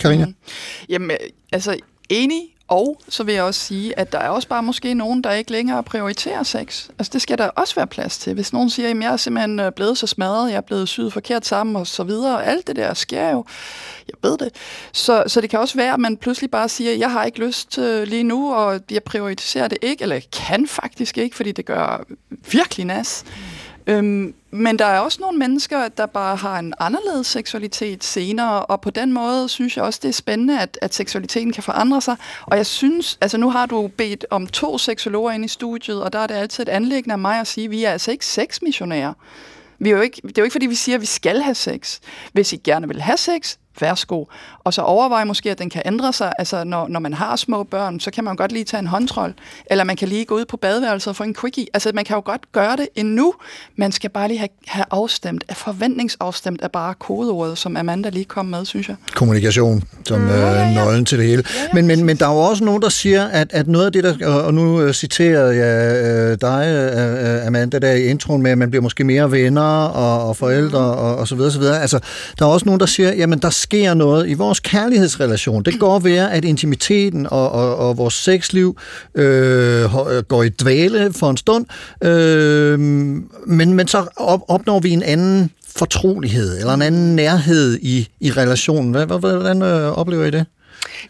Karina? 0.00 0.26
Jamen, 0.88 1.10
øh, 1.10 1.16
altså 1.52 1.76
enig, 2.08 2.40
og 2.68 3.00
så 3.08 3.24
vil 3.24 3.34
jeg 3.34 3.42
også 3.42 3.60
sige, 3.60 3.98
at 3.98 4.12
der 4.12 4.18
er 4.18 4.28
også 4.28 4.48
bare 4.48 4.62
måske 4.62 4.94
nogen, 4.94 5.24
der 5.24 5.32
ikke 5.32 5.52
længere 5.52 5.82
prioriterer 5.82 6.42
sex. 6.42 6.88
Altså 6.98 7.10
det 7.12 7.22
skal 7.22 7.38
der 7.38 7.48
også 7.48 7.74
være 7.74 7.86
plads 7.86 8.18
til. 8.18 8.34
Hvis 8.34 8.52
nogen 8.52 8.70
siger, 8.70 8.90
at 8.90 8.96
jeg 8.96 9.12
er 9.12 9.16
simpelthen 9.16 9.60
øh, 9.60 9.72
blevet 9.72 9.98
så 9.98 10.06
smadret, 10.06 10.50
jeg 10.50 10.56
er 10.56 10.60
blevet 10.60 10.88
syet 10.88 11.12
forkert 11.12 11.46
sammen 11.46 11.76
og 11.76 11.86
så 11.86 12.04
videre, 12.04 12.44
alt 12.44 12.66
det 12.66 12.76
der 12.76 12.94
sker 12.94 13.30
jo, 13.30 13.44
jeg 14.08 14.30
ved 14.30 14.38
det. 14.38 14.48
Så, 14.92 15.24
så 15.26 15.40
det 15.40 15.50
kan 15.50 15.58
også 15.58 15.76
være, 15.76 15.92
at 15.92 16.00
man 16.00 16.16
pludselig 16.16 16.50
bare 16.50 16.68
siger, 16.68 16.92
jeg 16.92 17.12
har 17.12 17.24
ikke 17.24 17.38
lyst 17.46 17.78
øh, 17.78 18.02
lige 18.02 18.22
nu, 18.22 18.54
og 18.54 18.80
jeg 18.90 19.02
prioriterer 19.02 19.68
det 19.68 19.78
ikke, 19.82 20.02
eller 20.02 20.16
jeg 20.16 20.30
kan 20.32 20.66
faktisk 20.66 21.18
ikke, 21.18 21.36
fordi 21.36 21.52
det 21.52 21.64
gør 21.64 22.04
virkelig 22.50 22.86
nas. 22.86 23.24
Øhm, 23.88 24.34
men 24.50 24.78
der 24.78 24.84
er 24.84 24.98
også 24.98 25.18
nogle 25.20 25.38
mennesker, 25.38 25.88
der 25.88 26.06
bare 26.06 26.36
har 26.36 26.58
en 26.58 26.74
anderledes 26.78 27.26
seksualitet 27.26 28.04
senere, 28.04 28.66
og 28.66 28.80
på 28.80 28.90
den 28.90 29.12
måde 29.12 29.48
synes 29.48 29.76
jeg 29.76 29.84
også, 29.84 30.00
det 30.02 30.08
er 30.08 30.12
spændende, 30.12 30.60
at, 30.60 30.78
at 30.82 30.94
seksualiteten 30.94 31.52
kan 31.52 31.62
forandre 31.62 32.00
sig. 32.00 32.16
Og 32.46 32.56
jeg 32.56 32.66
synes, 32.66 33.18
altså 33.20 33.38
nu 33.38 33.50
har 33.50 33.66
du 33.66 33.90
bedt 33.96 34.26
om 34.30 34.46
to 34.46 34.78
seksologer 34.78 35.32
ind 35.32 35.44
i 35.44 35.48
studiet, 35.48 36.02
og 36.02 36.12
der 36.12 36.18
er 36.18 36.26
det 36.26 36.34
altid 36.34 36.62
et 36.62 36.68
anlæggende 36.68 37.12
af 37.12 37.18
mig 37.18 37.40
at 37.40 37.46
sige, 37.46 37.64
at 37.64 37.70
vi 37.70 37.84
er 37.84 37.90
altså 37.90 38.10
ikke 38.10 38.26
sexmissionærer. 38.26 39.12
Vi 39.78 39.90
er 39.90 39.94
jo 39.94 40.00
ikke, 40.00 40.20
det 40.22 40.38
er 40.38 40.42
jo 40.42 40.44
ikke, 40.44 40.54
fordi 40.54 40.66
vi 40.66 40.74
siger, 40.74 40.96
at 40.96 41.00
vi 41.00 41.06
skal 41.06 41.40
have 41.40 41.54
sex. 41.54 41.98
Hvis 42.32 42.52
I 42.52 42.56
gerne 42.56 42.88
vil 42.88 43.00
have 43.00 43.16
sex, 43.16 43.56
værsgo. 43.80 44.24
Og 44.64 44.74
så 44.74 44.82
overvej 44.82 45.24
måske, 45.24 45.50
at 45.50 45.58
den 45.58 45.70
kan 45.70 45.82
ændre 45.84 46.12
sig. 46.12 46.32
Altså, 46.38 46.64
når, 46.64 46.88
når 46.88 47.00
man 47.00 47.14
har 47.14 47.36
små 47.36 47.62
børn, 47.62 48.00
så 48.00 48.10
kan 48.10 48.24
man 48.24 48.36
godt 48.36 48.52
lige 48.52 48.64
tage 48.64 48.80
en 48.80 48.86
håndtrol, 48.86 49.34
eller 49.70 49.84
man 49.84 49.96
kan 49.96 50.08
lige 50.08 50.24
gå 50.24 50.34
ud 50.34 50.44
på 50.44 50.56
badeværelset 50.56 51.10
og 51.10 51.16
få 51.16 51.24
en 51.24 51.34
quickie. 51.34 51.66
Altså, 51.74 51.90
man 51.94 52.04
kan 52.04 52.14
jo 52.14 52.22
godt 52.24 52.52
gøre 52.52 52.76
det 52.76 52.88
endnu. 52.94 53.34
Man 53.76 53.92
skal 53.92 54.10
bare 54.10 54.28
lige 54.28 54.38
have, 54.38 54.48
have 54.66 54.84
afstemt. 54.90 55.44
Forventningsafstemt 55.52 56.62
er 56.62 56.68
bare 56.68 56.94
kodeordet, 56.94 57.58
som 57.58 57.76
Amanda 57.76 58.08
lige 58.08 58.24
kom 58.24 58.46
med, 58.46 58.64
synes 58.64 58.88
jeg. 58.88 58.96
Kommunikation 59.14 59.82
som 60.04 60.20
mm, 60.20 60.28
ja, 60.28 60.52
ja. 60.52 60.74
nøglen 60.74 61.04
til 61.04 61.18
det 61.18 61.26
hele. 61.26 61.42
Ja, 61.54 61.60
ja, 61.62 61.68
men, 61.74 61.86
men, 61.86 62.04
men 62.04 62.16
der 62.16 62.26
er 62.26 62.32
jo 62.32 62.38
også 62.38 62.64
nogen, 62.64 62.82
der 62.82 62.88
siger, 62.88 63.24
at, 63.24 63.48
at 63.52 63.68
noget 63.68 63.86
af 63.86 63.92
det, 63.92 64.04
der, 64.04 64.26
og 64.26 64.54
nu 64.54 64.84
uh, 64.84 64.92
citerer 64.92 65.52
jeg 65.52 66.32
uh, 66.32 66.38
dig, 66.40 67.40
uh, 67.40 67.46
Amanda, 67.46 67.78
der 67.78 67.92
i 67.92 68.04
introen 68.04 68.42
med, 68.42 68.50
at 68.50 68.58
man 68.58 68.70
bliver 68.70 68.82
måske 68.82 69.04
mere 69.04 69.30
venner 69.30 69.84
og, 69.84 70.28
og 70.28 70.36
forældre 70.36 70.94
mm. 70.94 71.00
og, 71.00 71.16
og 71.16 71.28
så 71.28 71.34
videre, 71.34 71.50
så 71.50 71.58
videre. 71.58 71.80
Altså, 71.80 71.98
der 72.38 72.44
er 72.46 72.50
også 72.50 72.66
nogen, 72.66 72.80
der 72.80 72.86
siger, 72.86 73.14
jamen 73.14 73.38
der 73.38 73.50
sker 73.68 73.94
noget 73.94 74.28
i 74.28 74.34
vores 74.34 74.60
kærlighedsrelation. 74.60 75.62
Det 75.62 75.80
går 75.80 75.98
ved, 75.98 76.16
at 76.16 76.44
intimiteten 76.44 77.26
og, 77.26 77.52
og, 77.52 77.76
og 77.76 77.98
vores 77.98 78.14
sexliv 78.14 78.78
øh, 79.14 79.90
går 80.28 80.42
i 80.42 80.48
dvale 80.48 81.12
for 81.12 81.30
en 81.30 81.36
stund, 81.36 81.66
øh, 82.04 82.78
men, 82.78 83.74
men 83.74 83.88
så 83.88 84.06
op, 84.16 84.40
opnår 84.48 84.80
vi 84.80 84.90
en 84.90 85.02
anden 85.02 85.50
fortrolighed, 85.76 86.58
eller 86.58 86.74
en 86.74 86.82
anden 86.82 87.16
nærhed 87.16 87.78
i, 87.82 88.08
i 88.20 88.30
relationen. 88.30 88.90
Hvordan, 88.90 89.20
hvordan 89.20 89.62
øh, 89.62 89.98
oplever 89.98 90.24
I 90.24 90.30
det? 90.30 90.46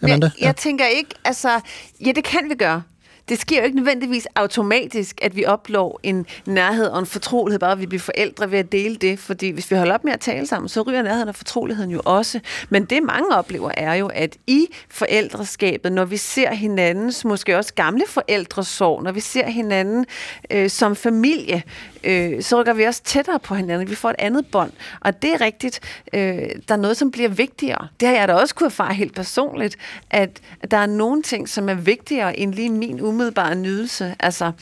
Amanda? 0.03 0.27
Jeg, 0.27 0.33
jeg 0.41 0.47
ja. 0.47 0.53
tænker 0.53 0.85
ikke, 0.87 1.11
altså, 1.25 1.61
ja, 2.07 2.13
det 2.13 2.25
kan 2.25 2.41
vi 2.49 2.55
gøre 2.55 2.83
det 3.29 3.41
sker 3.41 3.59
jo 3.59 3.65
ikke 3.65 3.77
nødvendigvis 3.77 4.27
automatisk, 4.35 5.19
at 5.23 5.37
vi 5.37 5.45
opnår 5.45 6.01
en 6.03 6.27
nærhed 6.47 6.87
og 6.87 6.99
en 6.99 7.07
fortrolighed, 7.07 7.59
bare 7.59 7.73
at 7.73 7.81
vi 7.81 7.87
bliver 7.87 8.01
forældre 8.01 8.51
ved 8.51 8.59
at 8.59 8.73
dele 8.73 8.97
det. 8.97 9.19
Fordi 9.19 9.51
hvis 9.51 9.71
vi 9.71 9.77
holder 9.77 9.95
op 9.95 10.05
med 10.05 10.13
at 10.13 10.21
tale 10.21 10.47
sammen, 10.47 10.69
så 10.69 10.83
ryger 10.83 11.03
nærheden 11.03 11.29
og 11.29 11.35
fortroligheden 11.35 11.91
jo 11.91 12.01
også. 12.05 12.41
Men 12.69 12.85
det 12.85 13.03
mange 13.03 13.37
oplever 13.37 13.71
er 13.77 13.95
jo, 13.95 14.07
at 14.07 14.37
i 14.47 14.67
forældreskabet, 14.91 15.93
når 15.93 16.05
vi 16.05 16.17
ser 16.17 16.55
hinandens, 16.55 17.25
måske 17.25 17.57
også 17.57 17.75
gamle 17.75 18.05
forældres 18.07 18.67
sorg, 18.67 19.03
når 19.03 19.13
vi 19.13 19.21
ser 19.21 19.47
hinanden 19.47 20.07
øh, 20.51 20.71
som 20.71 20.97
familie, 20.97 21.63
øh, 22.05 22.43
så 22.43 22.61
rykker 22.61 22.73
vi 22.73 22.83
også 22.83 23.03
tættere 23.03 23.39
på 23.39 23.55
hinanden. 23.55 23.91
Vi 23.91 23.95
får 23.95 24.11
et 24.11 24.17
andet 24.19 24.47
bånd. 24.47 24.73
Og 25.01 25.23
det 25.23 25.35
er 25.35 25.41
rigtigt. 25.41 25.81
Øh, 26.13 26.49
der 26.69 26.75
er 26.75 26.77
noget, 26.77 26.97
som 26.97 27.11
bliver 27.11 27.29
vigtigere. 27.29 27.89
Det 28.01 28.09
har 28.09 28.15
jeg 28.15 28.29
da 28.29 28.35
også 28.35 28.55
kunne 28.55 28.67
erfare 28.67 28.95
helt 28.95 29.15
personligt, 29.15 29.77
at 30.11 30.41
der 30.71 30.77
er 30.77 30.87
nogle 30.87 31.23
ting, 31.23 31.49
som 31.49 31.69
er 31.69 31.75
vigtigere 31.75 32.39
end 32.39 32.55
lige 32.55 32.71
min 32.71 33.01
umiddelbare 33.01 33.55
nydelse. 33.55 34.15
Altså, 34.21 34.53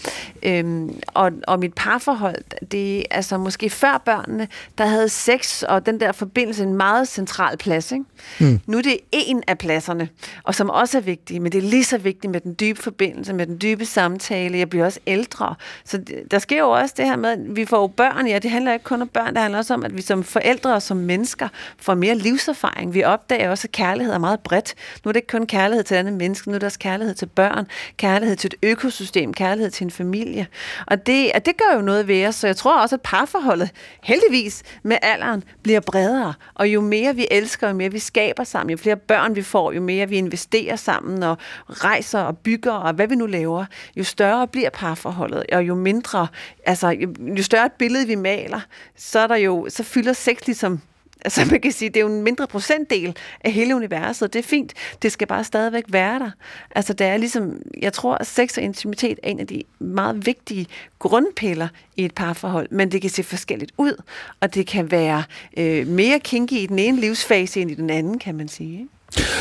øh, 0.42 0.88
og, 1.06 1.32
og 1.46 1.58
mit 1.58 1.74
parforhold, 1.74 2.66
det 2.70 3.04
altså 3.10 3.38
måske 3.38 3.70
før 3.70 4.02
børnene, 4.04 4.48
der 4.78 4.86
havde 4.86 5.08
sex 5.08 5.62
og 5.62 5.86
den 5.86 6.00
der 6.00 6.12
forbindelse 6.12 6.62
en 6.62 6.74
meget 6.74 7.08
central 7.08 7.56
plads. 7.56 7.92
Ikke? 7.92 8.04
Mm. 8.40 8.60
Nu 8.66 8.78
er 8.78 8.82
det 8.82 8.98
en 9.12 9.42
af 9.46 9.58
pladserne, 9.58 10.08
og 10.42 10.54
som 10.54 10.70
også 10.70 10.98
er 10.98 11.02
vigtig, 11.02 11.42
men 11.42 11.52
det 11.52 11.58
er 11.58 11.68
lige 11.68 11.84
så 11.84 11.98
vigtigt 11.98 12.30
med 12.30 12.40
den 12.40 12.56
dybe 12.60 12.82
forbindelse, 12.82 13.32
med 13.32 13.46
den 13.46 13.58
dybe 13.62 13.86
samtale. 13.86 14.58
Jeg 14.58 14.70
bliver 14.70 14.84
også 14.84 15.00
ældre. 15.06 15.54
Så 15.84 16.02
der 16.30 16.38
sker 16.38 16.58
jo 16.58 16.70
også 16.70 16.94
det 16.96 17.04
her 17.04 17.16
med, 17.16 17.25
at 17.32 17.56
vi 17.56 17.64
får 17.64 17.80
jo 17.80 17.86
børn, 17.86 18.26
ja, 18.26 18.38
det 18.38 18.50
handler 18.50 18.72
ikke 18.72 18.84
kun 18.84 19.02
om 19.02 19.08
børn, 19.08 19.34
det 19.34 19.42
handler 19.42 19.58
også 19.58 19.74
om, 19.74 19.84
at 19.84 19.96
vi 19.96 20.02
som 20.02 20.24
forældre 20.24 20.74
og 20.74 20.82
som 20.82 20.96
mennesker 20.96 21.48
får 21.78 21.94
mere 21.94 22.14
livserfaring. 22.14 22.94
Vi 22.94 23.04
opdager 23.04 23.50
også, 23.50 23.66
at 23.68 23.72
kærlighed 23.72 24.14
er 24.14 24.18
meget 24.18 24.40
bredt. 24.40 24.74
Nu 25.04 25.08
er 25.08 25.12
det 25.12 25.18
ikke 25.18 25.28
kun 25.28 25.46
kærlighed 25.46 25.84
til 25.84 25.94
andre 25.94 26.12
mennesker, 26.12 26.50
nu 26.50 26.54
er 26.54 26.58
det 26.58 26.66
også 26.66 26.78
kærlighed 26.78 27.14
til 27.14 27.26
børn, 27.26 27.66
kærlighed 27.96 28.36
til 28.36 28.48
et 28.48 28.70
økosystem, 28.70 29.34
kærlighed 29.34 29.70
til 29.70 29.84
en 29.84 29.90
familie. 29.90 30.46
Og 30.86 31.06
det, 31.06 31.32
og 31.34 31.46
det 31.46 31.56
gør 31.56 31.76
jo 31.76 31.82
noget 31.82 32.08
ved 32.08 32.26
os, 32.26 32.34
så 32.34 32.46
jeg 32.46 32.56
tror 32.56 32.80
også, 32.80 32.94
at 32.96 33.00
parforholdet 33.00 33.70
heldigvis 34.02 34.62
med 34.82 34.96
alderen 35.02 35.44
bliver 35.62 35.80
bredere. 35.80 36.34
Og 36.54 36.68
jo 36.68 36.80
mere 36.80 37.16
vi 37.16 37.26
elsker, 37.30 37.68
jo 37.68 37.74
mere 37.74 37.92
vi 37.92 37.98
skaber 37.98 38.44
sammen, 38.44 38.70
jo 38.70 38.76
flere 38.76 38.96
børn 38.96 39.36
vi 39.36 39.42
får, 39.42 39.72
jo 39.72 39.80
mere 39.80 40.08
vi 40.08 40.16
investerer 40.16 40.76
sammen 40.76 41.22
og 41.22 41.38
rejser 41.68 42.20
og 42.20 42.38
bygger 42.38 42.72
og 42.72 42.92
hvad 42.92 43.08
vi 43.08 43.14
nu 43.14 43.26
laver, 43.26 43.64
jo 43.96 44.04
større 44.04 44.48
bliver 44.48 44.70
parforholdet, 44.70 45.44
og 45.52 45.62
jo 45.62 45.74
mindre, 45.74 46.26
altså 46.66 46.88
jo, 46.88 47.14
jo 47.20 47.42
større 47.42 47.66
et 47.66 47.72
billede 47.72 48.06
vi 48.06 48.14
maler, 48.14 48.60
så, 48.96 49.18
er 49.18 49.26
der 49.26 49.36
jo, 49.36 49.66
så 49.68 49.82
fylder 49.82 50.12
sex 50.12 50.46
ligesom 50.46 50.80
Altså 51.24 51.44
man 51.50 51.60
kan 51.60 51.72
sige, 51.72 51.88
det 51.88 51.96
er 51.96 52.00
jo 52.00 52.06
en 52.06 52.22
mindre 52.22 52.46
procentdel 52.46 53.16
af 53.40 53.52
hele 53.52 53.76
universet. 53.76 54.32
Det 54.32 54.38
er 54.38 54.42
fint. 54.42 54.72
Det 55.02 55.12
skal 55.12 55.26
bare 55.26 55.44
stadigvæk 55.44 55.84
være 55.88 56.18
der. 56.18 56.30
Altså 56.74 56.92
det 56.92 57.06
er 57.06 57.16
ligesom, 57.16 57.62
jeg 57.80 57.92
tror, 57.92 58.14
at 58.14 58.26
sex 58.26 58.56
og 58.56 58.62
intimitet 58.62 59.18
er 59.22 59.30
en 59.30 59.40
af 59.40 59.46
de 59.46 59.62
meget 59.78 60.26
vigtige 60.26 60.66
grundpiller 60.98 61.68
i 61.96 62.04
et 62.04 62.14
parforhold. 62.14 62.68
Men 62.70 62.92
det 62.92 63.00
kan 63.00 63.10
se 63.10 63.22
forskelligt 63.22 63.72
ud, 63.78 64.02
og 64.40 64.54
det 64.54 64.66
kan 64.66 64.90
være 64.90 65.22
øh, 65.56 65.86
mere 65.86 66.20
kinky 66.20 66.52
i 66.52 66.66
den 66.66 66.78
ene 66.78 67.00
livsfase 67.00 67.60
end 67.60 67.70
i 67.70 67.74
den 67.74 67.90
anden, 67.90 68.18
kan 68.18 68.34
man 68.34 68.48
sige. 68.48 68.72
Ikke? 68.72 68.95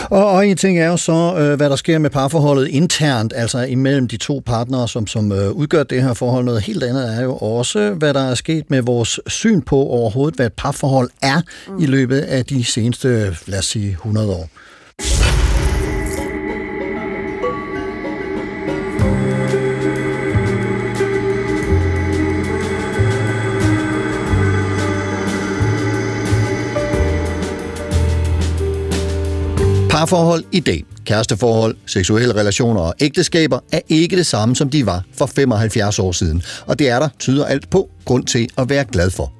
Og, 0.09 0.31
og 0.31 0.47
en 0.47 0.57
ting 0.57 0.79
er 0.79 0.87
jo 0.87 0.97
så, 0.97 1.35
øh, 1.37 1.57
hvad 1.57 1.69
der 1.69 1.75
sker 1.75 1.99
med 1.99 2.09
parforholdet 2.09 2.67
internt, 2.67 3.33
altså 3.35 3.59
imellem 3.59 4.07
de 4.07 4.17
to 4.17 4.41
partnere, 4.45 4.87
som, 4.87 5.07
som 5.07 5.31
øh, 5.31 5.51
udgør 5.51 5.83
det 5.83 6.03
her 6.03 6.13
forhold. 6.13 6.45
Noget 6.45 6.61
helt 6.61 6.83
andet 6.83 7.17
er 7.17 7.21
jo 7.21 7.35
også, 7.35 7.89
hvad 7.89 8.13
der 8.13 8.29
er 8.29 8.35
sket 8.35 8.69
med 8.69 8.81
vores 8.81 9.19
syn 9.27 9.61
på 9.61 9.75
overhovedet, 9.75 10.35
hvad 10.35 10.45
et 10.45 10.53
parforhold 10.53 11.09
er 11.21 11.41
mm. 11.67 11.83
i 11.83 11.85
løbet 11.85 12.19
af 12.19 12.45
de 12.45 12.63
seneste, 12.63 13.35
lad 13.45 13.59
os 13.59 13.65
sige, 13.65 13.89
100 13.89 14.29
år. 14.29 14.49
Parforhold 29.95 30.43
i 30.51 30.59
dag, 30.59 30.83
kæresteforhold, 31.05 31.75
seksuelle 31.85 32.35
relationer 32.35 32.81
og 32.81 32.93
ægteskaber 32.99 33.59
er 33.71 33.79
ikke 33.89 34.15
det 34.15 34.25
samme, 34.25 34.55
som 34.55 34.69
de 34.69 34.85
var 34.85 35.03
for 35.13 35.25
75 35.25 35.99
år 35.99 36.11
siden. 36.11 36.43
Og 36.65 36.79
det 36.79 36.89
er 36.89 36.99
der, 36.99 37.09
tyder 37.19 37.45
alt 37.45 37.69
på, 37.69 37.89
grund 38.05 38.25
til 38.25 38.49
at 38.57 38.69
være 38.69 38.85
glad 38.85 39.09
for. 39.09 39.33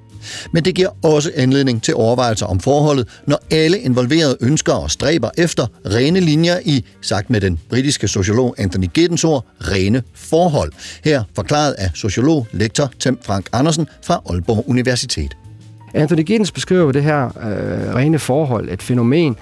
Men 0.52 0.66
det 0.66 0.76
giver 0.76 0.90
også 1.04 1.32
anledning 1.36 1.84
til 1.84 1.96
overvejelser 1.96 2.46
om 2.46 2.60
forholdet, 2.60 3.08
når 3.28 3.40
alle 3.52 3.80
involverede 3.80 4.38
ønsker 4.42 4.74
og 4.74 4.92
stræber 4.92 5.30
efter 5.38 5.68
rene 5.86 6.20
linjer 6.20 6.60
i, 6.66 6.86
sagt 7.02 7.30
med 7.30 7.42
den 7.42 7.60
britiske 7.70 8.08
sociolog 8.08 8.56
Anthony 8.58 8.88
Giddens 8.94 9.24
ord, 9.24 9.46
rene 9.62 10.04
forhold. 10.14 10.72
Her 11.04 11.24
forklaret 11.36 11.72
af 11.74 11.90
sociolog, 11.94 12.48
lektor 12.52 12.92
Tim 13.00 13.20
Frank 13.22 13.50
Andersen 13.54 13.88
fra 14.04 14.22
Aalborg 14.30 14.70
Universitet. 14.70 15.38
Anthony 15.94 16.22
Giddens 16.22 16.52
beskriver 16.52 16.92
det 16.92 17.04
her 17.04 17.26
øh, 17.26 17.96
rene 17.96 18.20
forhold, 18.20 18.70
et 18.70 18.82
fænomen, 18.82 19.36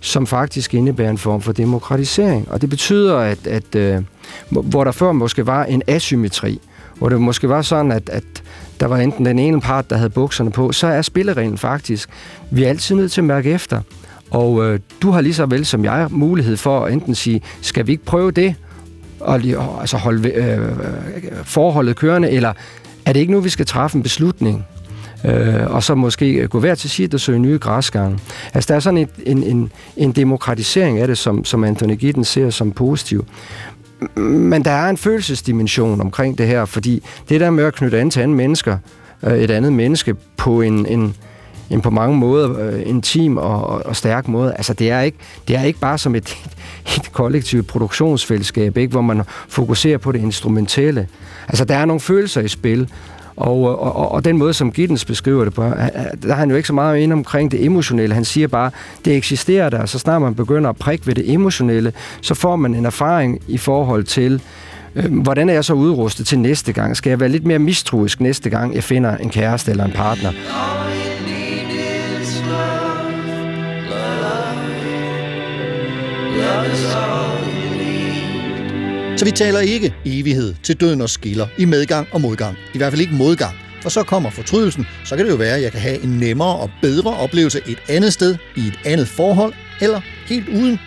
som 0.00 0.26
faktisk 0.26 0.74
indebærer 0.74 1.10
en 1.10 1.18
form 1.18 1.42
for 1.42 1.52
demokratisering. 1.52 2.50
Og 2.50 2.60
det 2.60 2.70
betyder, 2.70 3.16
at, 3.16 3.46
at 3.46 3.74
øh, 3.74 4.02
hvor 4.48 4.84
der 4.84 4.92
før 4.92 5.12
måske 5.12 5.46
var 5.46 5.64
en 5.64 5.82
asymmetri, 5.86 6.60
hvor 6.98 7.08
det 7.08 7.20
måske 7.20 7.48
var 7.48 7.62
sådan, 7.62 7.92
at, 7.92 8.08
at 8.08 8.24
der 8.80 8.86
var 8.86 8.96
enten 8.96 9.26
den 9.26 9.38
ene 9.38 9.60
part, 9.60 9.90
der 9.90 9.96
havde 9.96 10.10
bukserne 10.10 10.50
på, 10.50 10.72
så 10.72 10.86
er 10.86 11.02
spillereglen 11.02 11.58
faktisk, 11.58 12.08
vi 12.50 12.64
er 12.64 12.68
altid 12.68 12.94
nødt 12.94 13.12
til 13.12 13.20
at 13.20 13.24
mærke 13.24 13.50
efter. 13.50 13.80
Og 14.30 14.64
øh, 14.64 14.80
du 15.02 15.10
har 15.10 15.20
lige 15.20 15.34
så 15.34 15.46
vel 15.46 15.66
som 15.66 15.84
jeg 15.84 16.06
mulighed 16.10 16.56
for 16.56 16.84
at 16.84 16.92
enten 16.92 17.14
sige, 17.14 17.42
skal 17.60 17.86
vi 17.86 17.92
ikke 17.92 18.04
prøve 18.04 18.30
det, 18.30 18.54
og 19.20 19.40
lige, 19.40 19.56
altså 19.80 19.96
holde 19.96 20.28
øh, 20.28 20.62
øh 20.62 20.68
forholdet 21.44 21.96
kørende, 21.96 22.30
eller 22.30 22.52
er 23.06 23.12
det 23.12 23.20
ikke 23.20 23.32
nu, 23.32 23.40
vi 23.40 23.48
skal 23.48 23.66
træffe 23.66 23.96
en 23.96 24.02
beslutning? 24.02 24.66
Øh, 25.24 25.74
og 25.74 25.82
så 25.82 25.94
måske 25.94 26.48
gå 26.48 26.60
hver 26.60 26.74
til 26.74 26.90
sit 26.90 27.14
og 27.14 27.20
søge 27.20 27.38
nye 27.38 27.58
græsgange. 27.58 28.18
Altså 28.54 28.68
der 28.68 28.74
er 28.74 28.80
sådan 28.80 28.98
et, 28.98 29.08
en, 29.26 29.42
en, 29.42 29.72
en 29.96 30.12
demokratisering 30.12 30.98
af 30.98 31.06
det, 31.06 31.18
som, 31.18 31.44
som 31.44 31.64
Anthony 31.64 31.94
Giddens 31.94 32.28
ser 32.28 32.50
som 32.50 32.72
positiv. 32.72 33.24
Men 34.16 34.64
der 34.64 34.70
er 34.70 34.90
en 34.90 34.96
følelsesdimension 34.96 36.00
omkring 36.00 36.38
det 36.38 36.46
her, 36.46 36.64
fordi 36.64 37.02
det 37.28 37.40
der 37.40 37.50
med 37.50 37.64
at 37.64 37.74
knytte 37.74 38.00
an 38.00 38.10
til 38.10 38.20
andre 38.20 38.36
mennesker, 38.36 38.78
øh, 39.22 39.38
et 39.38 39.50
andet 39.50 39.72
menneske 39.72 40.14
på 40.36 40.60
en, 40.60 40.86
en, 40.86 41.14
en 41.70 41.80
på 41.80 41.90
mange 41.90 42.16
måder 42.16 42.60
øh, 42.60 42.82
intim 42.86 43.36
og, 43.36 43.66
og, 43.66 43.86
og 43.86 43.96
stærk 43.96 44.28
måde. 44.28 44.54
Altså 44.54 44.74
det 44.74 44.90
er 44.90 45.00
ikke, 45.00 45.18
det 45.48 45.56
er 45.56 45.62
ikke 45.62 45.80
bare 45.80 45.98
som 45.98 46.14
et, 46.14 46.36
et 46.96 47.12
kollektivt 47.12 47.66
produktionsfællesskab, 47.66 48.76
ikke, 48.76 48.90
hvor 48.90 49.00
man 49.00 49.22
fokuserer 49.48 49.98
på 49.98 50.12
det 50.12 50.20
instrumentelle. 50.20 51.08
Altså 51.48 51.64
der 51.64 51.76
er 51.76 51.84
nogle 51.84 52.00
følelser 52.00 52.40
i 52.40 52.48
spil, 52.48 52.88
og, 53.40 53.80
og, 53.96 54.12
og 54.12 54.24
den 54.24 54.38
måde, 54.38 54.54
som 54.54 54.72
Giddens 54.72 55.04
beskriver 55.04 55.44
det 55.44 55.54
på, 55.54 55.62
der 55.62 56.28
er 56.28 56.34
han 56.34 56.50
jo 56.50 56.56
ikke 56.56 56.66
så 56.66 56.72
meget 56.72 56.98
inde 56.98 57.12
omkring 57.12 57.50
det 57.50 57.64
emotionelle. 57.64 58.14
Han 58.14 58.24
siger 58.24 58.48
bare, 58.48 58.70
det 59.04 59.16
eksisterer 59.16 59.70
der, 59.70 59.86
så 59.86 59.98
snart 59.98 60.22
man 60.22 60.34
begynder 60.34 60.70
at 60.70 60.76
prikke 60.76 61.06
ved 61.06 61.14
det 61.14 61.32
emotionelle, 61.32 61.92
så 62.20 62.34
får 62.34 62.56
man 62.56 62.74
en 62.74 62.86
erfaring 62.86 63.42
i 63.48 63.58
forhold 63.58 64.04
til, 64.04 64.42
øh, 64.96 65.22
hvordan 65.22 65.48
er 65.48 65.52
jeg 65.54 65.64
så 65.64 65.74
udrustet 65.74 66.26
til 66.26 66.38
næste 66.38 66.72
gang? 66.72 66.96
Skal 66.96 67.10
jeg 67.10 67.20
være 67.20 67.28
lidt 67.28 67.46
mere 67.46 67.58
mistroisk 67.58 68.20
næste 68.20 68.50
gang, 68.50 68.74
jeg 68.74 68.84
finder 68.84 69.16
en 69.16 69.30
kæreste 69.30 69.70
eller 69.70 69.84
en 69.84 69.92
partner? 69.92 70.30
Så 79.20 79.26
vi 79.26 79.30
taler 79.30 79.60
ikke 79.60 79.94
evighed 80.04 80.54
til 80.62 80.80
døden 80.80 81.00
og 81.00 81.10
skiller 81.10 81.46
i 81.58 81.64
medgang 81.64 82.08
og 82.12 82.20
modgang. 82.20 82.56
I 82.74 82.78
hvert 82.78 82.92
fald 82.92 83.00
ikke 83.00 83.14
modgang. 83.14 83.56
For 83.82 83.88
så 83.88 84.02
kommer 84.02 84.30
fortrydelsen, 84.30 84.86
så 85.04 85.16
kan 85.16 85.24
det 85.24 85.32
jo 85.32 85.36
være, 85.36 85.56
at 85.56 85.62
jeg 85.62 85.72
kan 85.72 85.80
have 85.80 86.02
en 86.02 86.08
nemmere 86.08 86.56
og 86.56 86.70
bedre 86.82 87.16
oplevelse 87.16 87.60
et 87.66 87.78
andet 87.88 88.12
sted, 88.12 88.36
i 88.56 88.60
et 88.60 88.78
andet 88.84 89.08
forhold, 89.08 89.54
eller 89.80 90.00
helt 90.26 90.48
uden. 90.48 90.78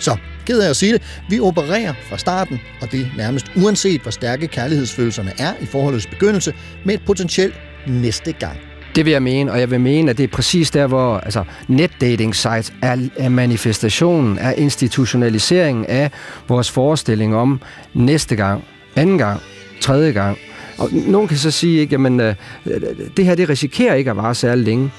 Så, 0.00 0.16
ked 0.46 0.60
af 0.60 0.70
at 0.70 0.76
sige 0.76 0.92
det, 0.92 1.02
vi 1.28 1.40
opererer 1.40 1.94
fra 2.08 2.18
starten, 2.18 2.60
og 2.80 2.92
det 2.92 3.10
nærmest 3.16 3.46
uanset, 3.56 4.00
hvor 4.00 4.10
stærke 4.10 4.48
kærlighedsfølelserne 4.48 5.32
er 5.38 5.52
i 5.60 5.66
forholdets 5.66 6.06
begyndelse, 6.06 6.54
med 6.84 6.94
et 6.94 7.02
potentielt 7.06 7.54
næste 7.86 8.32
gang. 8.32 8.69
Det 8.94 9.04
vil 9.04 9.10
jeg 9.10 9.22
mene, 9.22 9.52
og 9.52 9.60
jeg 9.60 9.70
vil 9.70 9.80
mene, 9.80 10.10
at 10.10 10.18
det 10.18 10.24
er 10.24 10.28
præcis 10.28 10.70
der, 10.70 10.86
hvor 10.86 11.16
altså, 11.16 11.44
netdating 11.68 12.36
sites 12.36 12.72
er, 12.82 12.96
er 13.16 13.28
manifestationen, 13.28 14.38
er 14.38 14.52
institutionaliseringen 14.52 15.86
af 15.86 16.10
vores 16.48 16.70
forestilling 16.70 17.36
om 17.36 17.60
næste 17.94 18.36
gang, 18.36 18.64
anden 18.96 19.18
gang, 19.18 19.40
tredje 19.80 20.12
gang. 20.12 20.38
Og 20.78 20.88
nogen 20.92 21.28
kan 21.28 21.36
så 21.36 21.50
sige, 21.50 21.80
ikke, 21.80 21.94
jamen, 21.94 22.20
øh, 22.20 22.34
det 23.16 23.24
her 23.24 23.34
det 23.34 23.48
risikerer 23.48 23.94
ikke 23.94 24.10
at 24.10 24.16
vare 24.16 24.34
særlig 24.34 24.64
længe. 24.64 24.90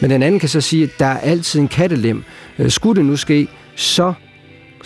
Men 0.00 0.10
den 0.10 0.22
anden 0.22 0.40
kan 0.40 0.48
så 0.48 0.60
sige, 0.60 0.84
at 0.84 0.90
der 0.98 1.06
er 1.06 1.18
altid 1.18 1.60
en 1.60 1.68
kattelem. 1.68 2.24
Øh, 2.58 2.70
skulle 2.70 2.96
det 2.96 3.04
nu 3.04 3.16
ske, 3.16 3.48
så 3.74 4.12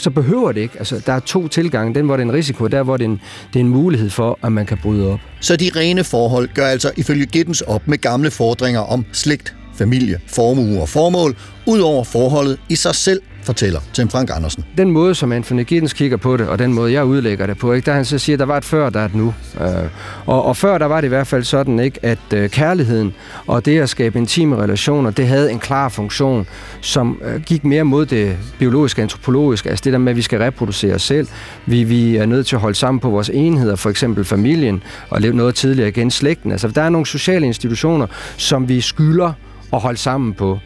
så 0.03 0.11
behøver 0.11 0.53
det 0.53 0.61
ikke. 0.61 0.79
Altså, 0.79 1.03
der 1.07 1.13
er 1.13 1.21
to 1.21 1.49
tilgange. 1.49 1.95
Den, 1.95 2.07
hvor 2.07 2.17
det 2.17 2.25
er 2.25 2.29
en 2.29 2.35
risiko, 2.35 2.67
der, 2.67 2.83
hvor 2.83 2.97
det 2.97 3.05
er 3.05 3.09
en, 3.09 3.21
det 3.53 3.57
er 3.57 3.65
en 3.65 3.69
mulighed 3.69 4.11
for, 4.11 4.39
at 4.43 4.53
man 4.53 4.67
kan 4.67 4.79
bryde 4.83 5.13
op. 5.13 5.21
Så 5.41 5.57
de 5.57 5.71
rene 5.77 6.05
forhold 6.05 6.49
gør 6.55 6.67
altså 6.67 6.91
ifølge 6.97 7.27
Gittens 7.27 7.61
op 7.61 7.89
med 7.89 7.99
gamle 7.99 8.31
fordringer 8.31 8.81
om 8.81 9.05
slægt, 9.13 9.55
familie, 9.75 10.21
formue 10.27 10.81
og 10.81 10.89
formål, 10.89 11.37
ud 11.67 11.81
over 11.81 12.05
forholdet 12.05 12.59
i 12.69 12.75
sig 12.75 12.95
selv, 12.95 13.21
fortæller 13.43 13.81
Tim 13.93 14.09
Frank 14.09 14.31
Andersen. 14.35 14.65
Den 14.79 14.91
måde, 14.91 15.15
som 15.15 15.33
Anthony 15.33 15.65
Giddens 15.65 15.93
kigger 15.93 16.17
på 16.17 16.37
det, 16.37 16.49
og 16.49 16.59
den 16.59 16.75
måde, 16.75 16.93
jeg 16.93 17.05
udlægger 17.05 17.47
det 17.47 17.59
på, 17.59 17.73
ikke, 17.73 17.87
der 17.87 17.93
han 17.93 18.05
så 18.05 18.19
siger, 18.19 18.37
der 18.37 18.45
var 18.45 18.57
et 18.57 18.65
før, 18.65 18.91
der 18.91 19.01
er 19.01 19.05
et 19.05 19.15
nu. 19.15 19.35
Øh, 19.61 19.67
og, 20.27 20.45
og 20.45 20.57
før, 20.57 20.79
der 20.79 20.87
var 20.87 21.01
det 21.01 21.07
i 21.07 21.09
hvert 21.09 21.27
fald 21.27 21.45
sådan, 21.45 21.81
ikke, 21.81 21.99
at 22.03 22.19
øh, 22.35 22.51
kærligheden 22.51 23.15
og 23.47 23.65
det 23.65 23.81
at 23.81 23.89
skabe 23.89 24.19
intime 24.19 24.57
relationer, 24.57 25.11
det 25.11 25.27
havde 25.27 25.51
en 25.51 25.59
klar 25.59 25.89
funktion, 25.89 26.47
som 26.81 27.21
øh, 27.25 27.41
gik 27.41 27.65
mere 27.65 27.85
mod 27.85 28.07
det 28.07 28.37
biologiske, 28.59 29.03
antropologiske, 29.03 29.71
altså 29.71 29.83
det 29.85 29.93
der 29.93 29.99
med, 29.99 30.13
at 30.13 30.17
vi 30.17 30.23
skal 30.23 30.39
reproducere 30.39 30.95
os 30.95 31.03
selv. 31.03 31.29
Vi, 31.67 31.85
vi 31.85 32.17
er 32.17 32.27
nødt 32.27 32.47
til 32.47 32.57
at 32.57 32.61
holde 32.61 32.79
sammen 32.79 33.01
på 33.01 33.11
vores 33.11 33.31
enheder, 33.35 33.77
for 33.77 33.91
eksempel 33.91 34.25
familien, 34.25 34.83
og 35.11 35.21
leve 35.21 35.37
noget 35.37 35.55
tidligere 35.55 35.89
igen 35.89 36.11
slægten. 36.11 36.53
Altså, 36.53 36.69
der 36.69 36.83
er 36.83 36.89
nogle 36.89 37.07
sociale 37.07 37.47
institutioner, 37.47 38.07
som 38.37 38.69
vi 38.69 38.81
skylder 38.81 39.33
at 39.73 39.81
holde 39.81 39.99
sammen 39.99 40.35
på. 40.35 40.59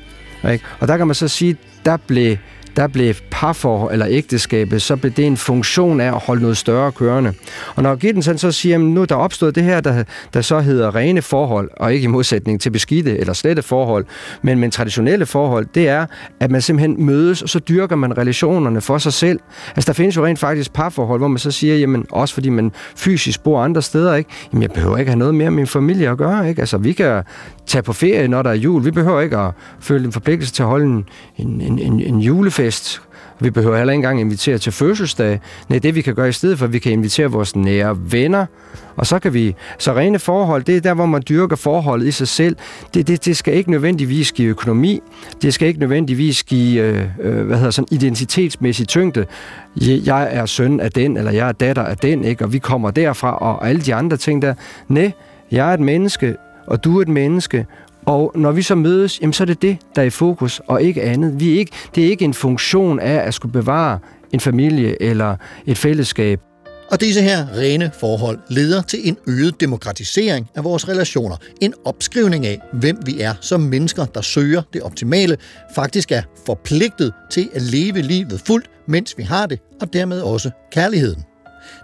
Ikke? 0.52 0.64
Og 0.80 0.88
der 0.88 0.96
kan 0.96 1.06
man 1.06 1.14
så 1.14 1.28
sige, 1.28 1.56
der 1.84 1.96
blev 1.96 2.36
der 2.76 2.86
blev 2.86 3.14
parfor 3.30 3.90
eller 3.90 4.06
ægteskabet, 4.08 4.82
så 4.82 4.96
blev 4.96 5.12
det 5.12 5.26
en 5.26 5.36
funktion 5.36 6.00
af 6.00 6.06
at 6.06 6.22
holde 6.26 6.42
noget 6.42 6.56
større 6.56 6.92
kørende. 6.92 7.32
Og 7.74 7.82
når 7.82 7.96
Gittens 7.96 8.30
så 8.40 8.52
siger, 8.52 8.74
at 8.74 8.80
nu 8.80 9.02
er 9.02 9.06
der 9.06 9.14
opstået 9.14 9.54
det 9.54 9.62
her, 9.62 9.80
der, 9.80 10.04
der 10.34 10.40
så 10.40 10.60
hedder 10.60 10.94
rene 10.94 11.22
forhold, 11.22 11.70
og 11.76 11.94
ikke 11.94 12.04
i 12.04 12.06
modsætning 12.06 12.60
til 12.60 12.70
beskidte 12.70 13.18
eller 13.18 13.32
slette 13.32 13.62
forhold, 13.62 14.04
men, 14.42 14.58
men 14.58 14.70
traditionelle 14.70 15.26
forhold, 15.26 15.66
det 15.74 15.88
er, 15.88 16.06
at 16.40 16.50
man 16.50 16.60
simpelthen 16.60 17.06
mødes, 17.06 17.42
og 17.42 17.48
så 17.48 17.58
dyrker 17.58 17.96
man 17.96 18.18
relationerne 18.18 18.80
for 18.80 18.98
sig 18.98 19.12
selv. 19.12 19.40
Altså 19.76 19.86
der 19.86 19.92
findes 19.92 20.16
jo 20.16 20.26
rent 20.26 20.38
faktisk 20.38 20.72
parforhold, 20.72 21.20
hvor 21.20 21.28
man 21.28 21.38
så 21.38 21.50
siger, 21.50 21.76
jamen 21.76 22.06
også 22.10 22.34
fordi 22.34 22.48
man 22.48 22.72
fysisk 22.96 23.42
bor 23.42 23.60
andre 23.60 23.82
steder, 23.82 24.14
ikke? 24.14 24.30
Jamen 24.52 24.62
jeg 24.62 24.70
behøver 24.70 24.96
ikke 24.96 25.10
have 25.10 25.18
noget 25.18 25.34
mere 25.34 25.50
med 25.50 25.56
min 25.56 25.66
familie 25.66 26.10
at 26.10 26.18
gøre, 26.18 26.48
ikke? 26.48 26.60
Altså 26.60 26.78
vi 26.78 26.92
kan 26.92 27.22
tage 27.66 27.82
på 27.82 27.92
ferie, 27.92 28.28
når 28.28 28.42
der 28.42 28.50
er 28.50 28.54
jul. 28.54 28.84
Vi 28.84 28.90
behøver 28.90 29.20
ikke 29.20 29.36
at 29.36 29.50
føle 29.80 30.04
en 30.04 30.12
forpligtelse 30.12 30.54
til 30.54 30.62
at 30.62 30.68
holde 30.68 30.86
en, 30.86 31.04
en, 31.36 31.78
en, 31.78 32.00
en 32.00 32.20
fest. 32.66 33.02
Vi 33.40 33.50
behøver 33.50 33.76
heller 33.76 33.92
ikke 33.92 33.98
engang 33.98 34.20
invitere 34.20 34.58
til 34.58 34.72
fødselsdag. 34.72 35.40
Nej, 35.68 35.78
det 35.78 35.94
vi 35.94 36.02
kan 36.02 36.14
gøre 36.14 36.28
i 36.28 36.32
stedet 36.32 36.58
for, 36.58 36.66
at 36.66 36.72
vi 36.72 36.78
kan 36.78 36.92
invitere 36.92 37.30
vores 37.30 37.56
nære 37.56 37.98
venner, 38.12 38.46
og 38.96 39.06
så 39.06 39.18
kan 39.18 39.34
vi... 39.34 39.54
Så 39.78 39.92
rene 39.92 40.18
forhold, 40.18 40.62
det 40.62 40.76
er 40.76 40.80
der, 40.80 40.94
hvor 40.94 41.06
man 41.06 41.22
dyrker 41.28 41.56
forholdet 41.56 42.06
i 42.06 42.10
sig 42.10 42.28
selv. 42.28 42.56
Det, 42.94 43.08
det, 43.08 43.24
det 43.24 43.36
skal 43.36 43.54
ikke 43.54 43.70
nødvendigvis 43.70 44.32
give 44.32 44.48
økonomi. 44.48 45.00
Det 45.42 45.54
skal 45.54 45.68
ikke 45.68 45.80
nødvendigvis 45.80 46.42
give, 46.42 46.82
øh, 46.82 47.04
øh 47.20 47.46
hvad 47.46 47.56
hedder 47.56 47.70
sådan, 47.70 47.88
identitetsmæssig 47.90 48.88
tyngde. 48.88 49.26
Jeg 49.80 50.28
er 50.30 50.46
søn 50.46 50.80
af 50.80 50.92
den, 50.92 51.16
eller 51.16 51.30
jeg 51.30 51.48
er 51.48 51.52
datter 51.52 51.82
af 51.82 51.96
den, 51.96 52.24
ikke? 52.24 52.44
og 52.44 52.52
vi 52.52 52.58
kommer 52.58 52.90
derfra, 52.90 53.36
og 53.36 53.68
alle 53.68 53.80
de 53.80 53.94
andre 53.94 54.16
ting 54.16 54.42
der. 54.42 54.54
Nej, 54.88 55.12
jeg 55.50 55.70
er 55.70 55.74
et 55.74 55.80
menneske, 55.80 56.36
og 56.66 56.84
du 56.84 56.98
er 56.98 57.02
et 57.02 57.08
menneske, 57.08 57.66
og 58.06 58.32
når 58.34 58.52
vi 58.52 58.62
så 58.62 58.74
mødes, 58.74 59.20
jamen 59.20 59.32
så 59.32 59.44
er 59.44 59.46
det 59.46 59.62
det, 59.62 59.78
der 59.96 60.02
er 60.02 60.06
i 60.06 60.10
fokus, 60.10 60.60
og 60.66 60.82
ikke 60.82 61.02
andet. 61.02 61.40
Vi 61.40 61.54
er 61.54 61.58
ikke, 61.58 61.72
det 61.94 62.04
er 62.04 62.08
ikke 62.08 62.24
en 62.24 62.34
funktion 62.34 63.00
af 63.00 63.26
at 63.26 63.34
skulle 63.34 63.52
bevare 63.52 63.98
en 64.32 64.40
familie 64.40 65.02
eller 65.02 65.36
et 65.66 65.78
fællesskab. 65.78 66.40
Og 66.90 67.00
disse 67.00 67.22
her 67.22 67.46
rene 67.56 67.90
forhold 68.00 68.38
leder 68.48 68.82
til 68.82 69.08
en 69.08 69.16
øget 69.26 69.60
demokratisering 69.60 70.48
af 70.54 70.64
vores 70.64 70.88
relationer. 70.88 71.36
En 71.60 71.74
opskrivning 71.84 72.46
af, 72.46 72.60
hvem 72.72 72.98
vi 73.06 73.20
er 73.20 73.34
som 73.40 73.60
mennesker, 73.60 74.04
der 74.04 74.20
søger 74.20 74.62
det 74.72 74.82
optimale, 74.82 75.36
faktisk 75.74 76.12
er 76.12 76.22
forpligtet 76.46 77.12
til 77.30 77.48
at 77.54 77.62
leve 77.62 78.02
livet 78.02 78.42
fuldt, 78.46 78.70
mens 78.88 79.14
vi 79.18 79.22
har 79.22 79.46
det, 79.46 79.60
og 79.80 79.92
dermed 79.92 80.20
også 80.20 80.50
kærligheden. 80.72 81.22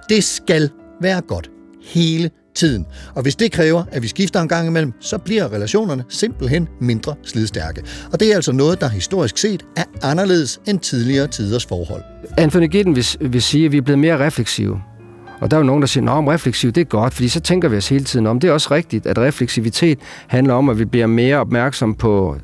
Det 0.09 0.25
skal 0.25 0.71
være 1.01 1.21
godt 1.21 1.51
hele 1.85 2.31
tiden. 2.55 2.87
Og 3.15 3.23
hvis 3.23 3.37
det 3.37 3.53
kræver, 3.53 3.85
at 3.93 4.03
vi 4.03 4.09
skifter 4.09 4.41
en 4.41 4.49
gang 4.49 4.67
imellem, 4.67 4.93
så 5.01 5.19
bliver 5.19 5.53
relationerne 5.53 6.05
simpelthen 6.09 6.69
mindre 6.81 7.15
slidstærke. 7.23 7.83
Og 8.13 8.21
det 8.21 8.31
er 8.31 8.35
altså 8.35 8.53
noget, 8.53 8.81
der 8.81 8.89
historisk 8.89 9.39
set 9.39 9.63
er 9.77 9.85
anderledes 10.03 10.61
end 10.67 10.81
tidligere 10.81 11.27
tiders 11.27 11.67
forhold. 11.67 12.03
Anthony 12.39 12.67
Giddens 12.71 13.17
vil, 13.21 13.33
vil 13.33 13.43
sige, 13.43 13.67
at 13.67 13.73
vi 13.73 13.77
er 13.77 13.83
blevet 13.83 13.99
mere 13.99 14.27
refleksive. 14.27 14.81
Og 15.41 15.51
der 15.51 15.57
er 15.57 15.61
jo 15.61 15.67
nogen, 15.67 15.83
der 15.83 15.87
siger, 15.87 16.11
at 16.11 16.29
refleksiv, 16.29 16.73
det 16.73 16.81
er 16.81 16.85
godt, 16.85 17.15
fordi 17.15 17.29
så 17.29 17.41
tænker 17.41 17.69
vi 17.69 17.77
os 17.77 17.89
hele 17.89 18.05
tiden 18.05 18.27
om. 18.27 18.41
Det 18.41 18.49
er 18.49 18.53
også 18.53 18.75
rigtigt, 18.75 19.07
at 19.07 19.19
refleksivitet 19.19 19.99
handler 20.27 20.55
om, 20.55 20.69
at 20.69 20.79
vi 20.79 20.85
bliver 20.85 21.07
mere 21.07 21.37
opmærksom 21.37 21.95
på 21.95 22.37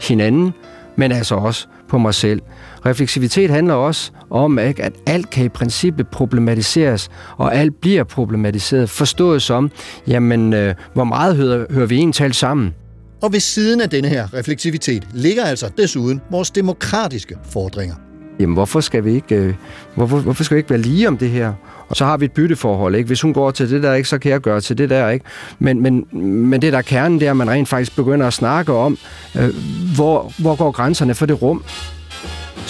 hinanden, 0.00 0.52
men 0.96 1.12
altså 1.12 1.34
også 1.34 1.66
på 1.88 1.98
mig 1.98 2.14
selv. 2.14 2.42
Refleksivitet 2.86 3.50
handler 3.50 3.74
også 3.74 4.10
om, 4.30 4.58
ikke, 4.58 4.82
at 4.82 4.92
alt 5.06 5.30
kan 5.30 5.44
i 5.44 5.48
princippet 5.48 6.08
problematiseres, 6.08 7.08
og 7.36 7.54
alt 7.54 7.80
bliver 7.80 8.04
problematiseret, 8.04 8.90
forstået 8.90 9.42
som, 9.42 9.70
jamen, 10.06 10.52
øh, 10.52 10.74
hvor 10.94 11.04
meget 11.04 11.36
hører, 11.36 11.66
hører 11.70 11.86
vi 11.86 11.96
en 11.96 12.12
talt 12.12 12.36
sammen? 12.36 12.74
Og 13.22 13.32
ved 13.32 13.40
siden 13.40 13.80
af 13.80 13.90
denne 13.90 14.08
her 14.08 14.34
refleksivitet 14.34 15.08
ligger 15.12 15.44
altså 15.44 15.70
desuden 15.78 16.20
vores 16.30 16.50
demokratiske 16.50 17.38
fordringer. 17.52 17.94
Jamen, 18.40 18.54
hvorfor 18.54 18.80
skal 18.80 19.04
vi 19.04 19.14
ikke, 19.14 19.34
øh, 19.34 19.54
hvorfor, 19.94 20.18
hvorfor 20.18 20.44
skal 20.44 20.54
vi 20.54 20.58
ikke 20.58 20.70
være 20.70 20.78
lige 20.78 21.08
om 21.08 21.18
det 21.18 21.30
her? 21.30 21.52
Og 21.88 21.96
så 21.96 22.04
har 22.04 22.16
vi 22.16 22.24
et 22.24 22.32
bytteforhold, 22.32 22.94
ikke? 22.94 23.06
Hvis 23.06 23.20
hun 23.20 23.34
går 23.34 23.50
til 23.50 23.70
det 23.70 23.82
der, 23.82 23.94
ikke, 23.94 24.08
så 24.08 24.18
kan 24.18 24.32
jeg 24.32 24.40
gøre 24.40 24.60
til 24.60 24.78
det 24.78 24.90
der, 24.90 25.08
ikke? 25.08 25.24
Men, 25.58 25.82
men, 25.82 26.06
men 26.50 26.62
det 26.62 26.72
der 26.72 26.82
kernen, 26.82 27.20
det 27.20 27.26
er, 27.26 27.30
at 27.30 27.36
man 27.36 27.50
rent 27.50 27.68
faktisk 27.68 27.96
begynder 27.96 28.26
at 28.26 28.32
snakke 28.32 28.72
om, 28.72 28.98
øh, 29.38 29.54
hvor, 29.94 30.32
hvor 30.38 30.56
går 30.56 30.70
grænserne 30.70 31.14
for 31.14 31.26
det 31.26 31.42
rum, 31.42 31.64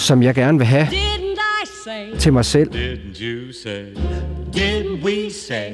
som 0.01 0.23
jeg 0.23 0.35
gerne 0.35 0.57
vil 0.57 0.67
have 0.67 0.87
til 2.19 2.33
mig 2.33 2.45
selv. 2.45 2.69
Didn't 2.71 3.21
you 3.21 3.53
say? 3.53 3.83
Didn't 4.55 5.03
we 5.05 5.31
say? 5.31 5.71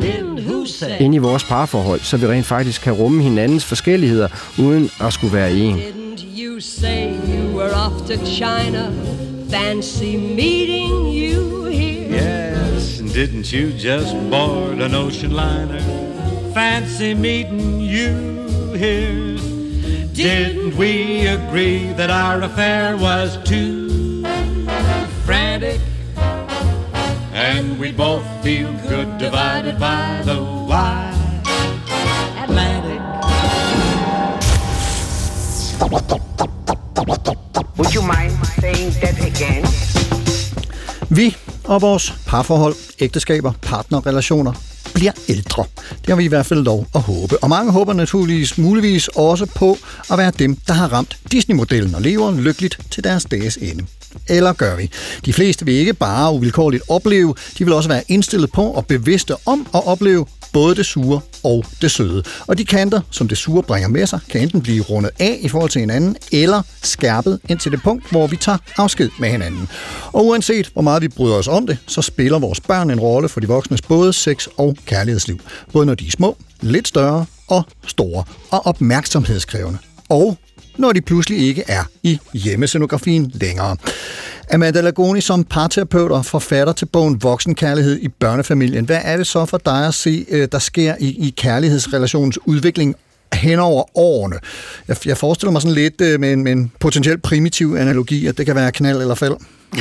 Didn't 0.00 0.40
who 0.48 0.66
say? 0.66 1.00
Ind 1.00 1.14
i 1.14 1.18
vores 1.18 1.44
parforhold, 1.44 2.00
så 2.00 2.16
vi 2.16 2.26
rent 2.26 2.46
faktisk 2.46 2.82
kan 2.82 2.92
rumme 2.92 3.22
hinandens 3.22 3.64
forskelligheder, 3.64 4.28
uden 4.58 4.90
at 5.00 5.12
skulle 5.12 5.34
være 5.34 5.52
en. 5.52 5.76
Didn't 5.76 6.40
you 6.40 6.60
say 6.60 7.10
you 7.10 7.56
were 7.58 7.72
off 7.74 8.08
to 8.08 8.26
China? 8.26 8.92
Fancy 9.50 10.16
meeting 10.16 11.14
you 11.14 11.64
here. 11.64 12.10
Yes, 12.10 13.00
and 13.00 13.10
didn't 13.10 13.52
you 13.52 13.70
just 13.70 14.14
board 14.30 14.80
an 14.80 14.94
ocean 14.94 15.30
liner? 15.30 15.80
Fancy 16.54 17.14
meeting 17.14 17.80
you 17.80 18.74
here. 18.74 19.49
Didn't 20.22 20.76
we 20.76 21.26
agree 21.26 21.94
that 21.96 22.10
our 22.10 22.42
affair 22.42 22.94
was 22.96 23.38
too 23.42 24.22
frantic? 25.24 25.80
And 27.32 27.80
we 27.80 27.90
both 27.92 28.24
feel 28.42 28.70
good 28.86 29.16
divided 29.18 29.78
by 29.78 30.20
the 30.24 30.42
wide 30.68 31.40
Atlantic. 32.44 33.00
Would 37.78 37.94
you 37.94 38.02
mind 38.02 38.32
saying 38.60 38.92
that 39.00 39.16
again? 39.24 39.64
Vi 41.08 41.36
og 41.64 41.82
vores 41.82 42.14
parforhold, 42.26 42.74
ægteskaber, 43.00 43.52
partnerrelationer 43.62 44.52
bliver 45.00 45.12
ældre. 45.28 45.64
Det 45.90 46.08
har 46.08 46.16
vi 46.16 46.24
i 46.24 46.28
hvert 46.28 46.46
fald 46.46 46.64
lov 46.64 46.86
at 46.94 47.00
håbe. 47.00 47.38
Og 47.42 47.48
mange 47.48 47.72
håber 47.72 47.92
naturligvis 47.92 48.58
muligvis 48.58 49.08
også 49.08 49.46
på 49.46 49.78
at 50.10 50.18
være 50.18 50.32
dem, 50.38 50.56
der 50.56 50.74
har 50.74 50.92
ramt 50.92 51.16
Disney-modellen 51.32 51.94
og 51.94 52.02
lever 52.02 52.32
lykkeligt 52.32 52.78
til 52.90 53.04
deres 53.04 53.24
dages 53.24 53.56
ende. 53.56 53.84
Eller 54.28 54.52
gør 54.52 54.76
vi? 54.76 54.90
De 55.24 55.32
fleste 55.32 55.64
vil 55.64 55.74
ikke 55.74 55.94
bare 55.94 56.32
uvilkårligt 56.32 56.82
opleve, 56.88 57.34
de 57.58 57.64
vil 57.64 57.72
også 57.72 57.88
være 57.88 58.02
indstillet 58.08 58.52
på 58.52 58.62
og 58.62 58.86
bevidste 58.86 59.34
om 59.46 59.66
at 59.74 59.86
opleve 59.86 60.26
både 60.52 60.74
det 60.74 60.86
sure 60.86 61.20
og 61.42 61.64
det 61.82 61.90
søde. 61.90 62.22
Og 62.46 62.58
de 62.58 62.64
kanter, 62.64 63.00
som 63.10 63.28
det 63.28 63.38
sure 63.38 63.62
bringer 63.62 63.88
med 63.88 64.06
sig, 64.06 64.20
kan 64.30 64.40
enten 64.40 64.62
blive 64.62 64.82
rundet 64.82 65.10
af 65.18 65.38
i 65.40 65.48
forhold 65.48 65.70
til 65.70 65.80
hinanden, 65.80 66.16
eller 66.32 66.62
skærpet 66.82 67.40
ind 67.48 67.58
til 67.58 67.72
det 67.72 67.82
punkt, 67.82 68.10
hvor 68.10 68.26
vi 68.26 68.36
tager 68.36 68.58
afsked 68.76 69.10
med 69.20 69.30
hinanden. 69.30 69.68
Og 70.12 70.26
uanset 70.26 70.70
hvor 70.72 70.82
meget 70.82 71.02
vi 71.02 71.08
bryder 71.08 71.36
os 71.36 71.48
om 71.48 71.66
det, 71.66 71.78
så 71.86 72.02
spiller 72.02 72.38
vores 72.38 72.60
børn 72.60 72.90
en 72.90 73.00
rolle 73.00 73.28
for 73.28 73.40
de 73.40 73.48
voksnes 73.48 73.82
både 73.82 74.12
sex- 74.12 74.48
og 74.56 74.76
kærlighedsliv. 74.86 75.40
Både 75.72 75.86
når 75.86 75.94
de 75.94 76.06
er 76.06 76.10
små, 76.10 76.36
lidt 76.60 76.88
større 76.88 77.26
og 77.48 77.62
store, 77.86 78.24
og 78.50 78.66
opmærksomhedskrævende. 78.66 79.78
Og 80.08 80.38
når 80.80 80.92
de 80.92 81.00
pludselig 81.00 81.38
ikke 81.38 81.64
er 81.68 81.82
i 82.02 82.18
hjemmescenografien 82.34 83.30
længere. 83.34 83.76
Amanda 84.52 84.80
Lagoni 84.80 85.20
som 85.20 85.44
parterapeut 85.44 86.12
og 86.12 86.26
forfatter 86.26 86.72
til 86.72 86.86
bogen 86.86 87.22
Voksenkærlighed 87.22 87.98
i 88.02 88.08
børnefamilien. 88.08 88.84
Hvad 88.84 89.00
er 89.04 89.16
det 89.16 89.26
så 89.26 89.46
for 89.46 89.58
dig 89.58 89.86
at 89.86 89.94
se, 89.94 90.26
øh, 90.30 90.48
der 90.52 90.58
sker 90.58 90.94
i, 91.00 91.26
i 91.26 91.34
kærlighedsrelationens 91.36 92.38
udvikling 92.46 92.94
hen 93.34 93.58
over 93.58 93.98
årene? 93.98 94.36
Jeg, 94.88 95.06
jeg 95.06 95.16
forestiller 95.16 95.52
mig 95.52 95.62
sådan 95.62 95.74
lidt 95.74 96.00
øh, 96.00 96.20
med 96.20 96.32
en, 96.32 96.44
med 96.44 96.52
en 96.52 96.72
potentielt 96.78 97.22
primitiv 97.22 97.76
analogi, 97.78 98.26
at 98.26 98.38
det 98.38 98.46
kan 98.46 98.54
være 98.54 98.72
knald 98.72 99.00
eller 99.00 99.14
fald. 99.14 99.36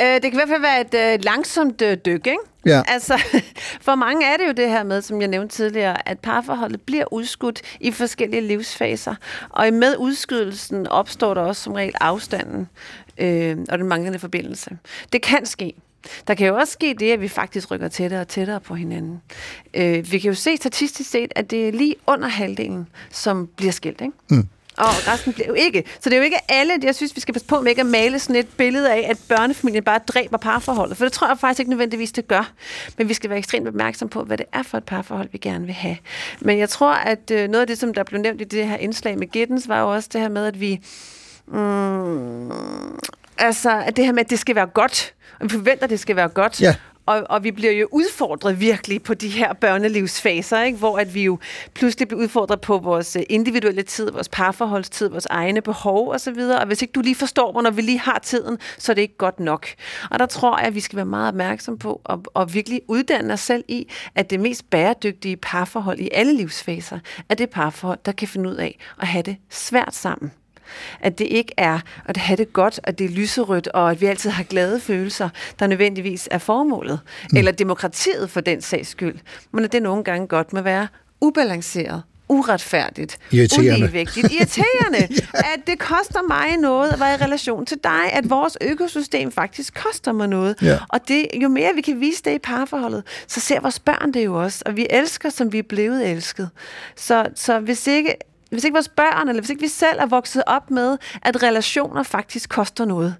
Øh, 0.00 0.14
det 0.14 0.22
kan 0.22 0.32
i 0.32 0.36
hvert 0.36 0.48
fald 0.48 0.60
være 0.60 0.80
et 0.80 1.14
øh, 1.14 1.24
langsomt 1.24 1.82
øh, 1.82 1.96
dyk, 2.06 2.26
ikke? 2.26 2.38
Ja. 2.66 2.82
Altså, 2.88 3.22
for 3.86 3.94
mange 3.94 4.26
er 4.26 4.36
det 4.36 4.46
jo 4.46 4.52
det 4.52 4.68
her 4.68 4.82
med, 4.82 5.02
som 5.02 5.20
jeg 5.20 5.28
nævnte 5.28 5.56
tidligere, 5.56 6.08
at 6.08 6.18
parforholdet 6.18 6.80
bliver 6.80 7.12
udskudt 7.12 7.62
i 7.80 7.90
forskellige 7.90 8.40
livsfaser. 8.40 9.14
Og 9.50 9.72
med 9.72 9.96
udskydelsen 9.98 10.86
opstår 10.86 11.34
der 11.34 11.40
også 11.40 11.62
som 11.62 11.72
regel 11.72 11.94
afstanden 12.00 12.68
øh, 13.18 13.58
og 13.68 13.78
den 13.78 13.88
manglende 13.88 14.18
forbindelse. 14.18 14.78
Det 15.12 15.22
kan 15.22 15.46
ske. 15.46 15.74
Der 16.26 16.34
kan 16.34 16.46
jo 16.46 16.56
også 16.56 16.72
ske 16.72 16.94
det, 16.98 17.12
at 17.12 17.20
vi 17.20 17.28
faktisk 17.28 17.70
rykker 17.70 17.88
tættere 17.88 18.20
og 18.20 18.28
tættere 18.28 18.60
på 18.60 18.74
hinanden. 18.74 19.22
Øh, 19.74 20.12
vi 20.12 20.18
kan 20.18 20.28
jo 20.28 20.34
se 20.34 20.56
statistisk 20.56 21.10
set, 21.10 21.32
at 21.36 21.50
det 21.50 21.68
er 21.68 21.72
lige 21.72 21.94
under 22.06 22.28
halvdelen, 22.28 22.88
som 23.10 23.48
bliver 23.56 23.72
skilt, 23.72 24.00
ikke? 24.00 24.12
Mm. 24.30 24.48
Og 24.80 25.12
resten 25.12 25.32
bliver 25.32 25.46
jo 25.46 25.54
ikke. 25.54 25.84
Så 26.00 26.10
det 26.10 26.12
er 26.12 26.16
jo 26.16 26.24
ikke 26.24 26.38
alle, 26.48 26.74
jeg 26.82 26.94
synes, 26.94 27.16
vi 27.16 27.20
skal 27.20 27.34
passe 27.34 27.46
på 27.46 27.60
med 27.60 27.70
ikke 27.70 27.80
at 27.80 27.86
male 27.86 28.18
sådan 28.18 28.36
et 28.36 28.48
billede 28.56 28.92
af, 28.92 29.06
at 29.10 29.18
børnefamilien 29.28 29.84
bare 29.84 29.98
dræber 29.98 30.38
parforholdet. 30.38 30.96
For 30.96 31.04
det 31.04 31.12
tror 31.12 31.28
jeg 31.28 31.38
faktisk 31.38 31.60
ikke 31.60 31.70
nødvendigvis, 31.70 32.12
det 32.12 32.28
gør. 32.28 32.52
Men 32.98 33.08
vi 33.08 33.14
skal 33.14 33.30
være 33.30 33.38
ekstremt 33.38 33.68
opmærksom 33.68 34.08
på, 34.08 34.24
hvad 34.24 34.38
det 34.38 34.46
er 34.52 34.62
for 34.62 34.78
et 34.78 34.84
parforhold, 34.84 35.28
vi 35.32 35.38
gerne 35.38 35.64
vil 35.64 35.74
have. 35.74 35.96
Men 36.40 36.58
jeg 36.58 36.68
tror, 36.68 36.92
at 36.92 37.30
øh, 37.30 37.48
noget 37.48 37.60
af 37.60 37.66
det, 37.66 37.78
som 37.78 37.94
der 37.94 38.04
blev 38.04 38.20
nævnt 38.20 38.40
i 38.40 38.44
det 38.44 38.66
her 38.66 38.76
indslag 38.76 39.18
med 39.18 39.26
Gittens, 39.26 39.68
var 39.68 39.80
jo 39.80 39.92
også 39.92 40.08
det 40.12 40.20
her 40.20 40.28
med, 40.28 40.46
at 40.46 40.60
vi... 40.60 40.80
Mm, 41.46 42.50
altså, 43.38 43.82
at 43.86 43.96
det 43.96 44.04
her 44.04 44.12
med, 44.12 44.20
at 44.24 44.30
det 44.30 44.38
skal 44.38 44.54
være 44.54 44.66
godt. 44.66 45.14
Og 45.40 45.44
vi 45.44 45.48
forventer, 45.50 45.84
at 45.84 45.90
det 45.90 46.00
skal 46.00 46.16
være 46.16 46.28
godt. 46.28 46.62
Ja. 46.62 46.74
Og, 47.06 47.22
og 47.30 47.44
vi 47.44 47.50
bliver 47.50 47.72
jo 47.72 47.88
udfordret 47.90 48.60
virkelig 48.60 49.02
på 49.02 49.14
de 49.14 49.28
her 49.28 49.52
børnelivsfaser, 49.52 50.62
ikke? 50.62 50.78
hvor 50.78 50.98
at 50.98 51.14
vi 51.14 51.24
jo 51.24 51.38
pludselig 51.74 52.08
bliver 52.08 52.22
udfordret 52.22 52.60
på 52.60 52.78
vores 52.78 53.16
øh, 53.16 53.22
individuelle 53.28 53.82
tid, 53.82 54.10
vores 54.10 54.28
parforholdstid, 54.28 55.08
vores 55.08 55.26
egne 55.26 55.60
behov 55.60 56.10
osv. 56.10 56.38
Og 56.38 56.66
hvis 56.66 56.82
ikke 56.82 56.92
du 56.92 57.00
lige 57.00 57.14
forstår 57.14 57.52
mig, 57.52 57.62
når 57.62 57.70
vi 57.70 57.82
lige 57.82 57.98
har 57.98 58.18
tiden, 58.18 58.58
så 58.78 58.92
er 58.92 58.94
det 58.94 59.02
ikke 59.02 59.16
godt 59.16 59.40
nok. 59.40 59.66
Og 60.10 60.18
der 60.18 60.26
tror 60.26 60.58
jeg, 60.58 60.66
at 60.66 60.74
vi 60.74 60.80
skal 60.80 60.96
være 60.96 61.06
meget 61.06 61.28
opmærksom 61.28 61.78
på 61.78 62.00
og, 62.04 62.24
og 62.34 62.54
virkelig 62.54 62.80
uddanne 62.88 63.32
os 63.32 63.40
selv 63.40 63.64
i, 63.68 63.88
at 64.14 64.30
det 64.30 64.40
mest 64.40 64.70
bæredygtige 64.70 65.36
parforhold 65.36 66.00
i 66.00 66.08
alle 66.12 66.36
livsfaser 66.36 66.98
er 67.28 67.34
det 67.34 67.50
parforhold, 67.50 67.98
der 68.04 68.12
kan 68.12 68.28
finde 68.28 68.50
ud 68.50 68.54
af 68.54 68.78
at 69.00 69.06
have 69.06 69.22
det 69.22 69.36
svært 69.50 69.94
sammen. 69.94 70.32
At 71.00 71.18
det 71.18 71.24
ikke 71.24 71.52
er 71.56 71.78
at 72.06 72.16
have 72.16 72.36
det 72.36 72.52
godt, 72.52 72.80
at 72.82 72.98
det 72.98 73.04
er 73.04 73.08
lyserødt, 73.08 73.68
og 73.68 73.90
at 73.90 74.00
vi 74.00 74.06
altid 74.06 74.30
har 74.30 74.42
glade 74.42 74.80
følelser, 74.80 75.28
der 75.58 75.66
nødvendigvis 75.66 76.28
er 76.30 76.38
formålet. 76.38 77.00
Mm. 77.32 77.36
Eller 77.36 77.52
demokratiet 77.52 78.30
for 78.30 78.40
den 78.40 78.60
sags 78.60 78.88
skyld. 78.88 79.16
Men 79.52 79.64
at 79.64 79.72
det 79.72 79.82
nogle 79.82 80.04
gange 80.04 80.26
godt 80.26 80.52
må 80.52 80.60
være 80.60 80.88
ubalanceret 81.20 82.02
uretfærdigt, 82.30 83.18
Irriterende. 83.32 83.72
uligevægtigt, 83.72 84.32
irriterende, 84.32 84.98
ja. 85.34 85.38
at 85.54 85.60
det 85.66 85.78
koster 85.78 86.22
mig 86.28 86.56
noget 86.56 86.92
at 86.92 87.00
være 87.00 87.14
i 87.14 87.16
relation 87.16 87.66
til 87.66 87.78
dig, 87.84 88.12
at 88.12 88.30
vores 88.30 88.58
økosystem 88.60 89.32
faktisk 89.32 89.74
koster 89.74 90.12
mig 90.12 90.28
noget. 90.28 90.56
Ja. 90.62 90.78
Og 90.88 91.08
det, 91.08 91.26
jo 91.42 91.48
mere 91.48 91.74
vi 91.74 91.80
kan 91.80 92.00
vise 92.00 92.22
det 92.24 92.34
i 92.34 92.38
parforholdet, 92.38 93.02
så 93.26 93.40
ser 93.40 93.60
vores 93.60 93.78
børn 93.78 94.12
det 94.12 94.24
jo 94.24 94.42
også, 94.42 94.62
og 94.66 94.76
vi 94.76 94.86
elsker, 94.90 95.30
som 95.30 95.52
vi 95.52 95.58
er 95.58 95.62
blevet 95.62 96.10
elsket. 96.10 96.50
Så, 96.96 97.26
så 97.34 97.58
hvis 97.58 97.86
ikke 97.86 98.14
hvis 98.50 98.64
ikke 98.64 98.74
vores 98.74 98.88
børn, 98.88 99.28
eller 99.28 99.42
hvis 99.42 99.50
ikke 99.50 99.62
vi 99.62 99.68
selv 99.68 99.98
er 99.98 100.06
vokset 100.06 100.42
op 100.46 100.70
med, 100.70 100.96
at 101.22 101.42
relationer 101.42 102.02
faktisk 102.02 102.48
koster 102.48 102.84
noget, 102.84 103.14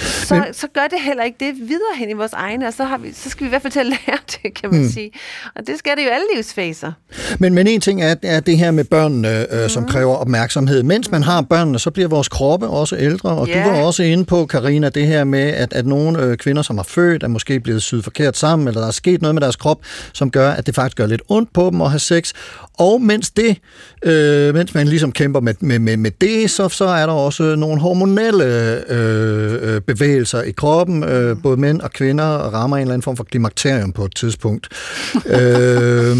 så, 0.00 0.34
Men- 0.34 0.44
så 0.54 0.66
gør 0.74 0.86
det 0.90 1.00
heller 1.00 1.22
ikke 1.24 1.36
det 1.40 1.54
videre 1.68 1.96
hen 1.98 2.10
i 2.10 2.12
vores 2.12 2.32
egne, 2.32 2.66
og 2.66 2.72
så, 2.72 2.84
har 2.84 2.98
vi, 2.98 3.12
så 3.12 3.30
skal 3.30 3.44
vi 3.44 3.46
i 3.46 3.48
hvert 3.48 3.62
fald 3.62 3.72
til 3.72 3.80
at 3.80 3.86
lære 3.86 4.18
det, 4.42 4.54
kan 4.54 4.70
man 4.70 4.80
mm. 4.82 4.88
sige. 4.88 5.10
Og 5.56 5.66
det 5.66 5.78
skal 5.78 5.96
det 5.96 6.04
jo 6.04 6.08
alle 6.10 6.26
livsfaser. 6.34 6.92
Men, 7.38 7.54
men 7.54 7.66
en 7.66 7.80
ting 7.80 8.02
er, 8.02 8.14
er 8.22 8.40
det 8.40 8.58
her 8.58 8.70
med 8.70 8.84
børnene, 8.84 9.52
øh, 9.52 9.60
Mhm. 9.60 9.68
som 9.68 9.86
kræver 9.88 10.14
opmærksomhed. 10.16 10.82
Mens 10.82 11.10
man 11.10 11.22
har 11.22 11.40
børnene, 11.42 11.78
så 11.78 11.90
bliver 11.90 12.08
vores 12.08 12.28
kroppe 12.28 12.66
også 12.68 12.96
ældre, 12.96 13.30
og 13.30 13.48
Ja. 13.48 13.64
du 13.64 13.70
var 13.70 13.82
også 13.82 14.02
inde 14.02 14.24
på, 14.24 14.46
Karina, 14.46 14.88
det 14.88 15.06
her 15.06 15.24
med, 15.24 15.40
at, 15.48 15.72
at 15.72 15.86
nogle 15.86 16.22
øh, 16.22 16.36
kvinder, 16.36 16.62
som 16.62 16.76
har 16.76 16.84
født, 16.84 17.22
er 17.22 17.28
måske 17.28 17.60
blevet 17.60 17.82
syet 17.82 18.04
forkert 18.04 18.36
sammen, 18.36 18.68
eller 18.68 18.80
der 18.80 18.88
er 18.88 18.92
sket 18.92 19.22
noget 19.22 19.34
med 19.34 19.40
deres 19.42 19.56
krop, 19.56 19.78
som 20.12 20.30
gør, 20.30 20.50
at 20.50 20.66
det 20.66 20.74
faktisk 20.74 20.96
gør 20.96 21.06
lidt 21.06 21.22
ondt 21.28 21.52
på 21.52 21.70
dem 21.72 21.80
at 21.82 21.90
have 21.90 21.98
sex. 22.00 22.32
Og 22.78 23.02
mens 23.02 23.30
det, 23.30 23.58
øh, 24.02 24.54
mens 24.54 24.74
man 24.74 24.88
ligesom 24.88 25.12
kæmper 25.12 25.40
med, 25.40 25.54
med, 25.60 25.78
med, 25.78 25.96
med 25.96 26.10
det, 26.20 26.50
så, 26.50 26.68
så 26.68 26.84
er 26.84 27.06
der 27.06 27.12
også 27.12 27.56
nogle 27.56 27.80
hormonelle 27.80 28.44
øh, 28.90 29.74
øh, 29.74 29.80
bevægelser 29.80 30.42
i 30.42 30.50
kroppen. 30.50 31.04
Øh, 31.04 31.36
både 31.42 31.56
mænd 31.56 31.80
og 31.80 31.90
kvinder 31.90 32.24
rammer 32.24 32.76
en 32.76 32.80
eller 32.80 32.94
anden 32.94 33.02
form 33.02 33.16
for 33.16 33.24
klimakterium 33.24 33.92
på 33.92 34.04
et 34.04 34.14
tidspunkt. 34.14 34.68
øh, 35.26 36.16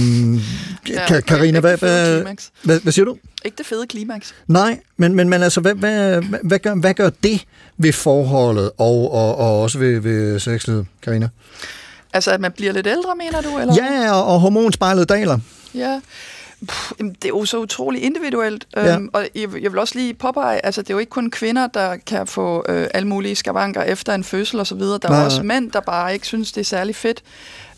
Ka- 0.89 1.21
Karina, 1.21 1.61
hvad, 1.61 1.77
hvad, 1.77 2.23
hvad, 2.63 2.81
hvad 2.81 2.93
siger 2.93 3.05
du? 3.05 3.17
Ikke 3.45 3.57
det 3.59 3.67
fede 3.67 3.87
klimaks. 3.87 4.35
Nej, 4.47 4.79
men, 4.97 5.15
men, 5.15 5.29
men 5.29 5.43
altså, 5.43 5.61
hvad, 5.61 5.75
hvad, 5.75 6.23
hvad, 6.23 6.39
hvad, 6.43 6.59
gør, 6.59 6.75
hvad 6.75 6.95
gør 6.95 7.11
det 7.23 7.45
ved 7.79 7.93
forholdet 7.93 8.71
og, 8.79 9.13
og, 9.13 9.37
og 9.39 9.63
også 9.63 9.79
ved, 9.79 10.01
ved 10.01 10.39
sexlivet, 10.39 10.87
Karina? 11.03 11.29
Altså, 12.13 12.31
at 12.31 12.41
man 12.41 12.53
bliver 12.53 12.73
lidt 12.73 12.87
ældre, 12.87 13.17
mener 13.17 13.41
du? 13.41 13.59
Eller? 13.59 13.75
Ja, 13.75 14.13
og, 14.13 14.27
og 14.27 14.41
hormonspejlet 14.41 15.09
daler. 15.09 15.39
Ja. 15.75 16.01
Puh, 16.69 17.09
det 17.09 17.25
er 17.25 17.29
jo 17.29 17.45
så 17.45 17.59
utrolig 17.59 18.03
individuelt. 18.03 18.67
Ja. 18.77 18.97
Øhm, 18.97 19.11
og 19.13 19.27
jeg, 19.35 19.63
jeg 19.63 19.73
vil 19.73 19.79
også 19.79 19.95
lige 19.99 20.15
påpege, 20.15 20.67
altså 20.67 20.83
det 20.83 20.91
er 20.91 20.95
jo 20.95 20.99
ikke 20.99 21.11
kun 21.11 21.31
kvinder, 21.31 21.67
der 21.67 21.97
kan 21.97 22.27
få 22.27 22.65
øh, 22.69 22.87
alle 22.95 23.09
mulige 23.09 23.37
skavanker 23.37 23.83
efter 23.83 24.15
en 24.15 24.25
fødsel 24.25 24.61
osv. 24.61 24.81
Der 24.81 24.99
er 25.03 25.09
Nej, 25.09 25.19
jo 25.19 25.25
også 25.25 25.43
nej. 25.43 25.55
mænd, 25.61 25.73
der 25.73 25.81
bare 25.81 26.13
ikke 26.13 26.27
synes, 26.27 26.53
det 26.53 26.61
er 26.61 26.65
særlig 26.65 26.97
fedt. 26.97 27.23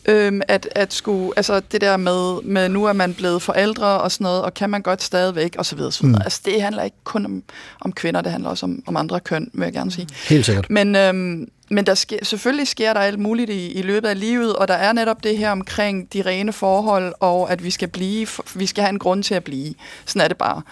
Øhm, 0.06 0.40
at, 0.48 0.68
at 0.72 0.92
skulle, 0.94 1.32
altså 1.36 1.60
det 1.72 1.80
der 1.80 1.96
med, 1.96 2.42
med, 2.42 2.68
nu 2.68 2.84
er 2.84 2.92
man 2.92 3.14
blevet 3.14 3.42
forældre 3.42 3.86
og 3.86 4.12
sådan 4.12 4.24
noget, 4.24 4.42
og 4.42 4.54
kan 4.54 4.70
man 4.70 4.82
godt 4.82 5.02
stadigvæk, 5.02 5.56
og 5.58 5.66
så 5.66 5.76
videre, 5.76 5.92
så 5.92 6.02
videre. 6.02 6.18
Mm. 6.18 6.22
Altså 6.24 6.40
det 6.44 6.62
handler 6.62 6.82
ikke 6.82 6.96
kun 7.04 7.24
om, 7.24 7.42
om 7.80 7.92
kvinder, 7.92 8.20
det 8.20 8.32
handler 8.32 8.50
også 8.50 8.66
om, 8.66 8.82
om 8.86 8.96
andre 8.96 9.20
køn, 9.20 9.50
vil 9.52 9.64
jeg 9.64 9.72
gerne 9.72 9.90
sige. 9.92 10.08
Helt 10.28 10.46
sikkert. 10.46 10.70
Men, 10.70 10.96
øhm, 10.96 11.48
men 11.70 11.86
der 11.86 11.94
sker, 11.94 12.18
selvfølgelig 12.22 12.68
sker 12.68 12.92
der 12.92 13.00
alt 13.00 13.18
muligt 13.18 13.50
i, 13.50 13.72
i 13.72 13.82
løbet 13.82 14.08
af 14.08 14.20
livet, 14.20 14.56
og 14.56 14.68
der 14.68 14.74
er 14.74 14.92
netop 14.92 15.24
det 15.24 15.38
her 15.38 15.50
omkring 15.50 16.12
de 16.12 16.22
rene 16.22 16.52
forhold, 16.52 17.14
og 17.20 17.52
at 17.52 17.64
vi 17.64 17.70
skal 17.70 17.88
blive, 17.88 18.26
vi 18.54 18.66
skal 18.66 18.82
have 18.82 18.92
en 18.92 18.98
grund 18.98 19.22
til 19.22 19.34
at 19.34 19.44
blive. 19.44 19.74
Sådan 20.04 20.24
er 20.24 20.28
det 20.28 20.36
bare. 20.36 20.62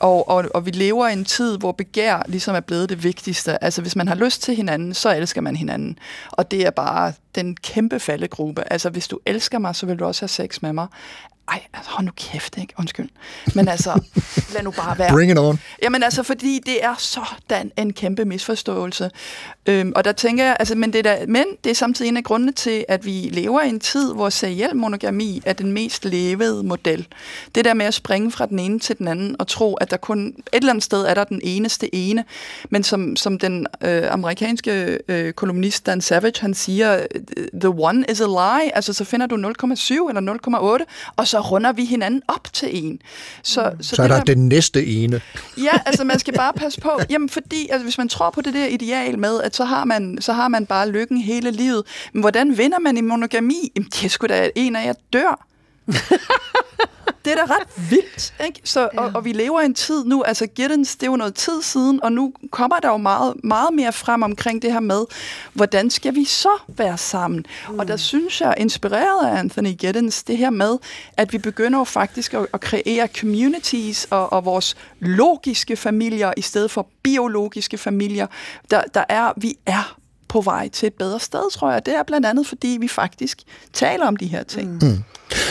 Og, 0.00 0.28
og, 0.28 0.44
og 0.54 0.66
vi 0.66 0.70
lever 0.70 1.08
i 1.08 1.12
en 1.12 1.24
tid, 1.24 1.58
hvor 1.58 1.72
begær 1.72 2.22
ligesom 2.28 2.54
er 2.54 2.60
blevet 2.60 2.88
det 2.88 3.04
vigtigste. 3.04 3.64
Altså 3.64 3.82
hvis 3.82 3.96
man 3.96 4.08
har 4.08 4.14
lyst 4.14 4.42
til 4.42 4.54
hinanden, 4.56 4.94
så 4.94 5.16
elsker 5.16 5.40
man 5.40 5.56
hinanden. 5.56 5.98
Og 6.30 6.50
det 6.50 6.66
er 6.66 6.70
bare 6.70 7.12
den 7.34 7.56
kæmpe 7.56 8.00
faldegruppe. 8.00 8.72
Altså 8.72 8.90
hvis 8.90 9.08
du 9.08 9.18
elsker 9.26 9.58
mig, 9.58 9.76
så 9.76 9.86
vil 9.86 9.98
du 9.98 10.04
også 10.04 10.22
have 10.22 10.28
sex 10.28 10.62
med 10.62 10.72
mig. 10.72 10.86
Ej, 11.48 11.62
altså 11.74 11.90
hold 11.90 12.06
nu 12.06 12.12
kæft, 12.16 12.58
ikke? 12.58 12.74
Undskyld. 12.78 13.08
Men 13.54 13.68
altså, 13.68 14.00
lad 14.54 14.62
nu 14.62 14.70
bare 14.70 14.98
være. 14.98 15.12
Bring 15.12 15.30
it 15.32 15.38
on. 15.38 15.60
Jamen 15.82 16.02
altså, 16.02 16.22
fordi 16.22 16.60
det 16.66 16.84
er 16.84 16.94
sådan 16.98 17.72
en 17.76 17.92
kæmpe 17.92 18.24
misforståelse. 18.24 19.10
Øhm, 19.66 19.92
og 19.96 20.04
der 20.04 20.12
tænker 20.12 20.44
jeg, 20.44 20.56
altså, 20.58 20.74
men 20.74 20.92
det, 20.92 20.98
er 20.98 21.02
der, 21.02 21.26
men 21.26 21.44
det 21.64 21.70
er 21.70 21.74
samtidig 21.74 22.08
en 22.08 22.16
af 22.16 22.24
grundene 22.24 22.52
til, 22.52 22.84
at 22.88 23.04
vi 23.04 23.10
lever 23.10 23.62
i 23.62 23.68
en 23.68 23.80
tid, 23.80 24.14
hvor 24.14 24.28
seriel 24.28 24.76
monogami 24.76 25.42
er 25.46 25.52
den 25.52 25.72
mest 25.72 26.04
levede 26.04 26.62
model. 26.62 27.06
Det 27.54 27.64
der 27.64 27.74
med 27.74 27.86
at 27.86 27.94
springe 27.94 28.30
fra 28.30 28.46
den 28.46 28.58
ene 28.58 28.78
til 28.78 28.98
den 28.98 29.08
anden 29.08 29.36
og 29.38 29.46
tro, 29.46 29.74
at 29.74 29.90
der 29.90 29.96
kun 29.96 30.26
et 30.28 30.34
eller 30.52 30.70
andet 30.70 30.84
sted 30.84 31.02
er 31.02 31.14
der 31.14 31.24
den 31.24 31.40
eneste 31.42 31.94
ene. 31.94 32.24
Men 32.70 32.82
som, 32.82 33.16
som 33.16 33.38
den 33.38 33.66
øh, 33.82 34.12
amerikanske 34.12 34.98
øh, 35.08 35.32
kolumnist 35.32 35.86
Dan 35.86 36.00
Savage, 36.00 36.40
han 36.40 36.54
siger, 36.54 37.06
the 37.60 37.68
one 37.68 38.04
is 38.10 38.20
a 38.20 38.26
lie. 38.26 38.76
Altså, 38.76 38.92
så 38.92 39.04
finder 39.04 39.26
du 39.26 39.36
0,7 39.36 40.08
eller 40.08 40.78
0,8, 40.78 41.12
og 41.16 41.28
så 41.28 41.35
så 41.36 41.40
runder 41.40 41.72
vi 41.72 41.84
hinanden 41.84 42.22
op 42.28 42.52
til 42.52 42.68
en. 42.84 42.98
Så, 43.42 43.72
Så, 43.80 43.96
så 43.96 44.02
er 44.02 44.08
der 44.08 44.20
den 44.20 44.48
næste 44.48 44.86
ene. 44.86 45.20
Ja, 45.58 45.70
altså 45.86 46.04
man 46.04 46.18
skal 46.18 46.34
bare 46.34 46.52
passe 46.52 46.80
på. 46.80 47.00
Jamen 47.10 47.28
fordi, 47.28 47.68
altså, 47.70 47.84
hvis 47.84 47.98
man 47.98 48.08
tror 48.08 48.30
på 48.30 48.40
det 48.40 48.54
der 48.54 48.66
ideal 48.66 49.18
med, 49.18 49.42
at 49.42 49.56
så 49.56 49.64
har 49.64 49.84
man, 49.84 50.18
så 50.20 50.32
har 50.32 50.48
man 50.48 50.66
bare 50.66 50.90
lykken 50.90 51.20
hele 51.20 51.50
livet. 51.50 51.82
Men 52.12 52.20
hvordan 52.20 52.58
vinder 52.58 52.78
man 52.78 52.96
i 52.96 53.00
monogami? 53.00 53.72
Jamen 53.76 53.88
det 53.90 54.04
er 54.04 54.08
sgu 54.08 54.26
da 54.26 54.50
en 54.54 54.76
af 54.76 54.86
jer 54.86 54.94
dør. 55.12 55.46
det 57.26 57.32
er 57.32 57.46
da 57.46 57.54
ret 57.54 57.90
vildt, 57.90 58.34
ikke? 58.46 58.60
Så, 58.64 58.88
og, 58.96 59.10
og 59.14 59.24
vi 59.24 59.32
lever 59.32 59.60
i 59.60 59.64
en 59.64 59.74
tid 59.74 60.04
nu, 60.04 60.22
altså 60.22 60.46
Giddens, 60.46 60.96
det 60.96 61.02
er 61.06 61.10
jo 61.10 61.16
noget 61.16 61.34
tid 61.34 61.62
siden, 61.62 62.02
og 62.02 62.12
nu 62.12 62.32
kommer 62.50 62.76
der 62.76 62.88
jo 62.88 62.96
meget, 62.96 63.34
meget 63.44 63.74
mere 63.74 63.92
frem 63.92 64.22
omkring 64.22 64.62
det 64.62 64.72
her 64.72 64.80
med, 64.80 65.04
hvordan 65.52 65.90
skal 65.90 66.14
vi 66.14 66.24
så 66.24 66.58
være 66.68 66.98
sammen? 66.98 67.46
Mm. 67.68 67.78
Og 67.78 67.88
der 67.88 67.96
synes 67.96 68.40
jeg, 68.40 68.54
inspireret 68.56 69.26
af 69.26 69.38
Anthony 69.38 69.74
Giddens, 69.78 70.22
det 70.22 70.36
her 70.38 70.50
med, 70.50 70.78
at 71.16 71.32
vi 71.32 71.38
begynder 71.38 71.78
jo 71.78 71.84
faktisk 71.84 72.34
at, 72.34 72.46
at 72.54 72.60
kreere 72.60 73.08
communities 73.20 74.06
og, 74.10 74.32
og 74.32 74.44
vores 74.44 74.76
logiske 75.00 75.76
familier, 75.76 76.32
i 76.36 76.42
stedet 76.42 76.70
for 76.70 76.88
biologiske 77.02 77.78
familier. 77.78 78.26
Der, 78.70 78.82
der 78.94 79.04
er, 79.08 79.32
vi 79.36 79.58
er 79.66 79.96
på 80.28 80.40
vej 80.40 80.68
til 80.68 80.86
et 80.86 80.94
bedre 80.94 81.20
sted, 81.20 81.50
tror 81.52 81.70
jeg. 81.70 81.86
Det 81.86 81.94
er 81.94 82.02
blandt 82.02 82.26
andet, 82.26 82.46
fordi 82.46 82.76
vi 82.80 82.88
faktisk 82.88 83.42
taler 83.72 84.06
om 84.06 84.16
de 84.16 84.26
her 84.26 84.42
ting. 84.42 84.72
Mm. 84.72 85.04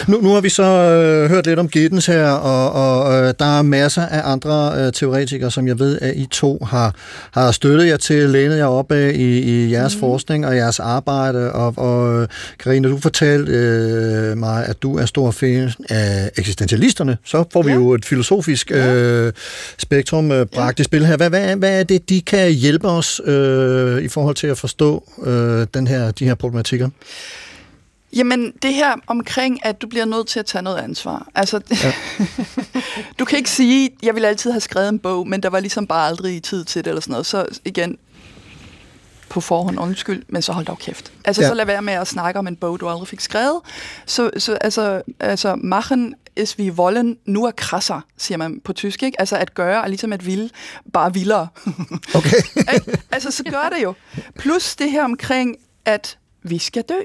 Nu, 0.07 0.21
nu 0.21 0.33
har 0.33 0.41
vi 0.41 0.49
så 0.49 0.63
øh, 0.63 1.29
hørt 1.29 1.45
lidt 1.45 1.59
om 1.59 1.67
Giddens 1.67 2.05
her, 2.05 2.29
og, 2.29 2.71
og 2.71 3.13
øh, 3.13 3.33
der 3.39 3.57
er 3.57 3.61
masser 3.61 4.01
af 4.01 4.31
andre 4.31 4.73
øh, 4.77 4.93
teoretikere, 4.93 5.51
som 5.51 5.67
jeg 5.67 5.79
ved, 5.79 5.99
at 6.01 6.13
I 6.15 6.27
to 6.31 6.65
har, 6.69 6.95
har 7.31 7.51
støttet 7.51 7.87
jer 7.87 7.97
til, 7.97 8.29
lænet 8.29 8.57
jer 8.57 8.65
op 8.65 8.91
af 8.91 9.11
i, 9.15 9.39
i 9.39 9.71
jeres 9.71 9.95
mm. 9.95 9.99
forskning 9.99 10.45
og 10.45 10.55
jeres 10.55 10.79
arbejde. 10.79 11.51
Og, 11.51 11.73
og 11.77 12.27
Karina, 12.59 12.87
du 12.89 12.97
fortalte 12.97 13.51
øh, 13.51 14.37
mig, 14.37 14.65
at 14.65 14.81
du 14.81 14.97
er 14.97 15.05
stor 15.05 15.31
fan 15.31 15.71
af 15.89 16.31
eksistentialisterne. 16.37 17.17
Så 17.25 17.43
får 17.53 17.61
vi 17.61 17.69
ja. 17.69 17.75
jo 17.75 17.93
et 17.93 18.05
filosofisk 18.05 18.71
øh, 18.71 19.33
spektrum 19.77 20.31
øh, 20.31 20.45
bragt 20.45 20.79
ja. 20.79 20.81
i 20.81 20.85
spil 20.85 21.05
her. 21.05 21.17
Hvad, 21.17 21.29
hvad, 21.29 21.55
hvad 21.55 21.79
er 21.79 21.83
det, 21.83 22.09
de 22.09 22.21
kan 22.21 22.51
hjælpe 22.51 22.87
os 22.87 23.21
øh, 23.25 24.01
i 24.01 24.07
forhold 24.07 24.35
til 24.35 24.47
at 24.47 24.57
forstå 24.57 25.03
øh, 25.25 25.67
den 25.73 25.87
her, 25.87 26.11
de 26.11 26.25
her 26.25 26.35
problematikker? 26.35 26.89
Jamen, 28.15 28.53
det 28.61 28.73
her 28.73 28.95
omkring, 29.07 29.65
at 29.65 29.81
du 29.81 29.87
bliver 29.87 30.05
nødt 30.05 30.27
til 30.27 30.39
at 30.39 30.45
tage 30.45 30.61
noget 30.61 30.77
ansvar. 30.77 31.27
Altså, 31.35 31.61
ja. 31.83 31.93
du 33.19 33.25
kan 33.25 33.37
ikke 33.37 33.49
sige, 33.49 33.89
jeg 34.03 34.13
ville 34.13 34.27
altid 34.27 34.51
have 34.51 34.61
skrevet 34.61 34.89
en 34.89 34.99
bog, 34.99 35.27
men 35.27 35.43
der 35.43 35.49
var 35.49 35.59
ligesom 35.59 35.87
bare 35.87 36.07
aldrig 36.07 36.43
tid 36.43 36.65
til 36.65 36.85
det, 36.85 36.89
eller 36.89 37.01
sådan 37.01 37.11
noget. 37.11 37.25
Så 37.25 37.45
igen, 37.65 37.97
på 39.29 39.41
forhånd, 39.41 39.79
undskyld, 39.79 40.23
men 40.27 40.41
så 40.41 40.51
hold 40.53 40.65
dog 40.65 40.79
kæft. 40.79 41.11
Altså, 41.25 41.41
ja. 41.41 41.47
så 41.47 41.53
lad 41.53 41.65
være 41.65 41.81
med 41.81 41.93
at 41.93 42.07
snakke 42.07 42.39
om 42.39 42.47
en 42.47 42.55
bog, 42.55 42.79
du 42.79 42.89
aldrig 42.89 43.07
fik 43.07 43.19
skrevet. 43.19 43.61
Så, 44.05 44.31
så 44.37 44.53
altså, 44.53 45.01
altså, 45.19 45.55
machen 45.55 46.15
is 46.35 46.57
vi 46.57 46.71
wollen 46.71 47.17
nur 47.25 47.51
krasser, 47.51 48.01
siger 48.17 48.37
man 48.37 48.59
på 48.59 48.73
tysk, 48.73 49.03
ikke? 49.03 49.19
Altså, 49.19 49.37
at 49.37 49.53
gøre 49.53 49.83
er 49.83 49.87
ligesom 49.87 50.13
at 50.13 50.25
ville, 50.25 50.49
bare 50.93 51.13
vildere. 51.13 51.47
Okay. 52.15 52.37
altså, 53.11 53.31
så 53.31 53.43
gør 53.43 53.69
det 53.75 53.83
jo. 53.83 53.93
Plus 54.39 54.75
det 54.75 54.91
her 54.91 55.03
omkring, 55.03 55.55
at 55.85 56.17
vi 56.43 56.57
skal 56.57 56.83
dø 56.83 56.99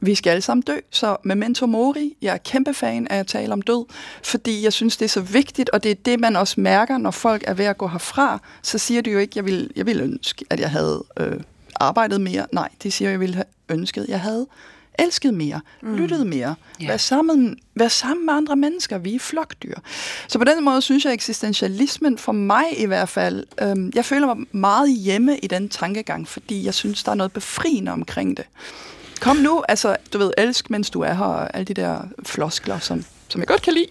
vi 0.00 0.14
skal 0.14 0.30
alle 0.30 0.42
sammen 0.42 0.62
dø, 0.62 0.76
så 0.90 1.16
Memento 1.22 1.66
Mori, 1.66 2.16
jeg 2.22 2.34
er 2.34 2.38
kæmpe 2.38 2.74
fan 2.74 3.08
af 3.08 3.18
at 3.18 3.26
tale 3.26 3.52
om 3.52 3.62
død, 3.62 3.84
fordi 4.22 4.64
jeg 4.64 4.72
synes, 4.72 4.96
det 4.96 5.04
er 5.04 5.08
så 5.08 5.20
vigtigt, 5.20 5.70
og 5.70 5.82
det 5.82 5.90
er 5.90 5.94
det, 5.94 6.20
man 6.20 6.36
også 6.36 6.60
mærker, 6.60 6.98
når 6.98 7.10
folk 7.10 7.44
er 7.46 7.54
ved 7.54 7.64
at 7.64 7.78
gå 7.78 7.88
herfra, 7.88 8.40
så 8.62 8.78
siger 8.78 9.02
de 9.02 9.10
jo 9.10 9.18
ikke, 9.18 9.32
jeg 9.36 9.44
vil, 9.44 9.70
jeg 9.76 9.86
vil 9.86 10.00
ønske, 10.00 10.44
at 10.50 10.60
jeg 10.60 10.70
havde 10.70 11.04
øh, 11.20 11.40
arbejdet 11.80 12.20
mere. 12.20 12.46
Nej, 12.52 12.68
det 12.82 12.92
siger 12.92 13.10
jeg 13.10 13.20
ville 13.20 13.34
have 13.34 13.44
ønsket, 13.68 14.06
jeg 14.08 14.20
havde 14.20 14.46
elsket 14.98 15.34
mere, 15.34 15.60
mm. 15.82 15.96
lyttet 15.96 16.26
mere, 16.26 16.54
yeah. 16.80 16.88
været, 16.88 17.00
sammen, 17.00 17.58
været 17.74 17.92
sammen 17.92 18.26
med 18.26 18.34
andre 18.34 18.56
mennesker, 18.56 18.98
vi 18.98 19.14
er 19.14 19.18
flokdyr. 19.18 19.74
Så 20.28 20.38
på 20.38 20.44
den 20.44 20.64
måde 20.64 20.82
synes 20.82 21.04
jeg, 21.04 21.10
at 21.10 21.14
eksistentialismen 21.14 22.18
for 22.18 22.32
mig 22.32 22.64
i 22.76 22.86
hvert 22.86 23.08
fald, 23.08 23.44
øh, 23.62 23.76
jeg 23.94 24.04
føler 24.04 24.34
mig 24.34 24.46
meget 24.52 24.92
hjemme 24.92 25.38
i 25.38 25.46
den 25.46 25.68
tankegang, 25.68 26.28
fordi 26.28 26.64
jeg 26.64 26.74
synes, 26.74 27.04
der 27.04 27.10
er 27.10 27.14
noget 27.14 27.32
befriende 27.32 27.92
omkring 27.92 28.36
det. 28.36 28.44
Kom 29.20 29.36
nu, 29.36 29.62
altså, 29.68 29.96
du 30.12 30.18
ved, 30.18 30.32
elsk, 30.38 30.70
mens 30.70 30.90
du 30.90 31.00
er 31.00 31.14
her, 31.14 31.24
og 31.24 31.56
alle 31.56 31.64
de 31.64 31.74
der 31.74 32.00
floskler, 32.26 32.78
som, 32.78 33.04
som 33.28 33.40
jeg 33.40 33.48
godt 33.48 33.62
kan 33.62 33.72
lide. 33.72 33.86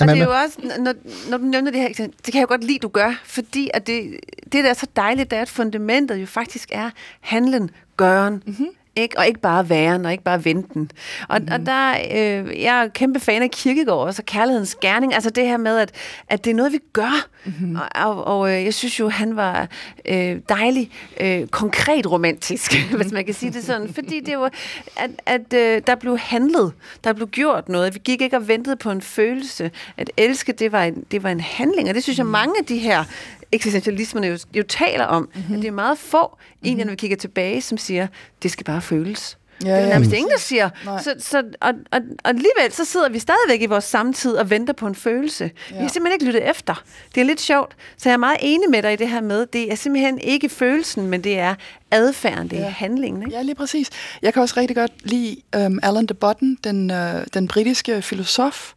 og 0.00 0.08
det 0.08 0.20
er 0.20 0.24
jo 0.24 0.30
også, 0.30 0.58
når, 0.78 0.94
når 1.30 1.38
du 1.38 1.44
nævner 1.44 1.70
det 1.70 1.80
her, 1.80 1.88
det 1.88 2.24
kan 2.24 2.34
jeg 2.34 2.42
jo 2.42 2.48
godt 2.48 2.64
lide, 2.64 2.78
du 2.78 2.88
gør, 2.88 3.20
fordi 3.24 3.70
at 3.74 3.86
det, 3.86 4.20
det 4.44 4.64
der 4.64 4.70
er 4.70 4.74
så 4.74 4.86
dejligt, 4.96 5.30
det 5.30 5.36
er, 5.36 5.42
at 5.42 5.48
fundamentet 5.48 6.16
jo 6.16 6.26
faktisk 6.26 6.68
er 6.72 6.90
handlen, 7.20 7.70
gøren, 7.96 8.42
mm-hmm. 8.46 8.68
Ikke? 8.98 9.18
Og 9.18 9.26
ikke 9.26 9.40
bare 9.40 9.68
væren, 9.68 10.04
og 10.04 10.12
ikke 10.12 10.24
bare 10.24 10.44
venten. 10.44 10.90
Og, 11.28 11.40
mm. 11.40 11.48
og 11.52 11.66
der, 11.66 11.90
øh, 11.90 12.62
jeg 12.62 12.84
er 12.84 12.88
kæmpe 12.88 13.20
fan 13.20 13.42
af 13.42 13.50
kirkegård, 13.50 14.06
også, 14.06 14.22
og 14.22 14.26
kærlighedens 14.26 14.76
gerning. 14.80 15.14
Altså 15.14 15.30
det 15.30 15.46
her 15.46 15.56
med, 15.56 15.78
at, 15.78 15.92
at 16.28 16.44
det 16.44 16.50
er 16.50 16.54
noget, 16.54 16.72
vi 16.72 16.78
gør. 16.92 17.26
Mm. 17.44 17.76
Og, 17.76 17.88
og, 17.94 18.24
og 18.24 18.52
øh, 18.52 18.64
jeg 18.64 18.74
synes 18.74 19.00
jo, 19.00 19.08
han 19.08 19.36
var 19.36 19.68
øh, 20.04 20.36
dejlig, 20.48 20.90
øh, 21.20 21.46
konkret 21.46 22.10
romantisk, 22.10 22.72
mm. 22.72 22.96
hvis 22.98 23.12
man 23.12 23.24
kan 23.24 23.34
sige 23.34 23.52
det 23.52 23.64
sådan. 23.64 23.94
Fordi 23.94 24.20
det 24.20 24.38
var, 24.38 24.52
at, 24.96 25.10
at 25.26 25.52
øh, 25.54 25.82
der 25.86 25.94
blev 25.94 26.18
handlet, 26.18 26.72
der 27.04 27.12
blev 27.12 27.28
gjort 27.28 27.68
noget. 27.68 27.94
Vi 27.94 28.00
gik 28.04 28.20
ikke 28.20 28.36
og 28.36 28.48
ventede 28.48 28.76
på 28.76 28.90
en 28.90 29.02
følelse. 29.02 29.70
At 29.96 30.10
elske, 30.16 30.52
det 30.52 30.72
var 30.72 30.84
en, 30.84 31.04
det 31.10 31.22
var 31.22 31.30
en 31.30 31.40
handling. 31.40 31.88
Og 31.88 31.94
det 31.94 32.02
synes 32.02 32.18
jeg, 32.18 32.26
mange 32.26 32.54
af 32.58 32.64
de 32.64 32.78
her 32.78 33.04
eksistentialismerne 33.52 34.26
jo, 34.26 34.38
jo 34.54 34.62
taler 34.62 35.04
om, 35.04 35.30
mm-hmm. 35.34 35.54
at 35.54 35.60
det 35.62 35.68
er 35.68 35.72
meget 35.72 35.98
få, 35.98 36.38
egentlig, 36.64 36.86
når 36.86 36.92
vi 36.92 36.96
kigger 36.96 37.16
tilbage, 37.16 37.62
som 37.62 37.78
siger, 37.78 38.06
det 38.42 38.50
skal 38.50 38.64
bare 38.64 38.82
føles. 38.82 39.38
Ja, 39.64 39.76
det 39.76 39.82
er 39.82 39.88
nærmest 39.88 40.12
ingen, 40.12 40.30
der 40.30 40.38
siger. 40.38 40.70
Så, 40.84 41.14
så, 41.18 41.42
og, 41.60 41.72
og, 41.90 42.00
og 42.24 42.28
alligevel 42.30 42.72
så 42.72 42.84
sidder 42.84 43.08
vi 43.08 43.18
stadigvæk 43.18 43.62
i 43.62 43.66
vores 43.66 43.84
samtid 43.84 44.32
og 44.32 44.50
venter 44.50 44.72
på 44.72 44.86
en 44.86 44.94
følelse. 44.94 45.44
Ja. 45.44 45.76
Vi 45.76 45.82
har 45.82 45.88
simpelthen 45.88 46.12
ikke 46.12 46.24
lyttet 46.24 46.50
efter. 46.50 46.82
Det 47.14 47.20
er 47.20 47.24
lidt 47.24 47.40
sjovt. 47.40 47.76
Så 47.96 48.08
jeg 48.08 48.12
er 48.12 48.18
meget 48.18 48.38
enig 48.40 48.70
med 48.70 48.82
dig 48.82 48.92
i 48.92 48.96
det 48.96 49.08
her 49.08 49.20
med, 49.20 49.46
det 49.46 49.72
er 49.72 49.74
simpelthen 49.74 50.18
ikke 50.18 50.48
følelsen, 50.48 51.06
men 51.06 51.24
det 51.24 51.38
er 51.38 51.54
adfærden, 51.90 52.50
det 52.50 52.58
er 52.58 52.62
ja. 52.62 52.68
handlingen. 52.68 53.22
Ikke? 53.22 53.36
Ja, 53.36 53.42
lige 53.42 53.54
præcis. 53.54 53.90
Jeg 54.22 54.32
kan 54.32 54.42
også 54.42 54.54
rigtig 54.56 54.76
godt 54.76 54.92
lide 55.04 55.36
um, 55.56 55.78
Alan 55.82 56.06
de 56.06 56.14
Botton, 56.14 56.58
den, 56.64 56.90
uh, 56.90 56.96
den 57.34 57.48
britiske 57.48 58.02
filosof, 58.02 58.72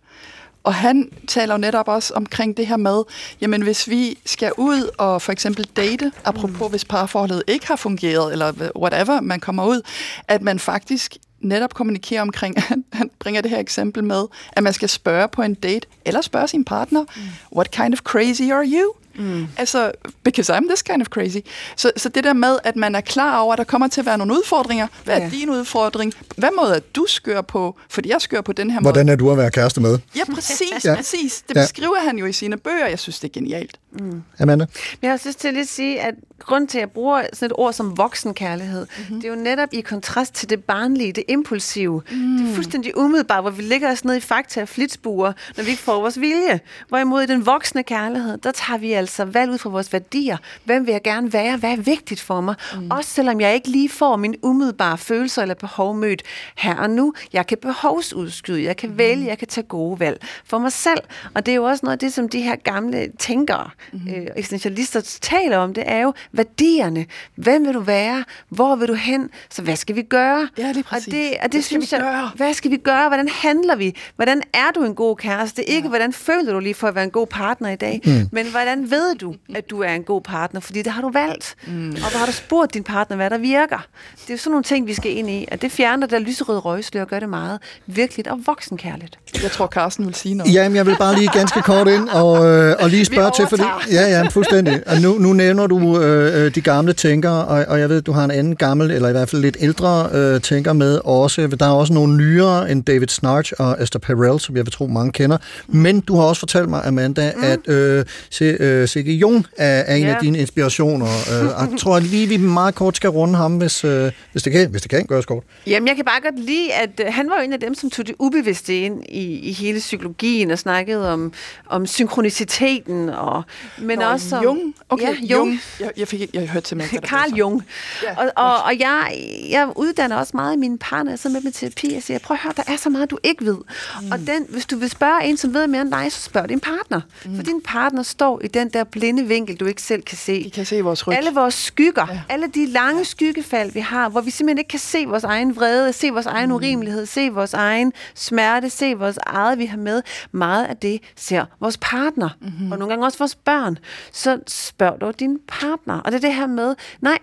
og 0.64 0.74
han 0.74 1.10
taler 1.28 1.54
jo 1.54 1.58
netop 1.58 1.88
også 1.88 2.14
omkring 2.14 2.58
det 2.58 2.68
her 2.68 2.78
med, 2.78 3.04
jamen 3.42 3.62
hvis 3.62 3.90
vi 3.90 4.18
skal 4.26 4.52
ud 4.58 4.90
og 4.98 5.22
for 5.22 5.32
eksempel 5.32 5.66
date, 5.76 6.12
apropos 6.26 6.68
mm. 6.68 6.70
hvis 6.70 6.86
parforholdet 6.86 7.44
ikke 7.48 7.68
har 7.68 7.76
fungeret, 7.76 8.32
eller 8.32 8.54
whatever, 8.76 9.22
man 9.22 9.40
kommer 9.40 9.66
ud, 9.66 9.82
at 10.28 10.42
man 10.42 10.60
faktisk 10.60 11.18
netop 11.40 11.74
kommunikerer 11.74 12.22
omkring, 12.22 12.56
han 12.94 13.12
bringer 13.20 13.42
det 13.42 13.52
her 13.52 13.60
eksempel 13.60 14.04
med, 14.04 14.24
at 14.52 14.64
man 14.64 14.74
skal 14.74 14.90
spørge 14.90 15.28
på 15.28 15.42
en 15.42 15.54
date, 15.54 15.88
eller 16.06 16.22
spørge 16.22 16.48
sin 16.48 16.66
partner, 16.66 17.02
mm. 17.02 17.22
what 17.56 17.72
kind 17.72 17.94
of 17.94 18.00
crazy 18.00 18.42
are 18.52 18.66
you? 18.66 18.94
Mm. 19.22 19.48
Altså, 19.58 19.92
because 20.24 20.58
I'm 20.58 20.68
this 20.68 20.82
kind 20.82 21.02
of 21.02 21.08
crazy. 21.08 21.38
Så, 21.76 21.92
så 21.98 22.10
det 22.10 22.24
der 22.24 22.34
med, 22.34 22.58
at 22.64 22.76
man 22.76 22.96
er 22.96 23.02
klar 23.02 23.40
over, 23.40 23.54
at 23.54 23.58
der 23.58 23.64
kommer 23.64 23.88
til 23.88 24.02
at 24.02 24.06
være 24.06 24.18
nogle 24.18 24.34
udfordringer. 24.34 24.88
Hvad 25.04 25.18
er 25.18 25.24
ja. 25.24 25.30
din 25.30 25.50
udfordring? 25.50 26.14
Hvad 26.38 26.50
måde 26.62 26.76
er 26.76 26.80
du 26.96 27.06
skør 27.08 27.42
på? 27.42 27.78
Fordi 27.90 28.10
jeg 28.10 28.22
skør 28.22 28.42
på 28.42 28.54
den 28.54 28.72
her 28.72 28.80
Hvordan 28.80 28.84
måde. 28.84 28.94
Hvordan 28.94 29.10
er 29.10 29.16
du 29.16 29.32
at 29.32 29.38
være 29.38 29.52
kæreste 29.52 29.82
med? 29.82 30.00
Ja, 30.16 30.22
præcis, 30.34 30.86
ja. 30.86 30.96
præcis. 30.96 31.44
Det 31.48 31.56
beskriver 31.56 31.98
ja. 32.02 32.08
han 32.08 32.18
jo 32.18 32.26
i 32.26 32.34
sine 32.34 32.58
bøger. 32.58 32.88
Jeg 32.88 33.00
synes, 33.00 33.20
det 33.20 33.28
er 33.28 33.34
genialt. 33.34 33.80
Mm. 33.92 34.24
Amanda? 34.40 34.66
Jeg 35.02 35.10
har 35.10 35.14
også 35.14 35.30
lyst 35.30 35.40
til 35.40 35.58
at 35.58 35.68
sige, 35.68 36.02
at 36.02 36.14
grund 36.46 36.68
til, 36.68 36.78
at 36.78 36.82
jeg 36.82 36.92
bruger 36.92 37.24
sådan 37.34 37.46
et 37.46 37.54
ord 37.56 37.74
som 37.74 37.98
voksenkærlighed, 37.98 38.88
mm-hmm. 38.98 39.22
det 39.22 39.30
er 39.30 39.34
jo 39.36 39.42
netop 39.42 39.70
i 39.72 39.82
kontrast 39.82 40.34
til 40.34 40.50
det 40.50 40.64
barnlige, 40.64 41.14
det 41.14 41.24
impulsive. 41.28 42.02
Mm. 42.12 42.38
Det 42.38 42.50
er 42.50 42.56
fuldstændig 42.56 42.98
umiddelbart, 42.98 43.44
hvor 43.44 43.52
vi 43.52 43.62
ligger 43.62 43.92
os 43.92 44.06
ned 44.06 44.16
i 44.16 44.20
fakta 44.20 44.62
og 44.62 44.68
flitsbuer, 44.68 45.34
når 45.58 45.64
vi 45.64 45.70
ikke 45.70 45.82
får 45.82 46.02
vores 46.02 46.20
vilje. 46.20 46.60
Hvorimod 46.88 47.22
i 47.22 47.26
den 47.26 47.46
voksne 47.46 47.84
kærlighed, 47.84 48.38
der 48.38 48.52
tager 48.52 48.78
vi 48.78 48.92
altså 48.92 49.26
valg 49.26 49.52
ud 49.52 49.58
fra 49.58 49.70
vores 49.70 49.94
værdier. 49.94 50.38
Hvem 50.64 50.86
vil 50.86 50.92
jeg 50.92 51.02
gerne 51.04 51.34
være? 51.34 51.58
Hvad 51.58 51.72
er 51.72 51.82
vigtigt 51.82 52.22
for 52.22 52.42
mig? 52.42 52.56
Mm. 52.76 52.92
Også 52.92 53.10
selvom 53.10 53.42
jeg 53.42 53.54
ikke 53.54 53.70
lige 53.70 53.90
får 53.90 54.16
min 54.16 54.36
umiddelbare 54.42 54.98
følelser 54.98 55.42
eller 55.42 55.56
behov 55.56 55.96
mødt 55.96 56.24
her 56.56 56.76
og 56.76 56.90
nu. 56.90 57.14
Jeg 57.34 57.48
kan 57.48 57.58
behovsudskyde, 57.62 58.64
jeg 58.64 58.78
kan 58.78 58.90
mm. 58.90 58.98
vælge, 58.98 59.28
jeg 59.28 59.38
kan 59.38 59.48
tage 59.48 59.68
gode 59.68 60.00
valg 60.00 60.26
for 60.46 60.58
mig 60.58 60.72
selv. 60.72 61.02
Og 61.34 61.46
det 61.46 61.52
er 61.52 61.56
jo 61.56 61.64
også 61.64 61.86
noget 61.86 61.96
af 61.96 62.00
det, 62.00 62.14
som 62.14 62.30
de 62.30 62.42
her 62.42 62.56
gamle 62.56 63.12
tænkere, 63.20 63.70
mm. 63.94 64.00
øh, 64.08 64.28
eksistentialister 64.36 65.18
taler 65.22 65.58
om, 65.58 65.74
det 65.74 65.84
er 65.88 65.98
jo 65.98 66.14
værdierne. 66.34 67.06
Hvem 67.36 67.66
vil 67.66 67.74
du 67.74 67.80
være? 67.80 68.24
Hvor 68.50 68.76
vil 68.76 68.88
du 68.88 68.94
hen? 68.94 69.30
Så 69.50 69.62
hvad 69.62 69.76
skal 69.76 69.96
vi 69.96 70.02
gøre? 70.02 70.50
Ja, 70.58 70.72
lige 70.72 70.84
præcis. 70.84 71.08
Og 71.08 71.14
det, 71.14 71.32
og 71.32 71.44
det 71.44 71.52
hvad 71.52 71.62
synes 71.62 71.92
jeg, 71.92 72.00
gøre? 72.00 72.32
hvad 72.36 72.54
skal 72.54 72.72
vi 72.72 72.78
gøre? 72.78 73.08
Hvordan 73.08 73.28
handler 73.28 73.76
vi? 73.76 73.96
Hvordan 74.16 74.42
er 74.54 74.72
du 74.76 74.84
en 74.84 74.96
god 74.96 75.16
kæreste? 75.16 75.70
Ikke, 75.70 75.86
ja. 75.86 75.90
hvordan 75.90 76.14
føler 76.14 76.54
du 76.54 76.60
lige 76.60 76.74
for 76.74 76.88
at 76.88 76.96
være 76.96 77.04
en 77.04 77.12
god 77.12 77.28
partner 77.28 77.70
i 77.70 77.76
dag, 77.76 78.02
mm. 78.06 78.30
men 78.32 78.46
hvordan 78.46 78.92
ved 78.92 79.16
du, 79.16 79.36
at 79.56 79.70
du 79.70 79.82
er 79.82 79.94
en 79.94 80.04
god 80.04 80.22
partner? 80.22 80.60
Fordi 80.60 80.82
det 80.82 80.92
har 80.92 81.02
du 81.02 81.10
valgt. 81.10 81.56
Mm. 81.68 81.90
Og 81.92 82.20
har 82.20 82.26
du 82.26 82.32
spurgt 82.32 82.74
din 82.74 82.84
partner, 82.84 83.16
hvad 83.18 83.30
der 83.30 83.38
virker? 83.38 83.86
Det 84.22 84.30
er 84.30 84.34
jo 84.34 84.38
sådan 84.38 84.52
nogle 84.52 84.64
ting, 84.64 84.88
vi 84.88 84.94
skal 84.94 85.18
ind 85.18 85.30
i, 85.30 85.48
og 85.52 85.62
det 85.62 85.72
fjerner 85.72 86.08
der 86.08 86.20
lyserøde 86.20 86.60
røgslør 86.60 87.02
og 87.02 87.08
gør 87.08 87.20
det 87.20 87.30
meget 87.30 87.60
virkeligt 87.88 88.28
og 88.28 88.40
voksenkærligt. 88.46 89.20
Jeg 89.44 89.52
tror, 89.52 89.68
Carsten 89.68 90.06
vil 90.06 90.16
sige 90.16 90.36
noget. 90.36 90.54
Jamen, 90.54 90.76
jeg 90.76 90.86
vil 90.86 90.96
bare 91.00 91.16
lige 91.16 91.30
ganske 91.34 91.62
kort 91.62 91.88
ind 91.88 92.10
og, 92.10 92.46
øh, 92.46 92.76
og 92.80 92.90
lige 92.90 93.06
spørge 93.06 93.32
til, 93.36 93.48
fordi... 93.48 93.64
Ja, 93.92 94.02
ja, 94.02 94.28
fuldstændig. 94.28 94.88
Og 94.88 95.02
nu, 95.02 95.18
nu 95.18 95.34
nævner 95.34 95.68
du 95.68 96.02
øh, 96.02 96.21
øh, 96.22 96.56
de 96.56 96.62
gamle 96.62 96.94
tænkere, 96.94 97.46
og, 97.46 97.66
og 97.68 97.80
jeg 97.80 97.90
ved, 97.90 98.02
du 98.02 98.12
har 98.12 98.24
en 98.26 98.32
anden 98.32 98.56
gammel, 98.56 98.92
eller 98.92 99.10
i 99.10 99.12
hvert 99.12 99.30
fald 99.30 99.42
lidt 99.42 99.58
ældre 99.60 100.10
øh, 100.14 100.42
tænker 100.42 100.74
med 100.74 101.00
også. 101.04 101.48
Der 101.48 101.66
er 101.66 101.72
også 101.72 101.94
nogle 101.94 102.18
nyere 102.18 102.72
end 102.72 102.84
David 102.84 103.08
Snarch 103.08 103.54
og 103.58 103.78
Esther 103.84 104.00
Perel, 104.00 104.40
som 104.40 104.56
jeg 104.56 104.66
vil 104.66 104.74
tro 104.74 104.88
mange 104.88 105.12
kender. 105.12 105.38
Men 105.68 106.00
du 106.02 106.16
har 106.16 106.24
også 106.24 106.40
fortalt 106.40 106.70
mig, 106.70 106.82
Amanda, 106.86 107.34
mm. 107.38 107.44
at 107.44 107.68
øh, 107.68 108.06
se, 108.30 108.46
øh, 108.46 108.88
C.G. 108.88 109.08
Jung 109.08 109.46
er, 109.58 109.66
er 109.68 109.96
en 109.96 110.04
Ja. 110.04 110.14
af 110.14 110.18
dine 110.22 110.38
inspirationer. 110.40 111.06
Øh, 111.06 111.46
og 111.46 111.72
jeg 111.72 111.80
tror 111.84 112.00
lige, 112.00 112.28
vi 112.28 112.38
meget 112.38 112.76
kort 112.76 112.96
skal 112.96 113.10
runde 113.10 113.36
ham, 113.36 113.58
hvis, 113.58 113.84
øh, 113.84 114.12
hvis, 114.32 114.44
det, 114.44 114.52
kan, 114.54 114.70
hvis 114.70 114.82
det 114.82 114.90
kan 114.92 115.06
gøres 115.06 115.26
kort. 115.26 115.44
Jamen, 115.68 115.88
jeg 115.88 115.96
kan 115.96 116.06
bare 116.06 116.22
godt 116.22 116.46
lide, 116.46 116.74
at 116.74 116.90
øh, 117.00 117.14
han 117.14 117.30
var 117.30 117.36
jo 117.38 117.44
en 117.44 117.54
af 117.54 117.60
dem, 117.60 117.76
som 117.76 117.90
tog 117.90 118.08
det 118.08 118.16
ubevidste 118.20 118.80
ind 118.80 119.04
i, 119.10 119.40
i 119.40 119.52
hele 119.52 119.80
psykologien 119.80 120.52
og 120.52 120.60
snakkede 120.60 121.10
om, 121.14 121.34
om 121.70 121.86
synkroniciteten, 121.88 123.10
og, 123.10 123.44
men 123.82 124.00
Nå, 124.00 124.06
også 124.06 124.36
om... 124.36 124.44
Jung? 124.44 124.60
Okay, 124.90 125.06
ja, 125.30 125.36
Jung. 125.36 125.60
Jeg, 125.80 125.92
jeg, 126.02 126.08
fik, 126.08 126.30
jeg 126.34 126.50
hørte 126.50 126.76
hvad 126.76 126.86
der 127.02 127.08
Carl 127.08 127.34
Jung. 127.34 127.64
Ja, 128.04 128.18
og, 128.18 128.32
og, 128.36 128.64
og 128.64 128.80
jeg, 128.80 129.28
jeg 129.50 129.70
uddanner 129.76 130.16
også 130.18 130.32
meget 130.34 130.52
af 130.52 130.58
mine 130.58 130.78
partner, 130.78 131.16
så 131.16 131.30
med 131.30 131.42
i 131.46 131.52
terapi, 131.52 131.94
jeg 131.94 132.04
siger, 132.04 132.20
prøv 132.20 132.36
at 132.36 132.42
høre, 132.42 132.54
der 132.58 132.64
er 132.68 132.76
så 132.76 132.90
meget, 132.90 133.12
du 133.12 133.18
ikke 133.24 133.46
ved. 133.46 133.58
Mm. 134.02 134.12
Og 134.12 134.20
den, 134.20 134.46
hvis 134.50 134.66
du 134.66 134.78
vil 134.78 134.90
spørge 134.90 135.26
en, 135.26 135.38
som 135.38 135.54
ved 135.54 135.68
mere 135.68 135.82
end 135.82 135.92
dig, 135.92 136.12
så 136.12 136.22
spørg 136.22 136.50
din 136.50 136.60
partner. 136.60 137.02
Mm. 137.26 137.36
For 137.36 137.44
din 137.44 137.62
partner 137.62 138.04
står 138.04 138.42
i 138.44 138.48
den 138.48 138.70
der 138.70 138.84
blinde 138.84 139.24
vinkel, 139.24 139.56
du 139.56 139.66
ikke 139.66 139.82
selv 139.82 140.02
kan 140.02 140.18
se. 140.18 140.44
De 140.44 140.52
kan 140.52 140.66
se 140.66 140.82
vores 140.82 141.08
ryg. 141.08 141.16
Alle 141.18 141.32
vores 141.34 141.54
skygger, 141.54 142.08
ja. 142.10 142.22
alle 142.30 142.48
de 142.48 142.66
lange 142.66 143.06
skyggefald, 143.06 143.72
vi 143.72 143.80
har, 143.80 144.10
hvor 144.10 144.22
vi 144.22 144.32
simpelthen 144.32 144.58
ikke 144.58 144.70
kan 144.70 144.80
se 144.80 145.06
vores 145.06 145.24
egen 145.24 145.56
vrede, 145.56 145.94
se 145.94 146.10
vores 146.10 146.26
egen 146.26 146.52
urimelighed, 146.52 147.06
se 147.06 147.30
vores 147.30 147.54
egen 147.54 147.94
smerte, 148.16 148.70
se 148.70 148.94
vores 148.94 149.18
eget, 149.26 149.58
vi 149.58 149.66
har 149.66 149.78
med. 149.78 150.02
Meget 150.32 150.66
af 150.66 150.78
det 150.78 151.02
ser 151.16 151.46
vores 151.60 151.78
partner, 151.78 152.30
mm-hmm. 152.42 152.72
og 152.72 152.78
nogle 152.78 152.92
gange 152.92 153.06
også 153.06 153.18
vores 153.18 153.36
børn. 153.36 153.78
Så 154.12 154.40
spørg 154.48 155.02
dog 155.02 155.20
din 155.20 155.40
partner. 155.48 155.91
Og 155.94 156.12
det 156.12 156.18
er 156.18 156.28
det 156.28 156.36
her 156.36 156.48
med, 156.48 156.76
nej, 157.02 157.18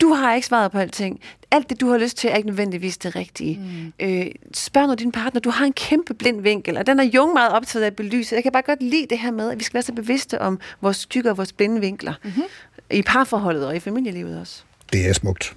du 0.00 0.12
har 0.12 0.34
ikke 0.34 0.46
svaret 0.46 0.72
på 0.72 0.78
alting. 0.78 1.20
Alt 1.50 1.70
det, 1.70 1.80
du 1.80 1.90
har 1.90 1.98
lyst 1.98 2.16
til, 2.16 2.30
er 2.30 2.34
ikke 2.34 2.48
nødvendigvis 2.48 2.98
det 2.98 3.16
rigtige. 3.16 3.58
Mm. 3.58 3.92
Øh, 4.00 4.26
spørg 4.54 4.86
nu 4.86 4.94
din 4.94 5.12
partner. 5.12 5.40
Du 5.40 5.50
har 5.50 5.64
en 5.64 5.72
kæmpe 5.72 6.14
blind 6.14 6.40
vinkel, 6.42 6.76
og 6.78 6.86
den 6.86 7.00
er 7.00 7.04
Jung 7.04 7.32
meget 7.32 7.52
optaget 7.52 7.82
af 7.82 7.86
at 7.86 7.96
belyse. 7.96 8.34
Jeg 8.34 8.42
kan 8.42 8.52
bare 8.52 8.62
godt 8.62 8.82
lide 8.82 9.06
det 9.10 9.18
her 9.18 9.30
med, 9.30 9.50
at 9.50 9.58
vi 9.58 9.64
skal 9.64 9.74
være 9.74 9.82
så 9.82 9.92
bevidste 9.92 10.40
om 10.40 10.60
vores 10.80 10.96
skygger 10.96 11.30
og 11.30 11.36
vores 11.36 11.52
blinde 11.52 11.80
vinkler. 11.80 12.14
Mm-hmm. 12.24 12.42
I 12.90 13.02
parforholdet 13.02 13.66
og 13.66 13.76
i 13.76 13.80
familielivet 13.80 14.40
også. 14.40 14.62
Det 14.92 15.08
er 15.08 15.12
smukt. 15.12 15.56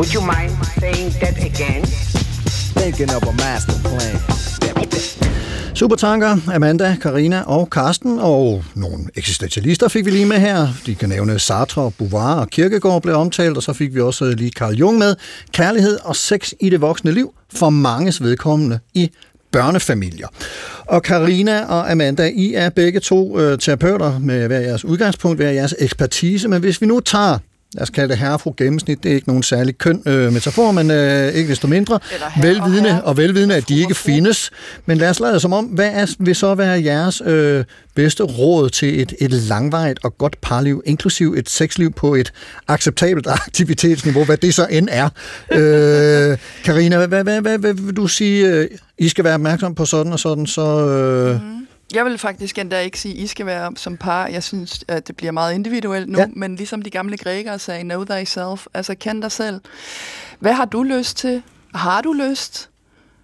Would 0.00 0.14
you 0.14 0.22
mind 0.22 0.52
saying 0.80 1.10
that 1.22 1.36
again? 1.50 1.82
Thinking 2.78 3.10
of 3.16 3.22
a 3.22 3.32
master 3.32 3.76
plan. 3.84 4.16
Supertanker, 5.74 6.36
Amanda, 6.54 6.96
Karina 7.02 7.42
og 7.46 7.70
Karsten, 7.70 8.18
og 8.18 8.64
nogle 8.74 9.04
eksistentialister 9.14 9.88
fik 9.88 10.04
vi 10.04 10.10
lige 10.10 10.26
med 10.26 10.36
her. 10.36 10.68
De 10.86 10.94
kan 10.94 11.08
nævne 11.08 11.38
Sartre, 11.38 11.90
Beauvoir 11.90 12.34
og 12.34 12.48
Kierkegaard 12.48 13.02
blev 13.02 13.14
omtalt, 13.14 13.56
og 13.56 13.62
så 13.62 13.72
fik 13.72 13.94
vi 13.94 14.00
også 14.00 14.24
lige 14.24 14.50
Carl 14.50 14.74
Jung 14.74 14.98
med. 14.98 15.16
Kærlighed 15.52 15.98
og 16.04 16.16
sex 16.16 16.52
i 16.60 16.70
det 16.70 16.80
voksne 16.80 17.12
liv 17.12 17.34
for 17.54 17.70
manges 17.70 18.22
vedkommende 18.22 18.78
i 18.94 19.10
børnefamilier. 19.52 20.28
Og 20.86 21.02
Karina 21.02 21.64
og 21.64 21.90
Amanda, 21.90 22.30
I 22.34 22.54
er 22.54 22.70
begge 22.70 23.00
to 23.00 23.40
øh, 23.40 23.58
terapeuter 23.58 24.18
med 24.18 24.46
hver 24.46 24.60
jeres 24.60 24.84
udgangspunkt, 24.84 25.38
hver 25.38 25.50
jeres 25.50 25.74
ekspertise, 25.78 26.48
men 26.48 26.60
hvis 26.60 26.80
vi 26.80 26.86
nu 26.86 27.00
tager 27.00 27.38
lad 27.74 27.82
os 27.82 27.90
kalde 27.90 28.08
det 28.08 28.18
herre 28.18 28.32
og 28.32 28.40
fru 28.40 28.54
gennemsnit, 28.56 29.02
det 29.02 29.10
er 29.10 29.14
ikke 29.14 29.28
nogen 29.28 29.42
særlig 29.42 29.78
køn 29.78 30.02
øh, 30.06 30.32
metafor, 30.32 30.72
men 30.72 30.90
øh, 30.90 31.32
ikke 31.34 31.50
desto 31.50 31.68
mindre, 31.68 31.98
velvidende 32.42 33.02
og, 33.02 33.08
og 33.08 33.16
velvidende, 33.16 33.54
at 33.54 33.68
de 33.68 33.78
ikke 33.78 33.94
findes. 33.94 34.50
Men 34.86 34.98
lad 34.98 35.10
os 35.10 35.20
lade 35.20 35.40
som 35.40 35.52
om, 35.52 35.64
hvad 35.64 35.90
er, 35.92 36.06
vil 36.18 36.34
så 36.34 36.54
være 36.54 36.84
jeres 36.84 37.22
øh, 37.26 37.64
bedste 37.94 38.22
råd 38.22 38.68
til 38.68 39.02
et, 39.02 39.14
et 39.18 39.30
langvarigt 39.30 39.98
og 40.04 40.18
godt 40.18 40.40
parliv, 40.40 40.82
inklusiv 40.86 41.34
et 41.38 41.50
sexliv 41.50 41.92
på 41.92 42.14
et 42.14 42.32
acceptabelt 42.68 43.26
aktivitetsniveau, 43.46 44.24
hvad 44.24 44.36
det 44.36 44.54
så 44.54 44.66
end 44.70 44.88
er. 44.90 45.08
Øh, 45.52 46.38
Karina, 46.64 46.96
hvad, 46.96 47.08
hvad, 47.08 47.24
hvad, 47.24 47.40
hvad, 47.40 47.58
hvad 47.58 47.74
vil 47.74 47.96
du 47.96 48.06
sige? 48.06 48.46
øh, 48.46 48.68
I 48.98 49.08
skal 49.08 49.24
være 49.24 49.34
opmærksom 49.34 49.74
på 49.74 49.84
sådan 49.84 50.12
og 50.12 50.20
sådan, 50.20 50.46
så... 50.46 50.86
Øh, 50.88 51.42
mm. 51.42 51.60
Jeg 51.94 52.04
vil 52.04 52.18
faktisk 52.18 52.58
endda 52.58 52.80
ikke 52.80 53.00
sige, 53.00 53.14
at 53.14 53.20
I 53.20 53.26
skal 53.26 53.46
være 53.46 53.72
som 53.76 53.96
par. 53.96 54.26
Jeg 54.26 54.42
synes, 54.42 54.84
at 54.88 55.08
det 55.08 55.16
bliver 55.16 55.32
meget 55.32 55.54
individuelt 55.54 56.08
nu, 56.08 56.18
Ja. 56.18 56.26
men 56.36 56.56
ligesom 56.56 56.82
de 56.82 56.90
gamle 56.90 57.16
grækere 57.16 57.58
sagde, 57.58 57.82
know 57.82 58.04
thyself, 58.04 58.66
altså 58.74 58.94
kend 58.94 59.22
dig 59.22 59.32
selv. 59.32 59.60
Hvad 60.38 60.52
har 60.52 60.64
du 60.64 60.82
lyst 60.82 61.16
til? 61.16 61.42
Har 61.74 62.00
du 62.00 62.12
lyst? 62.12 62.70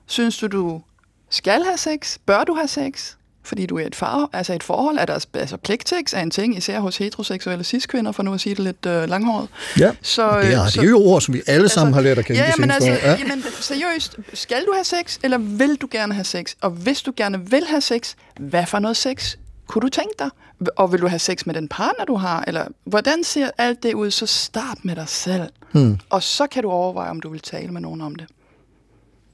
Synes 0.06 0.38
du, 0.38 0.46
du 0.46 0.82
skal 1.30 1.64
have 1.64 1.76
sex? 1.78 2.18
Bør 2.26 2.44
du 2.44 2.54
have 2.54 2.68
sex? 2.68 3.15
Fordi 3.46 3.66
du 3.66 3.78
er 3.78 3.86
et, 3.86 3.94
far, 3.94 4.30
altså 4.32 4.54
et 4.54 4.62
forhold, 4.62 4.98
er 4.98 5.04
der 5.04 5.26
altså 5.34 5.56
pligtsex 5.56 6.12
er 6.12 6.20
en 6.20 6.30
ting, 6.30 6.56
især 6.56 6.80
hos 6.80 6.96
heteroseksuelle 6.96 7.64
cis-kvinder, 7.64 8.12
for 8.12 8.22
nu 8.22 8.34
at 8.34 8.40
sige 8.40 8.54
det 8.54 8.64
lidt 8.64 8.86
øh, 8.86 9.08
langhåret. 9.08 9.48
Ja, 9.78 9.90
så, 10.02 10.40
det, 10.40 10.52
er, 10.52 10.64
det 10.64 10.76
er 10.76 10.82
jo 10.82 10.98
ord, 11.00 11.20
som 11.20 11.34
vi 11.34 11.42
alle 11.46 11.68
sammen 11.68 11.94
har 11.94 12.00
lært 12.00 12.18
at 12.18 12.24
kende 12.24 12.40
Ja, 12.40 12.52
de 12.56 12.60
men 12.60 12.70
altså, 12.70 12.90
år. 12.90 12.94
Ja. 12.94 13.16
jamen, 13.18 13.44
seriøst, 13.60 14.16
skal 14.34 14.62
du 14.66 14.72
have 14.74 14.84
sex, 14.84 15.18
eller 15.22 15.38
vil 15.38 15.76
du 15.76 15.88
gerne 15.90 16.14
have 16.14 16.24
sex? 16.24 16.54
Og 16.60 16.70
hvis 16.70 17.02
du 17.02 17.12
gerne 17.16 17.50
vil 17.50 17.64
have 17.68 17.80
sex, 17.80 18.14
hvad 18.40 18.66
for 18.66 18.78
noget 18.78 18.96
sex 18.96 19.36
kunne 19.66 19.82
du 19.82 19.88
tænke 19.88 20.14
dig? 20.18 20.30
Og 20.76 20.92
vil 20.92 21.00
du 21.00 21.06
have 21.08 21.18
sex 21.18 21.46
med 21.46 21.54
den 21.54 21.68
partner, 21.68 22.04
du 22.04 22.14
har? 22.16 22.44
Eller 22.46 22.64
hvordan 22.84 23.24
ser 23.24 23.50
alt 23.58 23.82
det 23.82 23.94
ud? 23.94 24.10
Så 24.10 24.26
start 24.26 24.78
med 24.82 24.96
dig 24.96 25.08
selv. 25.08 25.42
Hmm. 25.72 25.98
Og 26.10 26.22
så 26.22 26.46
kan 26.46 26.62
du 26.62 26.70
overveje, 26.70 27.10
om 27.10 27.20
du 27.20 27.28
vil 27.28 27.40
tale 27.40 27.68
med 27.68 27.80
nogen 27.80 28.00
om 28.00 28.14
det. 28.14 28.26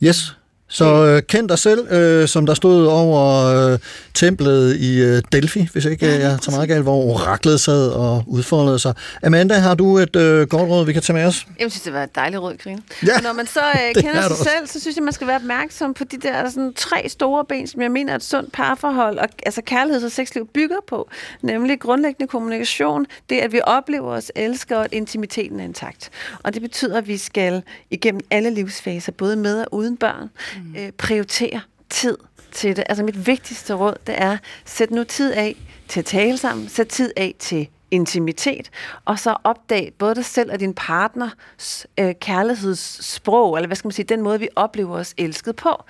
Yes. 0.02 0.36
Så 0.72 1.04
øh, 1.06 1.22
kend 1.28 1.48
dig 1.48 1.58
selv, 1.58 1.92
øh, 1.92 2.28
som 2.28 2.46
der 2.46 2.54
stod 2.54 2.86
over 2.86 3.44
øh, 3.72 3.78
templet 4.14 4.76
i 4.76 5.02
øh, 5.02 5.22
Delphi, 5.32 5.68
hvis 5.72 5.84
ikke 5.84 6.06
ja, 6.06 6.12
jeg 6.12 6.38
tager 6.42 6.50
meget 6.56 6.68
galt, 6.68 6.82
hvor 6.82 6.94
oraklet 6.96 7.60
sad 7.60 7.88
og 7.88 8.24
udfoldede 8.26 8.78
sig. 8.78 8.94
Amanda, 9.22 9.54
har 9.54 9.74
du 9.74 9.98
et 9.98 10.16
øh, 10.16 10.46
godt 10.48 10.70
råd, 10.70 10.86
vi 10.86 10.92
kan 10.92 11.02
tage 11.02 11.16
med 11.16 11.24
os? 11.24 11.46
Jeg 11.60 11.70
synes, 11.70 11.80
det 11.82 11.92
var 11.92 12.02
et 12.02 12.14
dejligt 12.14 12.40
råd, 12.42 12.56
Karine. 12.56 12.82
Ja, 13.06 13.20
Når 13.22 13.32
man 13.32 13.46
så 13.46 13.60
øh, 13.74 13.94
kender 14.02 14.10
er 14.10 14.22
sig 14.22 14.30
også. 14.30 14.42
selv, 14.44 14.66
så 14.66 14.80
synes 14.80 14.96
jeg, 14.96 15.04
man 15.04 15.12
skal 15.12 15.26
være 15.26 15.36
opmærksom 15.36 15.94
på 15.94 16.04
de 16.04 16.16
der 16.18 16.50
sådan, 16.50 16.72
tre 16.76 17.08
store 17.08 17.44
ben, 17.44 17.66
som 17.66 17.82
jeg 17.82 17.90
mener, 17.90 18.14
et 18.14 18.22
sundt 18.24 18.52
parforhold 18.52 19.18
og 19.18 19.28
altså 19.46 19.62
kærlighed 19.66 20.04
og 20.04 20.12
sexliv 20.12 20.48
bygger 20.54 20.76
på. 20.88 21.08
Nemlig 21.42 21.80
grundlæggende 21.80 22.28
kommunikation, 22.30 23.06
det 23.30 23.38
at 23.38 23.52
vi 23.52 23.60
oplever 23.64 24.12
os, 24.12 24.32
elsker, 24.36 24.76
og 24.76 24.84
at 24.84 24.92
intimiteten 24.92 25.60
er 25.60 25.64
intakt. 25.64 26.10
Og 26.42 26.54
det 26.54 26.62
betyder, 26.62 26.98
at 26.98 27.08
vi 27.08 27.16
skal 27.16 27.62
igennem 27.90 28.20
alle 28.30 28.50
livsfaser, 28.50 29.12
både 29.12 29.36
med 29.36 29.60
og 29.60 29.66
uden 29.74 29.96
børn, 29.96 30.30
mm. 30.64 30.76
øh, 30.76 30.92
prioritere 30.92 31.60
tid 31.90 32.16
til 32.52 32.76
det. 32.76 32.84
Altså 32.88 33.04
mit 33.04 33.26
vigtigste 33.26 33.74
råd, 33.74 33.94
det 34.06 34.14
er, 34.18 34.38
sæt 34.64 34.90
nu 34.90 35.04
tid 35.04 35.32
af 35.32 35.56
til 35.88 36.00
at 36.00 36.06
tale 36.06 36.38
sammen, 36.38 36.68
sæt 36.68 36.88
tid 36.88 37.12
af 37.16 37.34
til 37.38 37.68
intimitet, 37.90 38.70
og 39.04 39.18
så 39.18 39.36
opdag 39.44 39.92
både 39.98 40.14
dig 40.14 40.24
selv 40.24 40.52
og 40.52 40.60
din 40.60 40.74
partners 40.74 41.86
øh, 41.98 42.14
kærlighedssprog, 42.20 43.56
eller 43.56 43.66
hvad 43.66 43.76
skal 43.76 43.86
man 43.86 43.92
sige, 43.92 44.06
den 44.06 44.22
måde, 44.22 44.40
vi 44.40 44.48
oplever 44.56 44.98
os 44.98 45.14
elsket 45.16 45.56
på. 45.56 45.84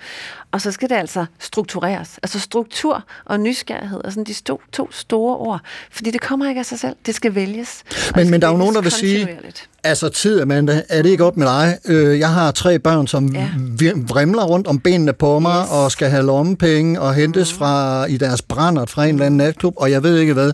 Og 0.51 0.61
så 0.61 0.71
skal 0.71 0.89
det 0.89 0.95
altså 0.95 1.25
struktureres. 1.39 2.19
Altså 2.23 2.39
struktur 2.39 3.03
og 3.25 3.39
nysgerrighed 3.39 4.01
er 4.03 4.09
sådan 4.09 4.23
de 4.23 4.31
sto- 4.31 4.69
to 4.71 4.91
store 4.91 5.37
ord, 5.37 5.59
fordi 5.91 6.11
det 6.11 6.21
kommer 6.21 6.49
ikke 6.49 6.59
af 6.59 6.65
sig 6.65 6.79
selv. 6.79 6.95
Det 7.05 7.15
skal 7.15 7.35
vælges. 7.35 7.83
Det 7.89 7.95
Men, 8.15 8.25
skal 8.25 8.31
men 8.31 8.41
der 8.41 8.47
er 8.47 8.51
jo 8.51 8.57
nogen, 8.57 8.75
der 8.75 8.81
vil 8.81 8.91
sige. 8.91 9.39
Altså 9.83 10.09
tid, 10.09 10.41
Amanda, 10.41 10.81
er 10.89 11.01
det 11.01 11.09
ikke 11.09 11.25
op 11.25 11.37
med 11.37 11.47
dig? 11.47 11.77
Øh, 11.85 12.19
jeg 12.19 12.29
har 12.29 12.51
tre 12.51 12.79
børn, 12.79 13.07
som 13.07 13.35
ja. 13.35 13.49
vrimler 13.95 14.43
rundt 14.43 14.67
om 14.67 14.79
benene 14.79 15.13
på 15.13 15.39
mig, 15.39 15.63
yes. 15.63 15.71
og 15.71 15.91
skal 15.91 16.09
have 16.09 16.25
lommepenge 16.25 17.01
og 17.01 17.13
hentes 17.13 17.53
mm. 17.53 17.57
fra 17.57 18.05
i 18.05 18.17
deres 18.17 18.41
brændert 18.41 18.89
fra 18.89 19.05
en 19.05 19.15
eller 19.15 19.25
anden 19.25 19.37
natklub, 19.37 19.73
og 19.77 19.91
jeg 19.91 20.03
ved 20.03 20.17
ikke 20.17 20.33
hvad. 20.33 20.51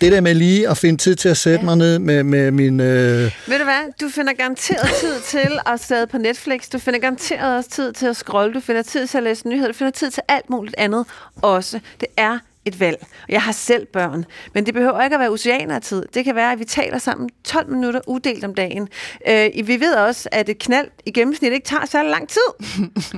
Det 0.00 0.12
der 0.12 0.20
med 0.20 0.34
lige 0.34 0.68
at 0.68 0.78
finde 0.78 0.96
tid 0.96 1.16
til 1.16 1.28
at 1.28 1.36
sætte 1.36 1.58
ja. 1.58 1.64
mig 1.64 1.76
ned 1.76 1.98
med, 1.98 2.22
med 2.22 2.50
min... 2.50 2.80
Øh, 2.80 3.32
Ved 3.46 3.58
du 3.58 3.64
hvad? 3.64 3.92
Du 4.00 4.08
finder 4.14 4.32
garanteret 4.32 4.90
tid 5.00 5.20
til 5.20 5.58
at 5.66 5.80
sidde 5.80 6.06
på 6.06 6.18
Netflix. 6.18 6.68
Du 6.72 6.78
finder 6.78 7.00
garanteret 7.00 7.56
også 7.56 7.70
tid 7.70 7.92
til 7.92 8.06
at 8.06 8.16
scrolle. 8.16 8.54
Du 8.54 8.60
finder 8.60 8.82
tid 8.82 9.06
til 9.06 9.18
at 9.18 9.24
læse 9.24 9.48
nyheder. 9.48 9.68
Du 9.68 9.74
finder 9.74 9.90
tid 9.90 10.10
til 10.10 10.22
alt 10.28 10.50
muligt 10.50 10.74
andet 10.78 11.04
også. 11.42 11.80
Det 12.00 12.08
er 12.16 12.38
et 12.68 12.80
valg. 12.80 13.06
Jeg 13.28 13.42
har 13.42 13.52
selv 13.52 13.86
børn, 13.86 14.24
men 14.54 14.66
det 14.66 14.74
behøver 14.74 15.02
ikke 15.02 15.14
at 15.14 15.20
være 15.20 15.30
oceanertid. 15.30 16.02
Det 16.14 16.24
kan 16.24 16.34
være, 16.34 16.52
at 16.52 16.58
vi 16.58 16.64
taler 16.64 16.98
sammen 16.98 17.28
12 17.44 17.70
minutter 17.70 18.00
udelt 18.06 18.44
om 18.44 18.54
dagen. 18.54 18.88
Øh, 19.28 19.50
vi 19.64 19.80
ved 19.80 19.94
også, 19.94 20.28
at 20.32 20.48
et 20.48 20.58
knald 20.58 20.88
i 21.06 21.10
gennemsnit 21.10 21.52
ikke 21.52 21.66
tager 21.66 21.86
særlig 21.86 22.10
lang 22.10 22.28
tid. 22.28 22.48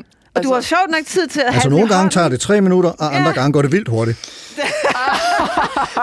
Og 0.35 0.43
du 0.43 0.53
har 0.53 0.61
sjovt 0.61 0.91
nok 0.91 1.07
tid 1.07 1.27
til 1.27 1.41
at 1.41 1.55
Altså 1.55 1.69
nogle 1.69 1.83
gange 1.89 1.95
hånden. 1.97 2.11
tager 2.11 2.29
det 2.29 2.41
tre 2.41 2.61
minutter, 2.61 2.91
og 2.91 3.17
andre 3.17 3.33
gange 3.33 3.53
går 3.53 3.63
det 3.63 3.73
vildt 3.73 3.89
hurtigt. 3.89 4.19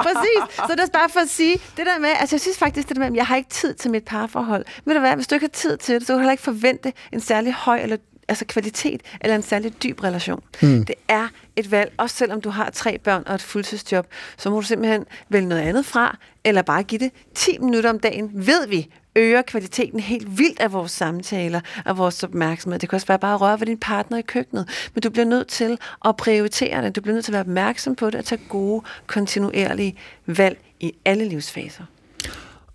Præcis. 0.05 0.55
Så 0.55 0.71
det 0.71 0.79
er 0.79 0.87
bare 0.93 1.09
for 1.09 1.19
at 1.19 1.29
sige, 1.29 1.53
det 1.77 1.85
der 1.85 1.99
med, 1.99 2.09
altså 2.19 2.35
jeg 2.35 2.41
synes 2.41 2.57
faktisk, 2.57 2.87
det 2.87 2.95
der 2.95 2.99
med, 3.01 3.07
at 3.09 3.15
jeg 3.15 3.25
har 3.25 3.35
ikke 3.35 3.49
tid 3.49 3.73
til 3.73 3.91
mit 3.91 4.05
parforhold. 4.05 4.65
Ved 4.85 4.93
du 4.93 4.99
hvad, 4.99 5.15
hvis 5.15 5.27
du 5.27 5.35
ikke 5.35 5.43
har 5.45 5.51
tid 5.53 5.77
til 5.77 5.95
det, 5.95 6.01
så 6.01 6.07
kan 6.07 6.13
du 6.15 6.19
heller 6.19 6.31
ikke 6.31 6.43
forvente 6.43 6.93
en 7.13 7.19
særlig 7.21 7.53
høj 7.53 7.79
eller 7.79 7.97
altså 8.27 8.45
kvalitet 8.45 9.01
eller 9.21 9.35
en 9.35 9.41
særlig 9.41 9.83
dyb 9.83 10.03
relation. 10.03 10.43
Mm. 10.61 10.85
Det 10.85 10.95
er 11.07 11.27
et 11.55 11.71
valg, 11.71 11.93
også 11.97 12.15
selvom 12.15 12.41
du 12.41 12.49
har 12.49 12.69
tre 12.69 12.97
børn 12.97 13.23
og 13.25 13.35
et 13.35 13.41
fuldtidsjob, 13.41 14.07
så 14.37 14.49
må 14.49 14.55
du 14.55 14.65
simpelthen 14.65 15.05
vælge 15.29 15.47
noget 15.47 15.61
andet 15.61 15.85
fra, 15.85 16.17
eller 16.43 16.61
bare 16.61 16.83
give 16.83 16.99
det 16.99 17.11
10 17.35 17.57
minutter 17.57 17.89
om 17.89 17.99
dagen, 17.99 18.31
ved 18.33 18.67
vi, 18.67 18.89
øger 19.15 19.41
kvaliteten 19.41 19.99
helt 19.99 20.37
vildt 20.37 20.59
af 20.59 20.73
vores 20.73 20.91
samtaler 20.91 21.61
og 21.85 21.97
vores 21.97 22.23
opmærksomhed. 22.23 22.79
Det 22.79 22.89
kan 22.89 22.95
også 22.95 23.07
være 23.07 23.19
bare 23.19 23.33
at 23.33 23.41
røre 23.41 23.59
ved 23.59 23.67
din 23.67 23.77
partner 23.77 24.17
i 24.17 24.21
køkkenet, 24.21 24.89
men 24.93 25.01
du 25.01 25.09
bliver 25.09 25.25
nødt 25.25 25.47
til 25.47 25.77
at 26.05 26.17
prioritere 26.17 26.81
det. 26.81 26.95
Du 26.95 27.01
bliver 27.01 27.13
nødt 27.13 27.25
til 27.25 27.31
at 27.31 27.33
være 27.33 27.41
opmærksom 27.41 27.95
på 27.95 28.05
det 28.05 28.15
og 28.15 28.25
tage 28.25 28.41
gode, 28.49 28.83
kontinuerlige 29.07 29.97
valg 30.25 30.57
i 30.79 30.93
alle 31.05 31.25
livsfaser. 31.25 31.83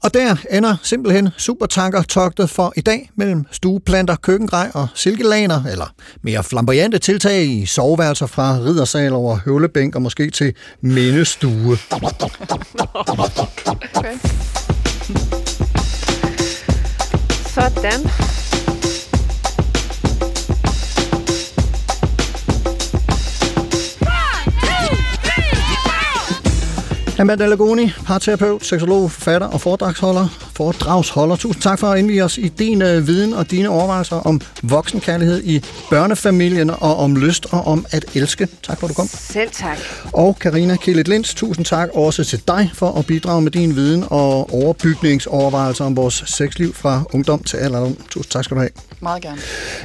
Og 0.02 0.14
der 0.14 0.36
ender 0.50 0.76
simpelthen 0.82 1.28
supertanker-togtet 1.38 2.50
for 2.50 2.72
i 2.76 2.80
dag 2.80 3.10
mellem 3.16 3.44
stueplanter, 3.50 4.16
køkkengrej 4.16 4.70
og 4.74 4.88
silkelaner, 4.94 5.64
eller 5.64 5.94
mere 6.22 6.44
flamboyante 6.44 6.98
tiltag 6.98 7.44
i 7.44 7.66
soveværelser 7.66 8.26
fra 8.26 8.58
riddersal 8.58 9.12
over 9.12 9.38
høvlebænk 9.44 9.94
og 9.94 10.02
måske 10.02 10.30
til 10.30 10.54
mindestue. 10.80 11.78
Okay. 13.96 14.14
Sådan. 17.54 18.31
Amanda 27.18 27.46
Lagoni, 27.46 27.92
parterapeut, 28.06 28.66
seksolog, 28.66 29.10
forfatter 29.10 29.46
og 29.46 29.60
foredragsholder. 29.60 30.28
Foredragsholder. 30.56 31.36
Tusind 31.36 31.62
tak 31.62 31.78
for 31.78 31.86
at 31.86 31.98
indvige 31.98 32.24
os 32.24 32.38
i 32.38 32.48
din 32.48 32.82
øh, 32.82 33.06
viden 33.06 33.34
og 33.34 33.50
dine 33.50 33.68
overvejelser 33.68 34.16
om 34.16 34.40
voksenkærlighed 34.62 35.42
i 35.44 35.64
børnefamilien 35.90 36.70
og 36.70 36.96
om 36.96 37.16
lyst 37.16 37.46
og 37.50 37.66
om 37.66 37.86
at 37.90 38.04
elske. 38.14 38.48
Tak 38.62 38.80
for 38.80 38.86
at 38.86 38.88
du 38.88 38.94
kom. 38.94 39.06
Selv 39.06 39.50
tak. 39.50 39.78
Og 40.12 40.38
Karina 40.38 40.76
Kielet 40.76 41.08
Linds, 41.08 41.34
tusind 41.34 41.64
tak 41.64 41.88
også 41.94 42.24
til 42.24 42.42
dig 42.48 42.70
for 42.74 42.98
at 42.98 43.06
bidrage 43.06 43.42
med 43.42 43.50
din 43.50 43.76
viden 43.76 44.04
og 44.10 44.54
overbygningsovervejelser 44.54 45.84
om 45.84 45.96
vores 45.96 46.24
sexliv 46.26 46.74
fra 46.74 47.02
ungdom 47.12 47.42
til 47.42 47.56
alderdom. 47.56 47.96
Tusind 48.10 48.30
tak 48.30 48.44
skal 48.44 48.54
du 48.54 48.60
have. 48.60 48.91
Meget 49.02 49.22
gerne. 49.22 49.38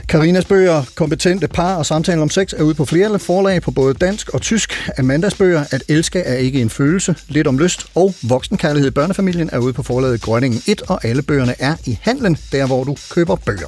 Karinas 0.09 0.45
bøger, 0.45 0.83
Kompetente 0.95 1.47
par 1.47 1.75
og 1.75 1.85
samtaler 1.85 2.21
om 2.21 2.29
sex, 2.29 2.53
er 2.53 2.63
ude 2.63 2.73
på 2.73 2.85
flere 2.85 3.19
forlag 3.19 3.61
på 3.61 3.71
både 3.71 3.93
dansk 3.93 4.29
og 4.29 4.41
tysk. 4.41 4.89
Amandas 4.97 5.35
bøger, 5.35 5.63
At 5.71 5.83
elske 5.87 6.19
er 6.19 6.35
ikke 6.35 6.61
en 6.61 6.69
følelse, 6.69 7.15
Lidt 7.27 7.47
om 7.47 7.59
lyst 7.59 7.85
og 7.95 8.13
Voksenkærlighed 8.21 8.87
i 8.87 8.93
børnefamilien 8.93 9.49
er 9.53 9.59
ude 9.59 9.73
på 9.73 9.83
forlaget 9.83 10.21
Grønningen 10.21 10.61
1, 10.67 10.81
og 10.87 11.05
alle 11.05 11.21
bøgerne 11.21 11.55
er 11.59 11.75
i 11.85 11.99
handlen, 12.01 12.37
der 12.51 12.67
hvor 12.67 12.83
du 12.83 12.95
køber 13.09 13.35
bøger. 13.35 13.67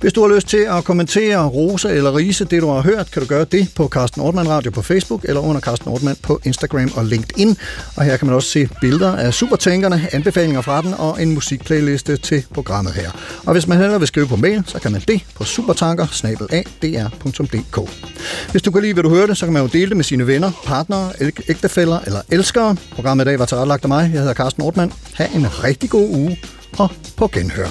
Hvis 0.00 0.12
du 0.12 0.28
har 0.28 0.34
lyst 0.34 0.48
til 0.48 0.66
at 0.70 0.84
kommentere, 0.84 1.46
rose 1.46 1.90
eller 1.90 2.16
rise 2.16 2.44
det, 2.44 2.62
du 2.62 2.68
har 2.68 2.80
hørt, 2.80 3.10
kan 3.10 3.22
du 3.22 3.28
gøre 3.28 3.44
det 3.44 3.68
på 3.76 3.88
Carsten 3.88 4.22
Ortmann 4.22 4.48
Radio 4.48 4.70
på 4.70 4.82
Facebook 4.82 5.24
eller 5.24 5.40
under 5.40 5.60
Carsten 5.60 5.88
Ortmann 5.88 6.16
på 6.22 6.40
Instagram 6.44 6.90
og 6.96 7.04
LinkedIn. 7.04 7.56
Og 7.96 8.04
her 8.04 8.16
kan 8.16 8.26
man 8.26 8.34
også 8.36 8.48
se 8.48 8.68
billeder 8.80 9.16
af 9.16 9.34
supertænkerne, 9.34 10.08
anbefalinger 10.12 10.60
fra 10.60 10.82
den 10.82 10.94
og 10.94 11.22
en 11.22 11.34
musikplayliste 11.34 12.16
til 12.16 12.46
programmet 12.54 12.92
her. 12.92 13.10
Og 13.46 13.52
hvis 13.52 13.66
man 13.66 13.78
hellere 13.78 13.98
vil 13.98 14.08
skrive 14.08 14.26
på 14.26 14.36
mail, 14.36 14.64
så 14.74 14.80
kan 14.80 14.92
man 14.92 15.02
det 15.08 15.20
på 15.34 15.44
supertanker 15.44 16.06
Hvis 18.50 18.62
du 18.62 18.70
kan 18.70 18.82
lide, 18.82 18.92
hvad 18.92 19.02
du 19.02 19.08
hørte, 19.08 19.34
så 19.34 19.46
kan 19.46 19.52
man 19.52 19.62
jo 19.62 19.68
dele 19.68 19.88
det 19.88 19.96
med 19.96 20.04
sine 20.04 20.26
venner, 20.26 20.50
partnere, 20.64 21.12
ægtefæller 21.48 22.00
eller 22.00 22.20
elskere. 22.30 22.76
Programmet 22.94 23.24
i 23.24 23.28
dag 23.28 23.38
var 23.38 23.44
tilrettelagt 23.46 23.82
af 23.82 23.88
mig. 23.88 24.10
Jeg 24.12 24.20
hedder 24.20 24.34
Carsten 24.34 24.62
Ortmann. 24.62 24.92
Ha' 25.14 25.26
en 25.34 25.64
rigtig 25.64 25.90
god 25.90 26.08
uge 26.08 26.38
og 26.78 26.90
på 27.16 27.28
genhør. 27.28 27.68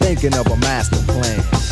Thinking 0.00 0.34
of 0.40 0.46
a 0.46 0.56
master 0.56 1.04
plan. 1.06 1.71